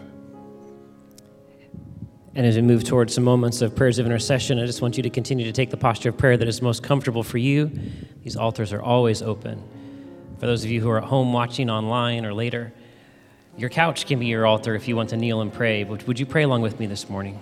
And 2.34 2.46
as 2.46 2.56
we 2.56 2.60
move 2.60 2.84
towards 2.84 3.14
some 3.14 3.24
moments 3.24 3.62
of 3.62 3.74
prayers 3.74 3.98
of 3.98 4.04
intercession, 4.04 4.58
I 4.58 4.66
just 4.66 4.82
want 4.82 4.98
you 4.98 5.02
to 5.04 5.10
continue 5.10 5.46
to 5.46 5.52
take 5.52 5.70
the 5.70 5.78
posture 5.78 6.10
of 6.10 6.18
prayer 6.18 6.36
that 6.36 6.48
is 6.48 6.60
most 6.60 6.82
comfortable 6.82 7.22
for 7.22 7.38
you. 7.38 7.70
These 8.24 8.36
altars 8.36 8.74
are 8.74 8.82
always 8.82 9.22
open. 9.22 9.66
For 10.38 10.44
those 10.44 10.64
of 10.64 10.70
you 10.70 10.82
who 10.82 10.90
are 10.90 10.98
at 10.98 11.04
home 11.04 11.32
watching 11.32 11.70
online 11.70 12.26
or 12.26 12.34
later, 12.34 12.74
your 13.58 13.68
couch 13.68 14.06
can 14.06 14.20
be 14.20 14.26
your 14.26 14.46
altar 14.46 14.76
if 14.76 14.86
you 14.86 14.94
want 14.94 15.10
to 15.10 15.16
kneel 15.16 15.40
and 15.40 15.52
pray. 15.52 15.82
But 15.82 16.06
would 16.06 16.20
you 16.20 16.26
pray 16.26 16.44
along 16.44 16.62
with 16.62 16.78
me 16.78 16.86
this 16.86 17.10
morning? 17.10 17.40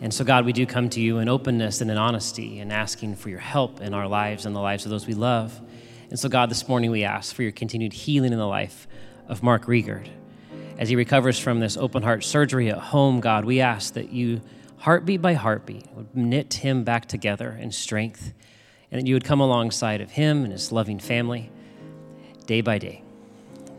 And 0.00 0.12
so, 0.12 0.24
God, 0.24 0.46
we 0.46 0.54
do 0.54 0.64
come 0.64 0.88
to 0.90 1.00
you 1.00 1.18
in 1.18 1.28
openness 1.28 1.82
and 1.82 1.90
in 1.90 1.98
honesty 1.98 2.58
and 2.58 2.72
asking 2.72 3.16
for 3.16 3.28
your 3.28 3.38
help 3.38 3.82
in 3.82 3.92
our 3.92 4.08
lives 4.08 4.46
and 4.46 4.56
the 4.56 4.60
lives 4.60 4.86
of 4.86 4.90
those 4.90 5.06
we 5.06 5.12
love. 5.12 5.60
And 6.08 6.18
so, 6.18 6.30
God, 6.30 6.50
this 6.50 6.66
morning 6.66 6.90
we 6.90 7.04
ask 7.04 7.34
for 7.34 7.42
your 7.42 7.52
continued 7.52 7.92
healing 7.92 8.32
in 8.32 8.38
the 8.38 8.46
life 8.46 8.88
of 9.28 9.42
Mark 9.42 9.66
Riegert. 9.66 10.08
As 10.78 10.88
he 10.88 10.96
recovers 10.96 11.38
from 11.38 11.60
this 11.60 11.76
open 11.76 12.02
heart 12.02 12.24
surgery 12.24 12.70
at 12.70 12.78
home, 12.78 13.20
God, 13.20 13.44
we 13.44 13.60
ask 13.60 13.92
that 13.94 14.12
you, 14.12 14.40
heartbeat 14.78 15.20
by 15.20 15.34
heartbeat, 15.34 15.92
would 15.92 16.16
knit 16.16 16.54
him 16.54 16.84
back 16.84 17.04
together 17.06 17.56
in 17.60 17.70
strength 17.70 18.32
and 18.90 19.00
that 19.00 19.06
you 19.06 19.14
would 19.14 19.24
come 19.24 19.40
alongside 19.40 20.00
of 20.00 20.12
him 20.12 20.42
and 20.42 20.52
his 20.52 20.72
loving 20.72 20.98
family 20.98 21.52
day 22.46 22.62
by 22.62 22.78
day. 22.78 23.02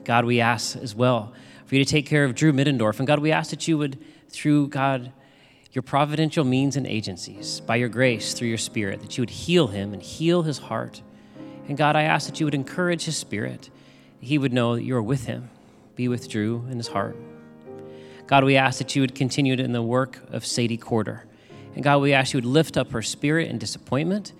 God, 0.03 0.25
we 0.25 0.41
ask 0.41 0.75
as 0.77 0.93
well 0.93 1.33
for 1.65 1.75
you 1.75 1.83
to 1.83 1.89
take 1.89 2.05
care 2.05 2.25
of 2.25 2.35
Drew 2.35 2.51
Middendorf. 2.51 2.99
And 2.99 3.07
God, 3.07 3.19
we 3.19 3.31
ask 3.31 3.49
that 3.51 3.67
you 3.67 3.77
would, 3.77 3.97
through 4.29 4.67
God, 4.67 5.11
your 5.71 5.81
providential 5.81 6.43
means 6.43 6.75
and 6.75 6.85
agencies, 6.85 7.59
by 7.61 7.77
your 7.77 7.89
grace, 7.89 8.33
through 8.33 8.49
your 8.49 8.57
spirit, 8.57 9.01
that 9.01 9.17
you 9.17 9.21
would 9.21 9.29
heal 9.29 9.67
him 9.67 9.93
and 9.93 10.01
heal 10.01 10.43
his 10.43 10.59
heart. 10.59 11.01
And 11.67 11.77
God, 11.77 11.95
I 11.95 12.03
ask 12.03 12.27
that 12.27 12.39
you 12.39 12.45
would 12.45 12.53
encourage 12.53 13.05
his 13.05 13.17
spirit. 13.17 13.69
He 14.19 14.37
would 14.37 14.53
know 14.53 14.75
that 14.75 14.83
you 14.83 14.95
are 14.95 15.01
with 15.01 15.25
him. 15.25 15.49
Be 15.95 16.07
with 16.07 16.29
Drew 16.29 16.65
in 16.69 16.77
his 16.77 16.89
heart. 16.89 17.15
God, 18.27 18.43
we 18.43 18.55
ask 18.55 18.77
that 18.77 18.95
you 18.95 19.01
would 19.01 19.15
continue 19.15 19.53
in 19.53 19.71
the 19.71 19.81
work 19.81 20.19
of 20.31 20.45
Sadie 20.45 20.77
Corder. 20.77 21.25
And 21.75 21.83
God, 21.83 22.01
we 22.01 22.13
ask 22.13 22.33
you 22.33 22.37
would 22.37 22.45
lift 22.45 22.77
up 22.77 22.91
her 22.91 23.01
spirit 23.01 23.49
in 23.49 23.57
disappointment. 23.57 24.33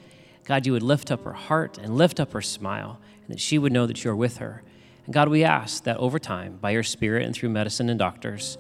God, 0.46 0.66
you 0.66 0.74
would 0.74 0.84
lift 0.84 1.10
up 1.10 1.24
her 1.24 1.34
heart 1.34 1.78
and 1.78 1.98
lift 1.98 2.20
up 2.20 2.34
her 2.34 2.42
smile, 2.42 3.00
and 3.26 3.34
that 3.34 3.40
she 3.40 3.58
would 3.58 3.72
know 3.72 3.88
that 3.88 4.04
you 4.04 4.12
are 4.12 4.16
with 4.16 4.38
her. 4.38 4.62
And 5.06 5.14
God, 5.14 5.30
we 5.30 5.44
ask 5.44 5.84
that 5.84 5.98
over 5.98 6.20
time, 6.20 6.58
by 6.62 6.72
your 6.72 6.84
Spirit 6.84 7.26
and 7.26 7.36
through 7.36 7.50
medicine 7.50 7.90
and 7.90 8.00
doctors, 8.00 8.58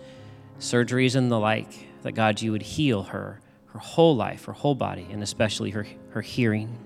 surgeries 0.60 1.16
and 1.16 1.32
the 1.32 1.40
like, 1.40 1.88
that 2.04 2.14
God, 2.14 2.42
you 2.42 2.52
would 2.52 2.62
heal 2.62 3.04
her, 3.04 3.40
her 3.68 3.80
whole 3.80 4.16
life, 4.16 4.46
her 4.46 4.54
whole 4.54 4.76
body, 4.76 5.08
and 5.10 5.24
especially 5.24 5.70
her, 5.70 5.88
her 6.10 6.22
hearing. 6.22 6.78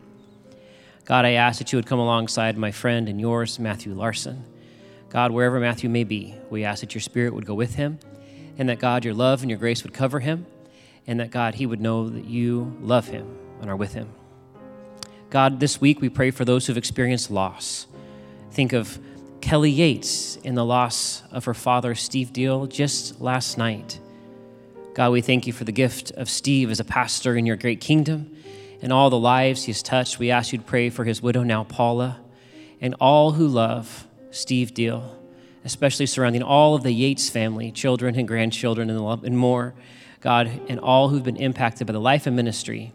God, 1.06 1.26
I 1.26 1.32
ask 1.32 1.58
that 1.58 1.72
you 1.72 1.78
would 1.78 1.88
come 1.88 2.00
alongside 2.00 2.58
my 2.58 2.72
friend 2.72 3.10
and 3.10 3.20
yours, 3.20 3.58
Matthew 3.60 3.94
Larson. 3.94 4.46
God, 5.10 5.32
wherever 5.32 5.60
Matthew 5.60 5.90
may 5.90 6.04
be, 6.04 6.36
we 6.50 6.64
ask 6.64 6.82
that 6.82 6.94
your 6.94 7.02
Spirit 7.02 7.34
would 7.34 7.46
go 7.46 7.56
with 7.56 7.76
him, 7.76 7.98
and 8.58 8.70
that 8.70 8.80
God, 8.80 9.06
your 9.06 9.14
love 9.14 9.42
and 9.42 9.50
your 9.50 9.60
grace 9.60 9.84
would 9.84 9.94
cover 9.94 10.20
him, 10.20 10.46
and 11.08 11.20
that 11.20 11.32
God, 11.32 11.56
he 11.56 11.66
would 11.66 11.82
know 11.82 12.10
that 12.10 12.26
you 12.26 12.78
love 12.82 13.08
him 13.08 13.38
and 13.62 13.70
are 13.70 13.76
with 13.76 13.94
him. 13.94 14.10
God, 15.30 15.60
this 15.60 15.82
week 15.82 16.00
we 16.00 16.10
pray 16.10 16.30
for 16.30 16.46
those 16.46 16.68
who've 16.68 16.78
experienced 16.78 17.32
loss. 17.32 17.88
Think 18.52 18.74
of 18.74 19.00
Kelly 19.48 19.72
Yates 19.72 20.36
in 20.44 20.56
the 20.56 20.66
loss 20.66 21.24
of 21.32 21.46
her 21.46 21.54
father, 21.54 21.96
Steve 21.96 22.34
Deal, 22.34 22.66
just 22.68 23.22
last 23.22 23.58
night. 23.58 23.98
God, 24.94 25.14
we 25.14 25.22
thank 25.22 25.48
you 25.48 25.54
for 25.54 25.64
the 25.64 25.72
gift 25.72 26.12
of 26.12 26.30
Steve 26.30 26.70
as 26.70 26.82
a 26.82 26.84
pastor 26.84 27.38
in 27.38 27.46
your 27.46 27.56
great 27.56 27.80
kingdom 27.80 28.36
and 28.82 28.92
all 28.92 29.10
the 29.10 29.18
lives 29.18 29.64
he 29.64 29.72
has 29.72 29.82
touched. 29.82 30.20
We 30.20 30.32
ask 30.32 30.52
you 30.52 30.58
to 30.58 30.66
pray 30.66 30.90
for 30.90 31.06
his 31.06 31.22
widow 31.22 31.44
now, 31.44 31.64
Paula, 31.64 32.20
and 32.82 32.94
all 33.00 33.32
who 33.32 33.48
love 33.48 34.06
Steve 34.32 34.74
Deal, 34.74 35.18
especially 35.64 36.08
surrounding 36.08 36.44
all 36.44 36.76
of 36.76 36.84
the 36.84 36.92
Yates 36.92 37.30
family, 37.30 37.72
children 37.72 38.16
and 38.16 38.28
grandchildren 38.28 38.90
and, 38.90 39.24
and 39.24 39.38
more. 39.38 39.74
God, 40.20 40.52
and 40.68 40.78
all 40.78 41.08
who've 41.08 41.24
been 41.24 41.38
impacted 41.38 41.88
by 41.88 41.94
the 41.94 42.02
life 42.02 42.28
and 42.28 42.36
ministry, 42.36 42.92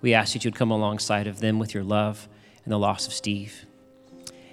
we 0.00 0.14
ask 0.14 0.34
that 0.34 0.44
you'd 0.44 0.54
come 0.54 0.70
alongside 0.70 1.26
of 1.26 1.40
them 1.40 1.58
with 1.58 1.74
your 1.74 1.82
love 1.82 2.28
and 2.64 2.70
the 2.70 2.78
loss 2.78 3.08
of 3.08 3.12
Steve. 3.12 3.64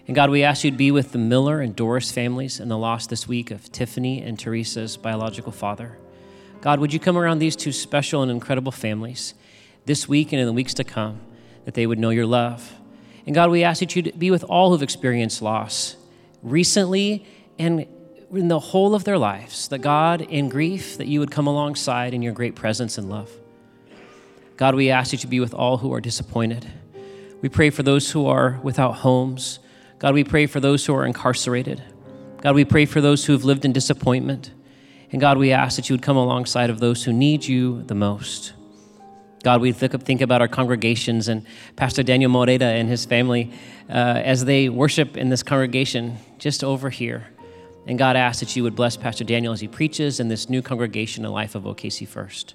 And 0.08 0.16
God, 0.16 0.30
we 0.30 0.44
ask 0.44 0.64
you 0.64 0.72
to 0.72 0.78
be 0.78 0.92
with 0.92 1.12
the 1.12 1.18
Miller 1.18 1.62
and 1.62 1.76
Doris 1.76 2.12
families 2.12 2.60
and 2.60 2.70
the 2.70 2.78
loss 2.78 3.08
this 3.08 3.28
week 3.28 3.50
of 3.50 3.72
Tiffany 3.72 4.22
and 4.22 4.38
Teresa's 4.38 4.98
biological 4.98 5.52
father. 5.52 5.98
God, 6.62 6.80
would 6.80 6.94
you 6.94 7.00
come 7.00 7.18
around 7.18 7.40
these 7.40 7.56
two 7.56 7.72
special 7.72 8.22
and 8.22 8.32
incredible 8.32 8.72
families 8.72 9.34
this 9.86 10.08
week 10.08 10.32
and 10.32 10.40
in 10.40 10.46
the 10.46 10.54
weeks 10.54 10.74
to 10.76 10.84
come, 10.84 11.22
that 11.66 11.74
they 11.74 11.88
would 11.88 12.00
know 12.00 12.10
your 12.10 12.26
love. 12.26 12.76
And 13.26 13.34
God, 13.34 13.50
we 13.50 13.64
ask 13.64 13.80
that 13.80 13.96
you 13.96 14.04
be 14.12 14.30
with 14.30 14.44
all 14.44 14.72
who've 14.72 14.84
experienced 14.84 15.42
loss 15.42 15.96
recently 16.44 17.26
and 17.58 17.88
in 18.32 18.48
the 18.48 18.60
whole 18.60 18.96
of 18.96 19.04
their 19.04 19.18
lives, 19.18 19.68
that 19.70 19.80
God, 19.80 20.22
in 20.22 20.50
grief, 20.50 20.98
that 20.98 21.08
you 21.08 21.20
would 21.20 21.32
come 21.32 21.48
alongside 21.48 22.14
in 22.14 22.22
your 22.22 22.34
great 22.34 22.56
presence 22.56 22.98
and 22.98 23.10
love. 23.10 23.32
God, 24.58 24.76
we 24.76 24.90
ask 24.90 25.12
that 25.12 25.24
you 25.24 25.30
be 25.30 25.40
with 25.40 25.54
all 25.54 25.78
who 25.78 25.94
are 25.94 26.02
disappointed. 26.02 26.68
We 27.42 27.50
pray 27.50 27.70
for 27.70 27.84
those 27.84 28.12
who 28.12 28.26
are 28.26 28.60
without 28.64 28.94
homes 28.98 29.60
God, 30.06 30.14
we 30.14 30.24
pray 30.24 30.46
for 30.46 30.60
those 30.60 30.86
who 30.86 30.94
are 30.94 31.04
incarcerated. 31.04 31.82
God, 32.44 32.54
we 32.54 32.64
pray 32.64 32.86
for 32.86 33.02
those 33.02 33.26
who 33.26 33.34
have 33.34 33.44
lived 33.44 33.66
in 33.66 33.74
disappointment. 33.74 34.52
And 35.12 35.20
God, 35.20 35.40
we 35.40 35.52
ask 35.52 35.78
that 35.78 35.90
you 35.90 35.96
would 35.96 36.04
come 36.04 36.16
alongside 36.16 36.70
of 36.70 36.80
those 36.80 37.04
who 37.04 37.12
need 37.12 37.44
you 37.44 37.82
the 37.82 37.96
most. 37.96 38.54
God, 39.44 39.62
we 39.62 39.72
think 39.72 40.22
about 40.22 40.42
our 40.42 40.48
congregations 40.48 41.28
and 41.28 41.44
Pastor 41.76 42.04
Daniel 42.04 42.30
Moreda 42.30 42.62
and 42.62 42.88
his 42.88 43.04
family 43.04 43.52
uh, 43.90 43.94
as 43.94 44.46
they 44.46 44.70
worship 44.70 45.18
in 45.18 45.30
this 45.30 45.42
congregation 45.42 46.20
just 46.38 46.64
over 46.64 46.92
here. 46.92 47.26
And 47.88 47.98
God 47.98 48.16
asks 48.16 48.42
that 48.42 48.56
you 48.56 48.62
would 48.62 48.76
bless 48.76 48.96
Pastor 48.96 49.24
Daniel 49.24 49.54
as 49.54 49.60
he 49.60 49.68
preaches 49.68 50.20
in 50.20 50.28
this 50.28 50.52
new 50.52 50.62
congregation, 50.62 51.24
the 51.24 51.32
life 51.32 51.56
of 51.56 51.64
OKC 51.64 52.08
First. 52.08 52.54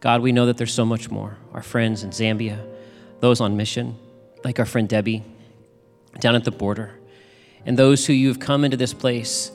God, 0.00 0.22
we 0.22 0.32
know 0.32 0.46
that 0.46 0.56
there's 0.56 0.74
so 0.74 0.84
much 0.84 1.08
more. 1.08 1.36
Our 1.52 1.62
friends 1.62 2.02
in 2.02 2.10
Zambia, 2.10 2.58
those 3.20 3.40
on 3.40 3.56
mission, 3.56 3.96
like 4.42 4.58
our 4.58 4.66
friend 4.66 4.88
Debbie 4.88 5.22
down 6.20 6.34
at 6.34 6.44
the 6.44 6.50
border, 6.50 6.98
and 7.66 7.78
those 7.78 8.06
who 8.06 8.12
you've 8.12 8.40
come 8.40 8.64
into 8.64 8.76
this 8.76 8.94
place, 8.94 9.50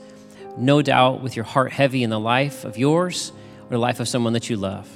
no 0.57 0.81
doubt 0.81 1.21
with 1.21 1.35
your 1.35 1.45
heart 1.45 1.71
heavy 1.71 2.03
in 2.03 2.09
the 2.09 2.19
life 2.19 2.65
of 2.65 2.77
yours 2.77 3.31
or 3.65 3.69
the 3.69 3.77
life 3.77 3.99
of 3.99 4.07
someone 4.07 4.33
that 4.33 4.49
you 4.49 4.57
love. 4.57 4.89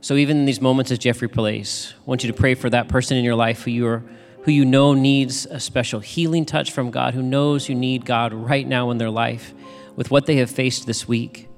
So 0.00 0.14
even 0.14 0.38
in 0.38 0.44
these 0.46 0.60
moments 0.60 0.90
as 0.90 0.98
Jeffrey 0.98 1.28
plays, 1.28 1.94
I 1.98 2.02
want 2.04 2.24
you 2.24 2.32
to 2.32 2.36
pray 2.36 2.54
for 2.54 2.70
that 2.70 2.88
person 2.88 3.16
in 3.16 3.24
your 3.24 3.34
life 3.34 3.62
who 3.64 3.70
you 3.70 3.86
are 3.86 4.02
who 4.42 4.52
you 4.52 4.64
know 4.64 4.94
needs 4.94 5.46
a 5.46 5.60
special 5.60 6.00
healing 6.00 6.46
touch 6.46 6.70
from 6.70 6.90
God, 6.90 7.14
who 7.14 7.22
knows 7.22 7.68
you 7.68 7.74
need 7.74 8.06
God 8.06 8.32
right 8.32 8.66
now 8.66 8.90
in 8.90 8.98
their 8.98 9.10
life 9.10 9.52
with 9.96 10.10
what 10.10 10.26
they 10.26 10.36
have 10.36 10.50
faced 10.50 10.86
this 10.86 11.06
week. 11.06 11.48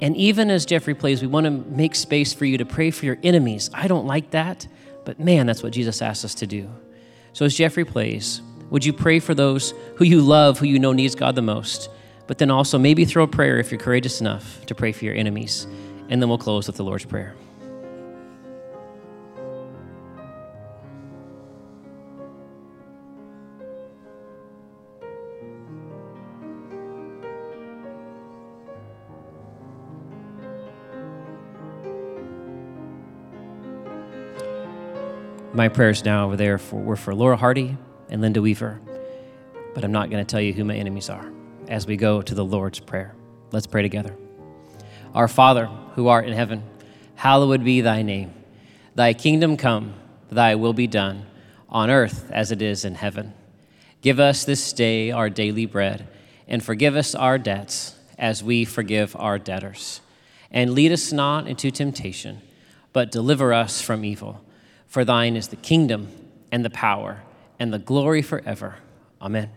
And 0.00 0.16
even 0.16 0.50
as 0.50 0.64
Jeffrey 0.64 0.94
plays, 0.94 1.20
we 1.20 1.28
want 1.28 1.44
to 1.44 1.50
make 1.50 1.94
space 1.94 2.32
for 2.32 2.46
you 2.46 2.56
to 2.58 2.64
pray 2.64 2.90
for 2.90 3.04
your 3.04 3.18
enemies. 3.22 3.68
I 3.74 3.86
don't 3.86 4.06
like 4.06 4.30
that, 4.30 4.66
but 5.04 5.20
man, 5.20 5.46
that's 5.46 5.62
what 5.62 5.72
Jesus 5.72 6.00
asked 6.00 6.24
us 6.24 6.34
to 6.36 6.46
do. 6.46 6.70
So 7.32 7.44
as 7.44 7.54
Jeffrey 7.54 7.84
plays, 7.84 8.42
would 8.70 8.84
you 8.84 8.92
pray 8.92 9.18
for 9.18 9.34
those 9.34 9.74
who 9.96 10.04
you 10.04 10.20
love, 10.20 10.58
who 10.58 10.66
you 10.66 10.78
know 10.78 10.92
needs 10.92 11.14
God 11.14 11.34
the 11.34 11.42
most? 11.42 11.90
But 12.26 12.38
then 12.38 12.50
also 12.50 12.78
maybe 12.78 13.04
throw 13.04 13.24
a 13.24 13.28
prayer 13.28 13.58
if 13.58 13.70
you're 13.70 13.80
courageous 13.80 14.20
enough 14.20 14.64
to 14.66 14.74
pray 14.74 14.92
for 14.92 15.04
your 15.04 15.14
enemies. 15.14 15.66
And 16.08 16.22
then 16.22 16.28
we'll 16.28 16.38
close 16.38 16.66
with 16.66 16.76
the 16.76 16.84
Lord's 16.84 17.04
Prayer. 17.04 17.34
My 35.52 35.68
prayers 35.68 36.04
now 36.04 36.36
there 36.36 36.58
for, 36.58 36.76
were 36.80 36.94
for 36.94 37.12
Laura 37.12 37.36
Hardy 37.36 37.76
and 38.08 38.22
Linda 38.22 38.40
Weaver, 38.40 38.80
but 39.74 39.82
I'm 39.82 39.90
not 39.90 40.08
going 40.08 40.24
to 40.24 40.30
tell 40.30 40.40
you 40.40 40.52
who 40.52 40.64
my 40.64 40.76
enemies 40.76 41.10
are 41.10 41.28
as 41.66 41.88
we 41.88 41.96
go 41.96 42.22
to 42.22 42.34
the 42.36 42.44
Lord's 42.44 42.78
Prayer. 42.78 43.16
Let's 43.50 43.66
pray 43.66 43.82
together. 43.82 44.14
Our 45.12 45.26
Father, 45.26 45.66
who 45.96 46.06
art 46.06 46.28
in 46.28 46.34
heaven, 46.34 46.62
hallowed 47.16 47.64
be 47.64 47.80
thy 47.80 48.02
name. 48.02 48.32
Thy 48.94 49.12
kingdom 49.12 49.56
come, 49.56 49.94
thy 50.30 50.54
will 50.54 50.72
be 50.72 50.86
done, 50.86 51.26
on 51.68 51.90
earth 51.90 52.30
as 52.30 52.52
it 52.52 52.62
is 52.62 52.84
in 52.84 52.94
heaven. 52.94 53.34
Give 54.02 54.20
us 54.20 54.44
this 54.44 54.72
day 54.72 55.10
our 55.10 55.28
daily 55.28 55.66
bread, 55.66 56.06
and 56.46 56.62
forgive 56.62 56.94
us 56.94 57.12
our 57.16 57.38
debts 57.38 57.96
as 58.16 58.44
we 58.44 58.64
forgive 58.64 59.16
our 59.16 59.36
debtors. 59.36 60.00
And 60.52 60.74
lead 60.74 60.92
us 60.92 61.12
not 61.12 61.48
into 61.48 61.72
temptation, 61.72 62.40
but 62.92 63.10
deliver 63.10 63.52
us 63.52 63.82
from 63.82 64.04
evil. 64.04 64.44
For 64.90 65.04
thine 65.04 65.36
is 65.36 65.48
the 65.48 65.56
kingdom 65.56 66.08
and 66.50 66.64
the 66.64 66.70
power 66.70 67.22
and 67.60 67.72
the 67.72 67.78
glory 67.78 68.22
forever. 68.22 68.74
Amen. 69.22 69.50